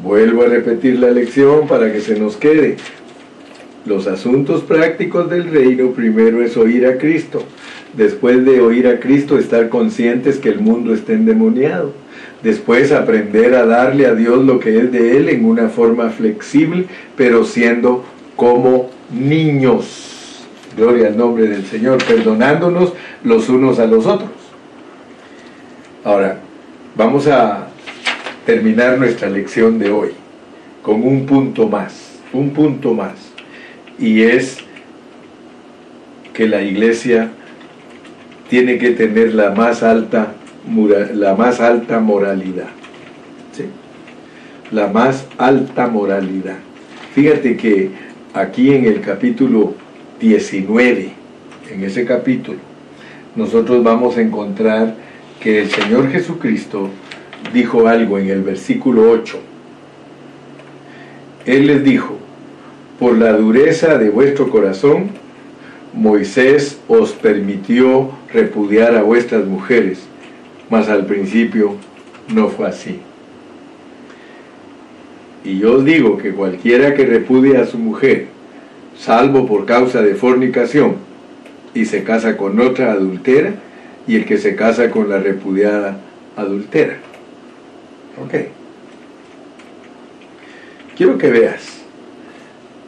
Vuelvo 0.03 0.43
a 0.43 0.47
repetir 0.47 0.99
la 0.99 1.11
lección 1.11 1.67
para 1.67 1.91
que 1.91 2.01
se 2.01 2.19
nos 2.19 2.37
quede. 2.37 2.77
Los 3.85 4.07
asuntos 4.07 4.61
prácticos 4.61 5.29
del 5.29 5.49
reino 5.49 5.91
primero 5.91 6.43
es 6.43 6.55
oír 6.55 6.85
a 6.85 6.97
Cristo. 6.97 7.43
Después 7.95 8.45
de 8.45 8.61
oír 8.61 8.87
a 8.87 8.99
Cristo, 8.99 9.37
estar 9.37 9.69
conscientes 9.69 10.37
que 10.37 10.49
el 10.49 10.59
mundo 10.59 10.93
está 10.93 11.13
endemoniado. 11.13 11.93
Después 12.43 12.91
aprender 12.91 13.55
a 13.55 13.65
darle 13.65 14.05
a 14.05 14.15
Dios 14.15 14.43
lo 14.45 14.59
que 14.59 14.77
es 14.77 14.91
de 14.91 15.17
Él 15.17 15.29
en 15.29 15.45
una 15.45 15.69
forma 15.69 16.09
flexible, 16.09 16.85
pero 17.15 17.43
siendo 17.43 18.03
como 18.35 18.89
niños. 19.11 20.10
Gloria 20.75 21.07
al 21.07 21.17
nombre 21.17 21.47
del 21.47 21.65
Señor, 21.65 22.03
perdonándonos 22.05 22.93
los 23.23 23.49
unos 23.49 23.79
a 23.79 23.85
los 23.85 24.05
otros. 24.05 24.29
Ahora, 26.03 26.39
vamos 26.95 27.27
a 27.27 27.67
terminar 28.45 28.97
nuestra 28.97 29.29
lección 29.29 29.77
de 29.79 29.91
hoy 29.91 30.09
con 30.81 31.03
un 31.03 31.25
punto 31.25 31.67
más, 31.67 32.19
un 32.33 32.51
punto 32.51 32.93
más 32.93 33.31
y 33.99 34.23
es 34.23 34.57
que 36.33 36.47
la 36.47 36.61
iglesia 36.61 37.29
tiene 38.49 38.77
que 38.77 38.91
tener 38.91 39.33
la 39.33 39.51
más 39.51 39.83
alta, 39.83 40.33
la 41.13 41.35
más 41.35 41.59
alta 41.61 41.99
moralidad. 41.99 42.69
La 44.71 44.87
más 44.87 45.27
alta 45.37 45.87
moralidad. 45.87 46.57
Fíjate 47.13 47.57
que 47.57 47.91
aquí 48.33 48.73
en 48.73 48.85
el 48.85 49.01
capítulo 49.01 49.75
19, 50.21 51.09
en 51.71 51.83
ese 51.83 52.05
capítulo, 52.05 52.59
nosotros 53.35 53.83
vamos 53.83 54.17
a 54.17 54.21
encontrar 54.21 54.95
que 55.39 55.63
el 55.63 55.71
Señor 55.71 56.11
Jesucristo 56.11 56.89
dijo 57.51 57.87
algo 57.87 58.19
en 58.19 58.29
el 58.29 58.43
versículo 58.43 59.09
8. 59.09 59.39
Él 61.47 61.65
les 61.65 61.83
dijo, 61.83 62.17
por 62.99 63.17
la 63.17 63.33
dureza 63.33 63.97
de 63.97 64.11
vuestro 64.11 64.49
corazón, 64.51 65.09
Moisés 65.93 66.79
os 66.87 67.13
permitió 67.13 68.11
repudiar 68.31 68.95
a 68.95 69.01
vuestras 69.01 69.45
mujeres, 69.47 69.99
mas 70.69 70.87
al 70.87 71.07
principio 71.07 71.77
no 72.33 72.47
fue 72.49 72.67
así. 72.67 72.99
Y 75.43 75.57
yo 75.57 75.77
os 75.77 75.85
digo 75.85 76.19
que 76.19 76.31
cualquiera 76.31 76.93
que 76.93 77.05
repudie 77.07 77.57
a 77.57 77.65
su 77.65 77.79
mujer, 77.79 78.27
salvo 79.01 79.47
por 79.47 79.65
causa 79.65 80.01
de 80.01 80.13
fornicación, 80.13 80.95
y 81.73 81.85
se 81.85 82.03
casa 82.03 82.37
con 82.37 82.59
otra 82.59 82.91
adultera, 82.91 83.55
y 84.07 84.15
el 84.15 84.25
que 84.25 84.37
se 84.37 84.55
casa 84.55 84.91
con 84.91 85.09
la 85.09 85.17
repudiada 85.17 85.97
adultera. 86.35 86.97
Ok. 88.23 88.35
Quiero 90.95 91.17
que 91.17 91.31
veas 91.31 91.81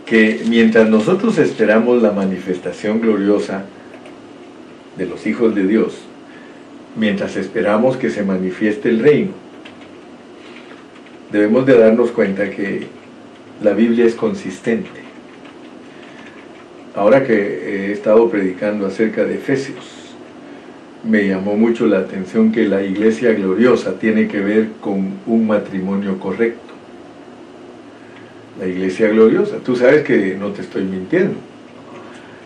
que 0.05 0.43
mientras 0.47 0.87
nosotros 0.87 1.39
esperamos 1.39 2.03
la 2.03 2.11
manifestación 2.11 3.01
gloriosa 3.01 3.63
de 4.97 5.07
los 5.07 5.25
hijos 5.25 5.55
de 5.55 5.65
Dios, 5.65 5.97
mientras 6.95 7.37
esperamos 7.37 7.97
que 7.97 8.11
se 8.11 8.21
manifieste 8.21 8.89
el 8.89 8.99
reino, 8.99 9.31
debemos 11.31 11.65
de 11.65 11.79
darnos 11.79 12.11
cuenta 12.11 12.51
que 12.51 12.85
la 13.63 13.73
Biblia 13.73 14.05
es 14.05 14.13
consistente. 14.13 15.02
Ahora 16.95 17.23
que 17.23 17.33
he 17.33 17.91
estado 17.91 18.29
predicando 18.29 18.85
acerca 18.85 19.25
de 19.25 19.35
Efesios, 19.35 20.15
me 21.03 21.27
llamó 21.27 21.55
mucho 21.55 21.87
la 21.87 21.99
atención 21.99 22.51
que 22.51 22.65
la 22.65 22.83
iglesia 22.83 23.33
gloriosa 23.33 23.99
tiene 23.99 24.27
que 24.27 24.39
ver 24.39 24.67
con 24.79 25.13
un 25.25 25.47
matrimonio 25.47 26.19
correcto 26.19 26.73
la 28.59 28.67
iglesia 28.67 29.09
gloriosa. 29.09 29.57
Tú 29.57 29.75
sabes 29.75 30.03
que 30.03 30.35
no 30.39 30.49
te 30.49 30.61
estoy 30.61 30.83
mintiendo. 30.83 31.35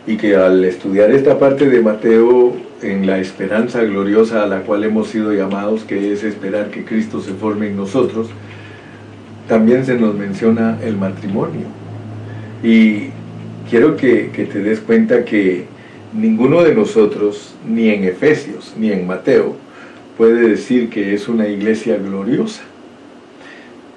Y 0.06 0.16
que 0.16 0.36
al 0.36 0.64
estudiar 0.64 1.12
esta 1.12 1.38
parte 1.38 1.68
de 1.68 1.82
Mateo 1.82 2.56
en 2.82 3.06
la 3.06 3.20
esperanza 3.20 3.84
gloriosa 3.84 4.44
a 4.44 4.48
la 4.48 4.62
cual 4.62 4.84
hemos 4.86 5.10
sido 5.10 5.34
llamados, 5.34 5.84
que 5.84 6.14
es 6.14 6.24
esperar 6.24 6.70
que 6.70 6.86
Cristo 6.86 7.20
se 7.20 7.34
forme 7.34 7.68
en 7.68 7.76
nosotros, 7.76 8.30
también 9.50 9.86
se 9.86 9.96
nos 9.96 10.16
menciona 10.16 10.78
el 10.82 10.96
matrimonio. 10.96 11.68
Y 12.64 13.10
quiero 13.70 13.98
que, 13.98 14.30
te 14.52 14.60
des 14.60 14.80
cuenta 14.80 15.26
que 15.26 15.66
ninguno 16.14 16.64
de 16.64 16.74
nosotros, 16.74 17.54
ni 17.68 17.90
en 17.90 18.04
Efesios, 18.04 18.74
ni 18.78 18.92
en 18.92 19.06
Mateo, 19.06 19.56
puede 20.18 20.50
decir 20.50 20.90
que 20.90 21.14
es 21.14 21.28
una 21.28 21.48
iglesia 21.48 21.98
gloriosa 21.98 22.64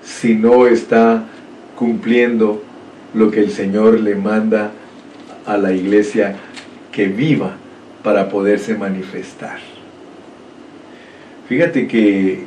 si 0.03 0.35
no 0.35 0.67
está 0.67 1.25
cumpliendo 1.77 2.63
lo 3.15 3.31
que 3.31 3.41
el 3.41 3.51
Señor 3.51 4.01
le 4.01 4.15
manda 4.15 4.73
a 5.47 5.57
la 5.57 5.73
iglesia 5.73 6.37
que 6.93 7.07
viva 7.07 7.57
para 8.03 8.29
poderse 8.29 8.77
manifestar. 8.77 9.59
Fíjate 11.49 11.87
que 11.87 12.45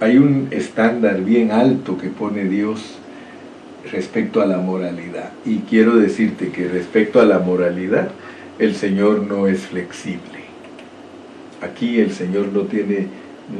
hay 0.00 0.16
un 0.16 0.48
estándar 0.50 1.20
bien 1.22 1.52
alto 1.52 1.98
que 1.98 2.08
pone 2.08 2.44
Dios 2.44 2.98
respecto 3.90 4.40
a 4.40 4.46
la 4.46 4.58
moralidad. 4.58 5.32
Y 5.44 5.58
quiero 5.60 5.96
decirte 5.96 6.50
que 6.50 6.68
respecto 6.68 7.20
a 7.20 7.24
la 7.24 7.38
moralidad, 7.38 8.10
el 8.58 8.74
Señor 8.74 9.22
no 9.22 9.46
es 9.46 9.60
flexible. 9.60 10.42
Aquí 11.60 12.00
el 12.00 12.12
Señor 12.12 12.48
no 12.48 12.62
tiene 12.62 13.08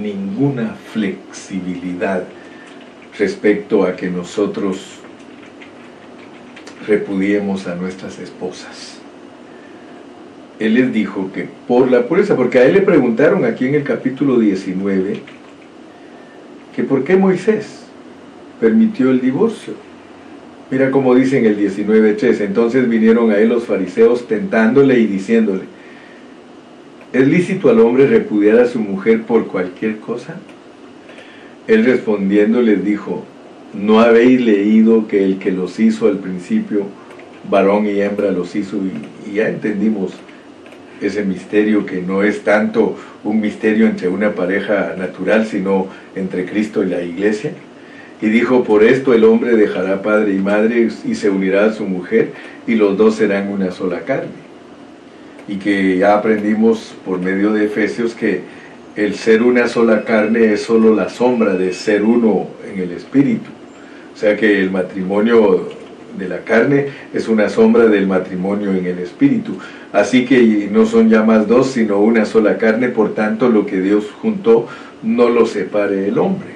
ninguna 0.01 0.77
flexibilidad 0.93 2.25
respecto 3.19 3.85
a 3.85 3.97
que 3.97 4.11
nosotros 4.11 4.99
repudiemos 6.87 7.67
a 7.67 7.75
nuestras 7.75 8.19
esposas. 8.19 8.99
Él 10.59 10.75
les 10.75 10.93
dijo 10.93 11.31
que 11.33 11.49
por 11.67 11.91
la 11.91 12.07
pureza, 12.07 12.37
porque 12.37 12.59
a 12.59 12.65
él 12.65 12.75
le 12.75 12.83
preguntaron 12.83 13.45
aquí 13.45 13.67
en 13.67 13.75
el 13.75 13.85
capítulo 13.85 14.39
19, 14.39 15.21
que 16.75 16.85
por 16.85 17.05
qué 17.05 17.17
Moisés 17.17 17.81
permitió 18.61 19.11
el 19.11 19.21
divorcio. 19.21 19.75
Mira 20.73 20.91
cómo 20.91 21.15
dice 21.15 21.37
en 21.37 21.45
el 21.45 21.59
19.3, 21.59 22.41
entonces 22.41 22.89
vinieron 22.89 23.31
a 23.31 23.37
él 23.37 23.51
los 23.51 23.65
fariseos 23.65 24.27
tentándole 24.27 24.99
y 24.99 25.05
diciéndole, 25.05 25.65
¿es 27.13 27.29
lícito 27.29 27.69
al 27.69 27.81
hombre 27.81 28.07
repudiar 28.07 28.59
a 28.59 28.67
su 28.67 28.81
mujer 28.81 29.21
por 29.25 29.49
cualquier 29.49 29.99
cosa? 29.99 30.37
Él 31.67 31.85
respondiendo 31.85 32.63
les 32.63 32.83
dijo, 32.83 33.23
¿no 33.75 34.01
habéis 34.01 34.41
leído 34.41 35.09
que 35.09 35.23
el 35.27 35.39
que 35.39 35.53
los 35.53 35.79
hizo 35.79 36.09
al 36.09 36.21
principio, 36.21 36.87
varón 37.51 37.85
y 37.87 38.01
hembra 38.01 38.31
los 38.31 38.57
hizo? 38.57 38.79
Y, 38.79 39.31
y 39.31 39.35
ya 39.35 39.51
entendimos 39.51 40.15
ese 41.03 41.23
misterio 41.23 41.85
que 41.85 42.01
no 42.01 42.23
es 42.23 42.45
tanto 42.45 42.97
un 43.25 43.43
misterio 43.43 43.87
entre 43.87 44.09
una 44.09 44.35
pareja 44.35 44.95
natural, 44.97 45.45
sino 45.45 45.89
entre 46.17 46.47
Cristo 46.47 46.83
y 46.83 46.89
la 46.89 47.03
iglesia. 47.03 47.53
Y 48.23 48.29
dijo, 48.29 48.63
por 48.63 48.85
esto 48.85 49.13
el 49.13 49.25
hombre 49.25 49.57
dejará 49.57 50.01
padre 50.01 50.33
y 50.35 50.39
madre 50.39 50.89
y 51.05 51.15
se 51.17 51.29
unirá 51.29 51.67
a 51.67 51.73
su 51.73 51.85
mujer 51.85 52.31
y 52.69 52.77
los 52.77 52.97
dos 52.97 53.17
serán 53.17 53.49
una 53.49 53.73
sola 53.73 54.03
carne. 54.03 54.31
Y 55.49 55.57
que 55.57 55.99
ya 55.99 56.15
aprendimos 56.15 56.95
por 57.05 57.19
medio 57.19 57.53
de 57.53 57.65
Efesios 57.65 58.15
que 58.15 58.43
el 58.95 59.17
ser 59.17 59.43
una 59.43 59.67
sola 59.67 60.05
carne 60.05 60.53
es 60.53 60.63
solo 60.63 60.95
la 60.95 61.09
sombra 61.09 61.55
de 61.55 61.73
ser 61.73 62.05
uno 62.05 62.47
en 62.73 62.81
el 62.81 62.93
espíritu. 62.93 63.51
O 64.15 64.17
sea 64.17 64.37
que 64.37 64.61
el 64.61 64.71
matrimonio 64.71 65.69
de 66.17 66.29
la 66.29 66.45
carne 66.45 66.87
es 67.13 67.27
una 67.27 67.49
sombra 67.49 67.87
del 67.87 68.07
matrimonio 68.07 68.71
en 68.71 68.87
el 68.87 69.01
espíritu. 69.01 69.59
Así 69.93 70.25
que 70.25 70.69
no 70.71 70.87
son 70.87 71.09
ya 71.09 71.25
más 71.25 71.49
dos, 71.49 71.73
sino 71.73 71.99
una 71.99 72.25
sola 72.25 72.57
carne, 72.57 72.89
por 72.89 73.15
tanto 73.15 73.49
lo 73.49 73.67
que 73.67 73.81
Dios 73.81 74.05
juntó 74.21 74.69
no 75.03 75.29
lo 75.29 75.45
separe 75.45 76.07
el 76.07 76.19
hombre. 76.19 76.52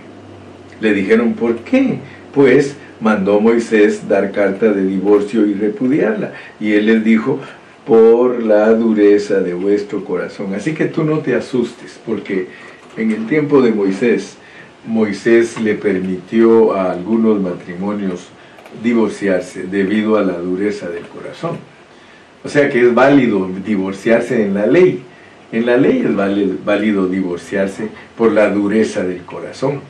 Le 0.80 0.94
dijeron, 0.94 1.34
¿por 1.34 1.56
qué? 1.58 1.98
Pues 2.34 2.76
mandó 3.00 3.40
Moisés 3.40 4.08
dar 4.08 4.32
carta 4.32 4.72
de 4.72 4.84
divorcio 4.84 5.46
y 5.46 5.54
repudiarla. 5.54 6.32
Y 6.60 6.72
él 6.72 6.86
les 6.86 7.04
dijo, 7.04 7.40
por 7.86 8.42
la 8.42 8.70
dureza 8.72 9.40
de 9.40 9.54
vuestro 9.54 10.04
corazón. 10.04 10.54
Así 10.54 10.74
que 10.74 10.86
tú 10.86 11.04
no 11.04 11.20
te 11.20 11.34
asustes, 11.34 12.00
porque 12.04 12.48
en 12.96 13.12
el 13.12 13.26
tiempo 13.26 13.62
de 13.62 13.70
Moisés, 13.70 14.36
Moisés 14.86 15.60
le 15.60 15.74
permitió 15.74 16.74
a 16.74 16.92
algunos 16.92 17.40
matrimonios 17.40 18.28
divorciarse 18.82 19.64
debido 19.64 20.16
a 20.16 20.22
la 20.22 20.38
dureza 20.38 20.88
del 20.88 21.04
corazón. 21.04 21.58
O 22.44 22.48
sea 22.48 22.68
que 22.68 22.80
es 22.80 22.94
válido 22.94 23.48
divorciarse 23.64 24.44
en 24.44 24.54
la 24.54 24.66
ley. 24.66 25.02
En 25.52 25.66
la 25.66 25.76
ley 25.76 26.04
es 26.04 26.64
válido, 26.64 27.08
divorciarse 27.08 27.88
por 28.16 28.32
la 28.32 28.50
dureza 28.50 29.04
del 29.04 29.22
corazón. 29.22 29.80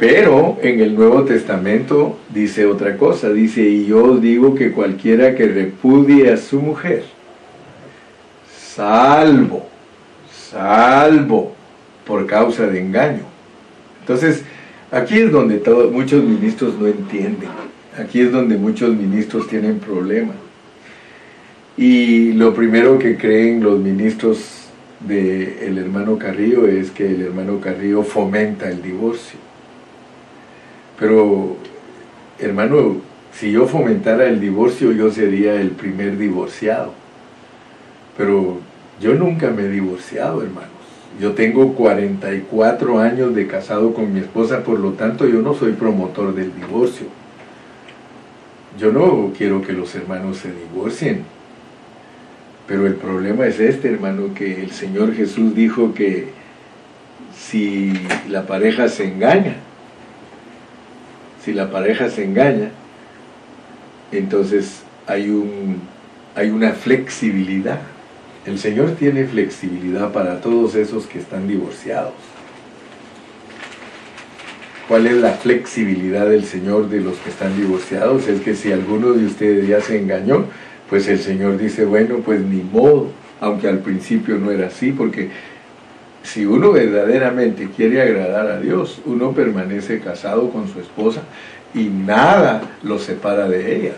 Pero 0.00 0.56
en 0.62 0.80
el 0.80 0.94
Nuevo 0.94 1.24
Testamento 1.24 2.18
dice 2.32 2.64
otra 2.64 2.96
cosa, 2.96 3.28
dice, 3.28 3.60
y 3.60 3.84
yo 3.84 4.16
digo 4.16 4.54
que 4.54 4.72
cualquiera 4.72 5.34
que 5.34 5.46
repudie 5.46 6.32
a 6.32 6.38
su 6.38 6.58
mujer, 6.58 7.04
salvo, 8.50 9.68
salvo 10.32 11.54
por 12.06 12.26
causa 12.26 12.66
de 12.66 12.80
engaño. 12.80 13.24
Entonces, 14.00 14.42
aquí 14.90 15.18
es 15.18 15.30
donde 15.30 15.60
muchos 15.92 16.24
ministros 16.24 16.78
no 16.78 16.86
entienden. 16.86 17.50
Aquí 17.98 18.22
es 18.22 18.32
donde 18.32 18.56
muchos 18.56 18.96
ministros 18.96 19.48
tienen 19.48 19.80
problemas. 19.80 20.36
Y 21.76 22.32
lo 22.32 22.54
primero 22.54 22.98
que 22.98 23.18
creen 23.18 23.62
los 23.62 23.78
ministros 23.78 24.68
del 25.00 25.76
hermano 25.76 26.16
Carrillo 26.16 26.66
es 26.66 26.90
que 26.90 27.06
el 27.06 27.20
hermano 27.20 27.60
Carrillo 27.60 28.02
fomenta 28.02 28.70
el 28.70 28.80
divorcio. 28.80 29.49
Pero, 31.00 31.56
hermano, 32.38 32.96
si 33.32 33.50
yo 33.50 33.66
fomentara 33.66 34.26
el 34.26 34.38
divorcio, 34.38 34.92
yo 34.92 35.10
sería 35.10 35.54
el 35.54 35.70
primer 35.70 36.18
divorciado. 36.18 36.92
Pero 38.18 38.58
yo 39.00 39.14
nunca 39.14 39.50
me 39.50 39.62
he 39.62 39.68
divorciado, 39.68 40.42
hermanos. 40.42 40.68
Yo 41.18 41.32
tengo 41.32 41.74
44 41.74 43.00
años 43.00 43.34
de 43.34 43.46
casado 43.46 43.94
con 43.94 44.12
mi 44.12 44.20
esposa, 44.20 44.62
por 44.62 44.78
lo 44.78 44.92
tanto 44.92 45.26
yo 45.26 45.40
no 45.40 45.54
soy 45.54 45.72
promotor 45.72 46.34
del 46.34 46.54
divorcio. 46.54 47.06
Yo 48.78 48.92
no 48.92 49.32
quiero 49.36 49.62
que 49.62 49.72
los 49.72 49.94
hermanos 49.94 50.36
se 50.36 50.52
divorcien. 50.52 51.24
Pero 52.66 52.86
el 52.86 52.94
problema 52.94 53.46
es 53.46 53.58
este, 53.58 53.88
hermano, 53.88 54.34
que 54.34 54.62
el 54.62 54.70
Señor 54.70 55.14
Jesús 55.14 55.54
dijo 55.54 55.94
que 55.94 56.28
si 57.34 57.94
la 58.28 58.46
pareja 58.46 58.88
se 58.88 59.08
engaña, 59.08 59.56
si 61.44 61.52
la 61.52 61.70
pareja 61.70 62.10
se 62.10 62.24
engaña, 62.24 62.70
entonces 64.12 64.82
hay, 65.06 65.30
un, 65.30 65.80
hay 66.34 66.50
una 66.50 66.72
flexibilidad. 66.72 67.80
El 68.46 68.58
Señor 68.58 68.92
tiene 68.92 69.24
flexibilidad 69.24 70.12
para 70.12 70.40
todos 70.40 70.74
esos 70.74 71.06
que 71.06 71.18
están 71.18 71.46
divorciados. 71.46 72.14
¿Cuál 74.88 75.06
es 75.06 75.14
la 75.18 75.32
flexibilidad 75.34 76.28
del 76.28 76.44
Señor 76.44 76.88
de 76.88 77.00
los 77.00 77.16
que 77.18 77.30
están 77.30 77.56
divorciados? 77.56 78.26
Es 78.26 78.40
que 78.40 78.56
si 78.56 78.72
alguno 78.72 79.12
de 79.12 79.24
ustedes 79.24 79.68
ya 79.68 79.80
se 79.80 80.00
engañó, 80.00 80.46
pues 80.88 81.06
el 81.06 81.20
Señor 81.20 81.58
dice, 81.58 81.84
bueno, 81.84 82.16
pues 82.24 82.40
ni 82.40 82.62
modo, 82.62 83.12
aunque 83.40 83.68
al 83.68 83.78
principio 83.78 84.36
no 84.38 84.50
era 84.50 84.66
así, 84.66 84.90
porque 84.90 85.30
si 86.22 86.44
uno 86.44 86.72
verdaderamente 86.72 87.68
quiere 87.74 88.02
agradar 88.02 88.46
a 88.48 88.60
Dios, 88.60 89.00
uno 89.06 89.32
permanece 89.32 90.00
casado 90.00 90.50
con 90.50 90.68
su 90.68 90.80
esposa 90.80 91.22
y 91.74 91.84
nada 91.84 92.62
lo 92.82 92.98
separa 92.98 93.48
de 93.48 93.76
ella. 93.76 93.92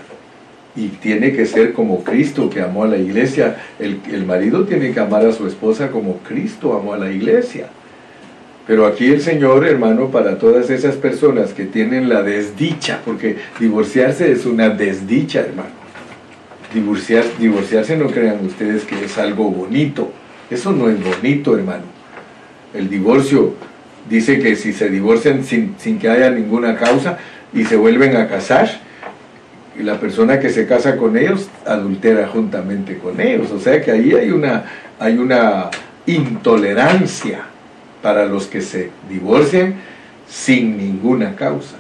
Y 0.75 0.89
tiene 0.89 1.33
que 1.33 1.45
ser 1.45 1.73
como 1.75 2.03
Cristo 2.03 2.49
que 2.49 2.63
amó 2.63 2.85
a 2.85 2.89
la 2.89 2.97
iglesia. 2.97 3.57
El, 3.79 4.01
el 4.11 4.25
marido 4.25 4.65
tiene 4.65 4.93
que 4.93 5.01
amar 5.01 5.27
a 5.27 5.33
su 5.33 5.47
esposa 5.47 5.91
como 5.91 6.19
Cristo 6.19 6.79
amó 6.79 6.95
a 6.95 6.99
la 6.99 7.11
iglesia. 7.11 7.67
Pero 8.67 8.87
aquí 8.87 9.07
el 9.07 9.21
Señor, 9.21 9.67
hermano, 9.67 10.11
para 10.11 10.39
todas 10.39 10.71
esas 10.71 10.95
personas 10.97 11.53
que 11.53 11.65
tienen 11.65 12.09
la 12.09 12.23
desdicha, 12.23 13.01
porque 13.05 13.37
divorciarse 13.59 14.31
es 14.31 14.47
una 14.47 14.71
desdicha, 14.71 15.41
hermano. 15.41 15.83
Divorciar, 16.73 17.25
divorciarse 17.39 17.97
no 17.97 18.07
crean 18.07 18.47
ustedes 18.47 18.85
que 18.85 19.05
es 19.05 19.19
algo 19.19 19.51
bonito. 19.51 20.11
Eso 20.49 20.73
no 20.73 20.89
es 20.89 20.97
bonito, 21.03 21.57
hermano. 21.57 22.02
El 22.75 22.89
divorcio 22.89 23.55
dice 24.09 24.39
que 24.39 24.57
si 24.57 24.73
se 24.73 24.89
divorcian 24.89 25.45
sin, 25.45 25.75
sin 25.79 25.99
que 25.99 26.09
haya 26.09 26.31
ninguna 26.31 26.77
causa 26.77 27.19
y 27.53 27.65
se 27.65 27.77
vuelven 27.77 28.17
a 28.17 28.29
casar, 28.29 28.69
la 29.79 29.99
persona 29.99 30.39
que 30.39 30.51
se 30.51 30.67
casa 30.67 30.97
con 30.97 31.17
ellos 31.17 31.49
adultera 31.67 32.29
juntamente 32.29 32.99
con 32.99 33.21
ellos. 33.21 33.51
O 33.51 33.61
sea 33.61 33.81
que 33.81 33.91
ahí 33.91 34.13
hay 34.13 34.31
una, 34.31 34.65
hay 34.99 35.19
una 35.19 35.71
intolerancia 36.07 37.41
para 38.03 38.27
los 38.27 38.47
que 38.47 38.61
se 38.61 38.91
divorcian 39.09 39.75
sin 40.29 40.77
ninguna 40.77 41.37
causa. 41.37 41.77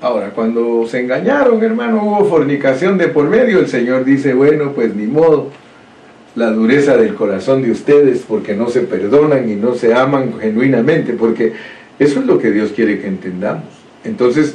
Ahora, 0.00 0.30
cuando 0.30 0.86
se 0.86 1.00
engañaron, 1.00 1.62
hermano, 1.62 2.02
hubo 2.02 2.24
fornicación 2.26 2.98
de 2.98 3.08
por 3.08 3.28
medio, 3.28 3.60
el 3.60 3.68
Señor 3.68 4.04
dice, 4.04 4.34
bueno, 4.34 4.72
pues 4.72 4.94
ni 4.94 5.06
modo, 5.06 5.50
la 6.36 6.50
dureza 6.50 6.96
del 6.96 7.14
corazón 7.14 7.62
de 7.62 7.72
ustedes 7.72 8.24
porque 8.26 8.54
no 8.54 8.68
se 8.68 8.82
perdonan 8.82 9.50
y 9.50 9.56
no 9.56 9.74
se 9.74 9.94
aman 9.94 10.38
genuinamente, 10.40 11.14
porque 11.14 11.52
eso 11.98 12.20
es 12.20 12.26
lo 12.26 12.38
que 12.38 12.52
Dios 12.52 12.72
quiere 12.72 13.00
que 13.00 13.08
entendamos. 13.08 13.64
Entonces, 14.04 14.54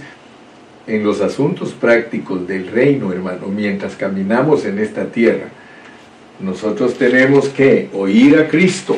en 0.88 1.04
los 1.04 1.22
asuntos 1.22 1.74
prácticos 1.74 2.48
del 2.48 2.68
reino, 2.68 3.12
hermano, 3.12 3.48
mientras 3.48 3.96
caminamos 3.96 4.66
en 4.66 4.80
esta 4.80 5.06
tierra, 5.06 5.48
nosotros 6.40 6.96
tenemos 6.96 7.50
que 7.50 7.90
oír 7.94 8.40
a 8.40 8.48
Cristo, 8.48 8.96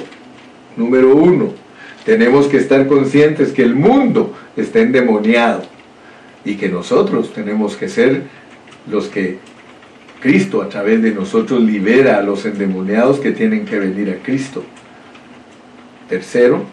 Número 0.75 1.15
uno, 1.15 1.53
tenemos 2.05 2.47
que 2.47 2.57
estar 2.57 2.87
conscientes 2.87 3.51
que 3.51 3.61
el 3.61 3.75
mundo 3.75 4.33
está 4.57 4.79
endemoniado 4.79 5.63
y 6.43 6.55
que 6.55 6.67
nosotros 6.67 7.31
tenemos 7.33 7.75
que 7.77 7.89
ser 7.89 8.23
los 8.89 9.07
que 9.07 9.37
Cristo 10.23 10.61
a 10.61 10.69
través 10.69 11.01
de 11.01 11.11
nosotros 11.11 11.61
libera 11.61 12.17
a 12.17 12.23
los 12.23 12.45
endemoniados 12.45 13.19
que 13.19 13.33
tienen 13.33 13.65
que 13.65 13.77
venir 13.77 14.09
a 14.09 14.23
Cristo. 14.23 14.63
Tercero, 16.07 16.63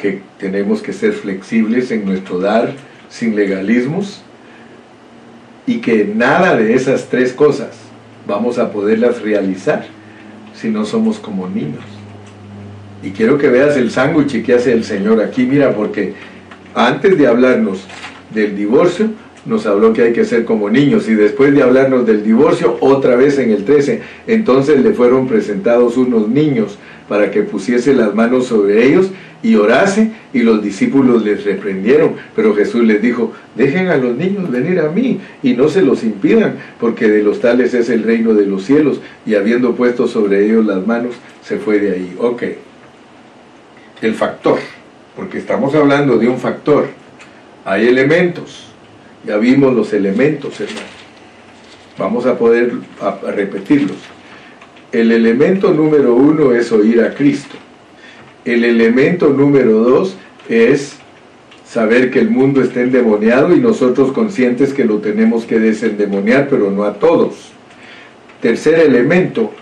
que 0.00 0.20
tenemos 0.36 0.82
que 0.82 0.92
ser 0.92 1.12
flexibles 1.12 1.92
en 1.92 2.04
nuestro 2.04 2.40
dar 2.40 2.72
sin 3.08 3.36
legalismos 3.36 4.20
y 5.64 5.76
que 5.76 6.04
nada 6.12 6.56
de 6.56 6.74
esas 6.74 7.06
tres 7.08 7.32
cosas 7.32 7.70
vamos 8.26 8.58
a 8.58 8.72
poderlas 8.72 9.22
realizar 9.22 9.86
si 10.56 10.70
no 10.70 10.84
somos 10.84 11.20
como 11.20 11.48
niños. 11.48 11.84
Y 13.04 13.10
quiero 13.10 13.38
que 13.38 13.48
veas 13.48 13.76
el 13.76 13.92
sándwich 13.92 14.44
que 14.44 14.54
hace 14.54 14.72
el 14.72 14.82
Señor 14.82 15.22
aquí, 15.22 15.46
mira, 15.46 15.72
porque 15.72 16.14
antes 16.74 17.16
de 17.16 17.28
hablarnos 17.28 17.84
del 18.34 18.56
divorcio, 18.56 19.10
nos 19.46 19.66
habló 19.66 19.92
que 19.92 20.02
hay 20.02 20.12
que 20.12 20.24
ser 20.24 20.44
como 20.44 20.70
niños 20.70 21.08
y 21.08 21.14
después 21.14 21.54
de 21.54 21.62
hablarnos 21.62 22.06
del 22.06 22.24
divorcio, 22.24 22.76
otra 22.80 23.16
vez 23.16 23.38
en 23.38 23.50
el 23.50 23.64
13, 23.64 24.00
entonces 24.26 24.80
le 24.80 24.92
fueron 24.92 25.26
presentados 25.26 25.96
unos 25.96 26.28
niños 26.28 26.78
para 27.08 27.30
que 27.30 27.42
pusiese 27.42 27.94
las 27.94 28.14
manos 28.14 28.46
sobre 28.46 28.86
ellos 28.86 29.10
y 29.42 29.56
orase, 29.56 30.10
y 30.32 30.40
los 30.40 30.62
discípulos 30.62 31.22
les 31.22 31.44
reprendieron, 31.44 32.14
pero 32.34 32.54
Jesús 32.54 32.82
les 32.82 33.02
dijo, 33.02 33.34
dejen 33.54 33.88
a 33.88 33.98
los 33.98 34.16
niños 34.16 34.50
venir 34.50 34.80
a 34.80 34.88
mí 34.88 35.20
y 35.42 35.52
no 35.52 35.68
se 35.68 35.82
los 35.82 36.02
impidan, 36.02 36.56
porque 36.80 37.10
de 37.10 37.22
los 37.22 37.40
tales 37.40 37.74
es 37.74 37.90
el 37.90 38.04
reino 38.04 38.32
de 38.32 38.46
los 38.46 38.64
cielos, 38.64 39.02
y 39.26 39.34
habiendo 39.34 39.74
puesto 39.74 40.08
sobre 40.08 40.46
ellos 40.46 40.64
las 40.64 40.86
manos, 40.86 41.16
se 41.42 41.58
fue 41.58 41.78
de 41.78 41.92
ahí. 41.92 42.16
Ok, 42.18 42.42
el 44.00 44.14
factor, 44.14 44.58
porque 45.14 45.36
estamos 45.36 45.74
hablando 45.74 46.16
de 46.16 46.26
un 46.26 46.38
factor, 46.38 46.86
hay 47.66 47.86
elementos, 47.86 48.73
ya 49.26 49.36
vimos 49.38 49.74
los 49.74 49.92
elementos, 49.92 50.60
hermano. 50.60 50.86
Vamos 51.98 52.26
a 52.26 52.36
poder 52.36 52.72
repetirlos. 53.34 53.96
El 54.92 55.12
elemento 55.12 55.72
número 55.72 56.14
uno 56.14 56.52
es 56.52 56.70
oír 56.72 57.02
a 57.02 57.14
Cristo. 57.14 57.56
El 58.44 58.64
elemento 58.64 59.28
número 59.30 59.78
dos 59.80 60.16
es 60.48 60.96
saber 61.66 62.10
que 62.10 62.20
el 62.20 62.30
mundo 62.30 62.62
está 62.62 62.80
endemoniado 62.80 63.54
y 63.54 63.60
nosotros 63.60 64.12
conscientes 64.12 64.74
que 64.74 64.84
lo 64.84 64.98
tenemos 64.98 65.44
que 65.44 65.58
desendemoniar, 65.58 66.48
pero 66.48 66.70
no 66.70 66.84
a 66.84 66.94
todos. 66.94 67.52
Tercer 68.40 68.80
elemento, 68.80 69.52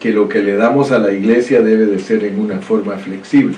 que 0.00 0.12
lo 0.12 0.28
que 0.28 0.42
le 0.42 0.56
damos 0.56 0.90
a 0.90 0.98
la 0.98 1.12
iglesia 1.12 1.62
debe 1.62 1.86
de 1.86 1.98
ser 1.98 2.24
en 2.24 2.40
una 2.40 2.58
forma 2.58 2.96
flexible. 2.96 3.56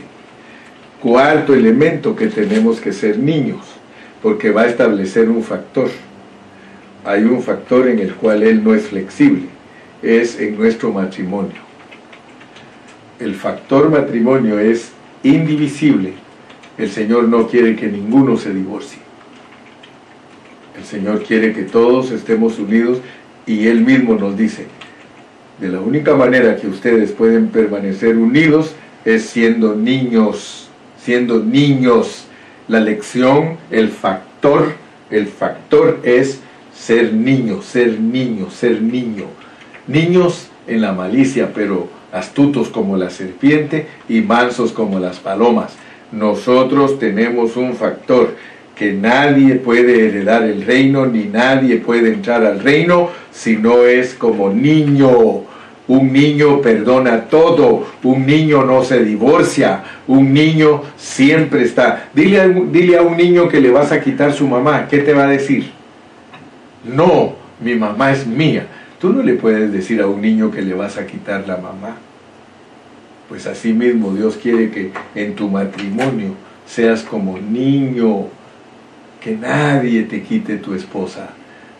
Cuarto 1.00 1.54
elemento, 1.54 2.14
que 2.14 2.26
tenemos 2.26 2.80
que 2.80 2.92
ser 2.92 3.18
niños, 3.18 3.78
porque 4.22 4.50
va 4.50 4.62
a 4.62 4.66
establecer 4.66 5.28
un 5.28 5.42
factor. 5.42 5.90
Hay 7.04 7.24
un 7.24 7.42
factor 7.42 7.88
en 7.88 7.98
el 7.98 8.14
cual 8.14 8.42
él 8.42 8.62
no 8.62 8.74
es 8.74 8.88
flexible, 8.88 9.46
es 10.02 10.38
en 10.38 10.58
nuestro 10.58 10.92
matrimonio 10.92 11.68
el 13.20 13.34
factor 13.34 13.90
matrimonio 13.90 14.58
es 14.58 14.92
indivisible, 15.22 16.14
el 16.76 16.90
Señor 16.90 17.24
no 17.28 17.48
quiere 17.48 17.74
que 17.74 17.88
ninguno 17.88 18.36
se 18.36 18.54
divorcie. 18.54 19.00
El 20.76 20.84
Señor 20.84 21.24
quiere 21.24 21.52
que 21.52 21.62
todos 21.62 22.12
estemos 22.12 22.58
unidos 22.58 22.98
y 23.46 23.66
Él 23.66 23.80
mismo 23.80 24.14
nos 24.14 24.36
dice, 24.36 24.66
de 25.60 25.68
la 25.68 25.80
única 25.80 26.14
manera 26.14 26.56
que 26.56 26.68
ustedes 26.68 27.10
pueden 27.10 27.48
permanecer 27.48 28.16
unidos 28.16 28.74
es 29.04 29.24
siendo 29.24 29.74
niños, 29.74 30.68
siendo 31.02 31.42
niños. 31.42 32.28
La 32.68 32.80
lección, 32.80 33.56
el 33.70 33.88
factor, 33.88 34.74
el 35.10 35.26
factor 35.26 36.00
es 36.04 36.40
ser 36.74 37.14
niño, 37.14 37.62
ser 37.62 37.98
niño, 37.98 38.50
ser 38.50 38.82
niño. 38.82 39.24
Niños 39.86 40.48
en 40.66 40.82
la 40.82 40.92
malicia, 40.92 41.52
pero 41.54 41.88
astutos 42.12 42.68
como 42.68 42.98
la 42.98 43.08
serpiente 43.08 43.86
y 44.06 44.20
mansos 44.20 44.72
como 44.72 44.98
las 44.98 45.18
palomas. 45.18 45.76
Nosotros 46.12 46.98
tenemos 46.98 47.56
un 47.56 47.74
factor 47.74 48.36
que 48.76 48.92
nadie 48.92 49.54
puede 49.54 50.06
heredar 50.06 50.44
el 50.44 50.64
reino 50.64 51.06
ni 51.06 51.24
nadie 51.24 51.78
puede 51.78 52.12
entrar 52.12 52.44
al 52.44 52.60
reino 52.60 53.08
si 53.32 53.56
no 53.56 53.86
es 53.86 54.12
como 54.12 54.50
niño. 54.50 55.47
Un 55.89 56.12
niño 56.12 56.61
perdona 56.61 57.24
todo, 57.24 57.86
un 58.03 58.26
niño 58.26 58.62
no 58.62 58.84
se 58.84 59.03
divorcia, 59.03 59.82
un 60.07 60.34
niño 60.34 60.82
siempre 60.99 61.62
está. 61.62 62.11
Dile 62.12 62.41
a, 62.99 63.03
un 63.03 63.16
niño 63.16 63.49
que 63.49 63.61
le 63.61 63.70
vas 63.70 63.91
a 63.91 64.01
quitar 64.01 64.34
su 64.34 64.47
mamá, 64.47 64.86
¿qué 64.86 64.99
te 64.99 65.14
va 65.14 65.24
a 65.24 65.28
decir? 65.28 65.70
No, 66.84 67.36
mi 67.61 67.74
mamá 67.74 68.12
es 68.12 68.26
mía. 68.26 68.66
Tú 69.01 69.14
no 69.14 69.22
le 69.22 69.34
puedes 69.34 69.72
decir 69.72 70.03
a 70.03 70.07
un 70.07 70.20
niño 70.20 70.51
que 70.51 70.61
le 70.61 70.74
vas 70.74 70.99
a 70.99 71.07
quitar 71.07 71.49
la 71.49 71.57
mamá. 71.57 71.97
Pues 73.28 73.47
así 73.47 73.72
mismo 73.72 74.14
Dios 74.14 74.36
quiere 74.36 74.70
que 74.70 74.93
en 75.14 75.34
tu 75.34 75.49
matrimonio 75.49 76.34
seas 76.66 77.03
como 77.03 77.39
niño, 77.39 78.26
que 79.22 79.36
nadie 79.36 80.03
te 80.03 80.22
quite 80.22 80.57
tu 80.59 80.74
esposa. 80.74 81.30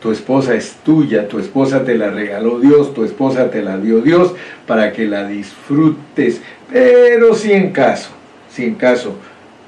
Tu 0.01 0.13
esposa 0.13 0.55
es 0.55 0.77
tuya, 0.85 1.27
tu 1.27 1.39
esposa 1.39 1.85
te 1.85 1.97
la 1.97 2.11
regaló 2.11 2.61
Dios, 2.61 2.95
tu 2.95 3.05
esposa 3.05 3.51
te 3.51 3.63
la 3.63 3.79
dio 3.79 4.01
Dios 4.01 4.35
para 4.67 4.93
que 4.93 5.07
la 5.07 5.27
disfrutes. 5.27 6.41
Pero 6.73 7.35
si 7.35 7.53
en 7.53 7.73
caso, 7.73 8.11
si 8.49 8.65
en 8.65 8.77
caso 8.77 9.17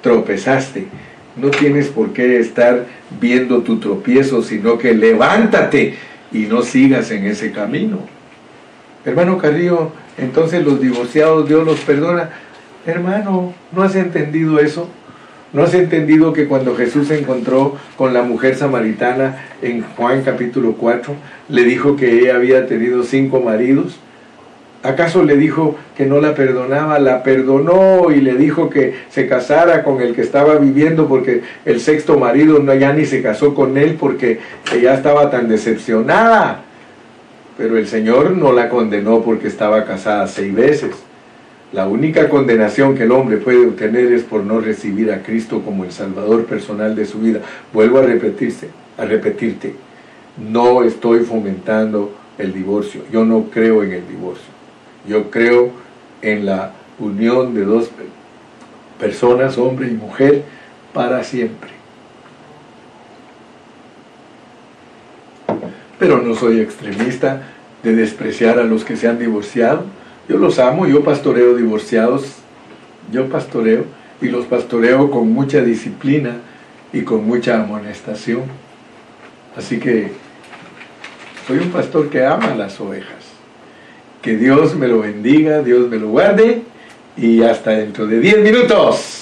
tropezaste, 0.02 0.86
no 1.36 1.50
tienes 1.50 1.88
por 1.88 2.12
qué 2.12 2.38
estar 2.38 2.86
viendo 3.20 3.62
tu 3.62 3.78
tropiezo, 3.78 4.42
sino 4.42 4.78
que 4.78 4.94
levántate 4.94 5.94
y 6.32 6.40
no 6.40 6.62
sigas 6.62 7.10
en 7.10 7.24
ese 7.26 7.50
camino. 7.50 7.98
Hermano 9.04 9.38
Carrillo, 9.38 9.90
entonces 10.18 10.64
los 10.64 10.80
divorciados 10.80 11.48
Dios 11.48 11.64
los 11.66 11.80
perdona. 11.80 12.30
Hermano, 12.86 13.52
¿no 13.72 13.82
has 13.82 13.96
entendido 13.96 14.58
eso? 14.58 14.88
¿No 15.52 15.64
has 15.64 15.74
entendido 15.74 16.32
que 16.32 16.46
cuando 16.46 16.76
Jesús 16.76 17.08
se 17.08 17.18
encontró 17.18 17.76
con 17.96 18.14
la 18.14 18.22
mujer 18.22 18.54
samaritana 18.54 19.46
en 19.62 19.82
Juan 19.82 20.22
capítulo 20.22 20.74
4, 20.78 21.12
le 21.48 21.64
dijo 21.64 21.96
que 21.96 22.20
ella 22.20 22.36
había 22.36 22.66
tenido 22.66 23.02
cinco 23.02 23.40
maridos? 23.40 23.98
¿Acaso 24.84 25.24
le 25.24 25.36
dijo 25.36 25.76
que 25.96 26.06
no 26.06 26.20
la 26.20 26.36
perdonaba? 26.36 27.00
La 27.00 27.24
perdonó 27.24 28.12
y 28.12 28.20
le 28.20 28.34
dijo 28.34 28.70
que 28.70 28.94
se 29.10 29.26
casara 29.26 29.82
con 29.82 30.00
el 30.00 30.14
que 30.14 30.22
estaba 30.22 30.54
viviendo 30.54 31.08
porque 31.08 31.42
el 31.64 31.80
sexto 31.80 32.16
marido 32.16 32.60
no, 32.60 32.72
ya 32.74 32.92
ni 32.92 33.04
se 33.04 33.20
casó 33.20 33.52
con 33.52 33.76
él 33.76 33.96
porque 33.98 34.38
ella 34.72 34.94
estaba 34.94 35.30
tan 35.30 35.48
decepcionada. 35.48 36.62
Pero 37.58 37.76
el 37.76 37.88
Señor 37.88 38.30
no 38.30 38.52
la 38.52 38.68
condenó 38.68 39.20
porque 39.20 39.48
estaba 39.48 39.84
casada 39.84 40.28
seis 40.28 40.54
veces. 40.54 41.09
La 41.72 41.86
única 41.86 42.28
condenación 42.28 42.96
que 42.96 43.04
el 43.04 43.12
hombre 43.12 43.36
puede 43.36 43.64
obtener 43.64 44.12
es 44.12 44.24
por 44.24 44.42
no 44.42 44.60
recibir 44.60 45.12
a 45.12 45.22
Cristo 45.22 45.62
como 45.62 45.84
el 45.84 45.92
Salvador 45.92 46.46
personal 46.46 46.96
de 46.96 47.06
su 47.06 47.20
vida. 47.20 47.40
Vuelvo 47.72 47.98
a 47.98 48.02
repetirse, 48.02 48.70
a 48.98 49.04
repetirte, 49.04 49.74
no 50.36 50.82
estoy 50.82 51.20
fomentando 51.20 52.12
el 52.38 52.52
divorcio. 52.52 53.02
Yo 53.12 53.24
no 53.24 53.44
creo 53.52 53.84
en 53.84 53.92
el 53.92 54.08
divorcio. 54.08 54.50
Yo 55.06 55.30
creo 55.30 55.70
en 56.22 56.46
la 56.46 56.72
unión 56.98 57.54
de 57.54 57.64
dos 57.64 57.90
personas, 58.98 59.56
hombre 59.56 59.88
y 59.88 59.92
mujer, 59.92 60.42
para 60.92 61.22
siempre. 61.22 61.70
Pero 65.98 66.20
no 66.20 66.34
soy 66.34 66.60
extremista 66.60 67.42
de 67.82 67.94
despreciar 67.94 68.58
a 68.58 68.64
los 68.64 68.84
que 68.84 68.96
se 68.96 69.06
han 69.06 69.18
divorciado. 69.18 69.84
Yo 70.28 70.38
los 70.38 70.58
amo, 70.58 70.86
yo 70.86 71.02
pastoreo 71.02 71.56
divorciados, 71.56 72.36
yo 73.12 73.28
pastoreo 73.28 73.84
y 74.20 74.26
los 74.28 74.46
pastoreo 74.46 75.10
con 75.10 75.32
mucha 75.32 75.62
disciplina 75.62 76.36
y 76.92 77.02
con 77.02 77.26
mucha 77.26 77.60
amonestación. 77.62 78.42
Así 79.56 79.78
que 79.78 80.12
soy 81.46 81.58
un 81.58 81.70
pastor 81.70 82.08
que 82.10 82.24
ama 82.24 82.54
las 82.54 82.80
ovejas. 82.80 83.24
Que 84.22 84.36
Dios 84.36 84.76
me 84.76 84.86
lo 84.86 85.00
bendiga, 85.00 85.62
Dios 85.62 85.88
me 85.88 85.98
lo 85.98 86.08
guarde 86.10 86.62
y 87.16 87.42
hasta 87.42 87.70
dentro 87.70 88.06
de 88.06 88.20
10 88.20 88.40
minutos. 88.40 89.19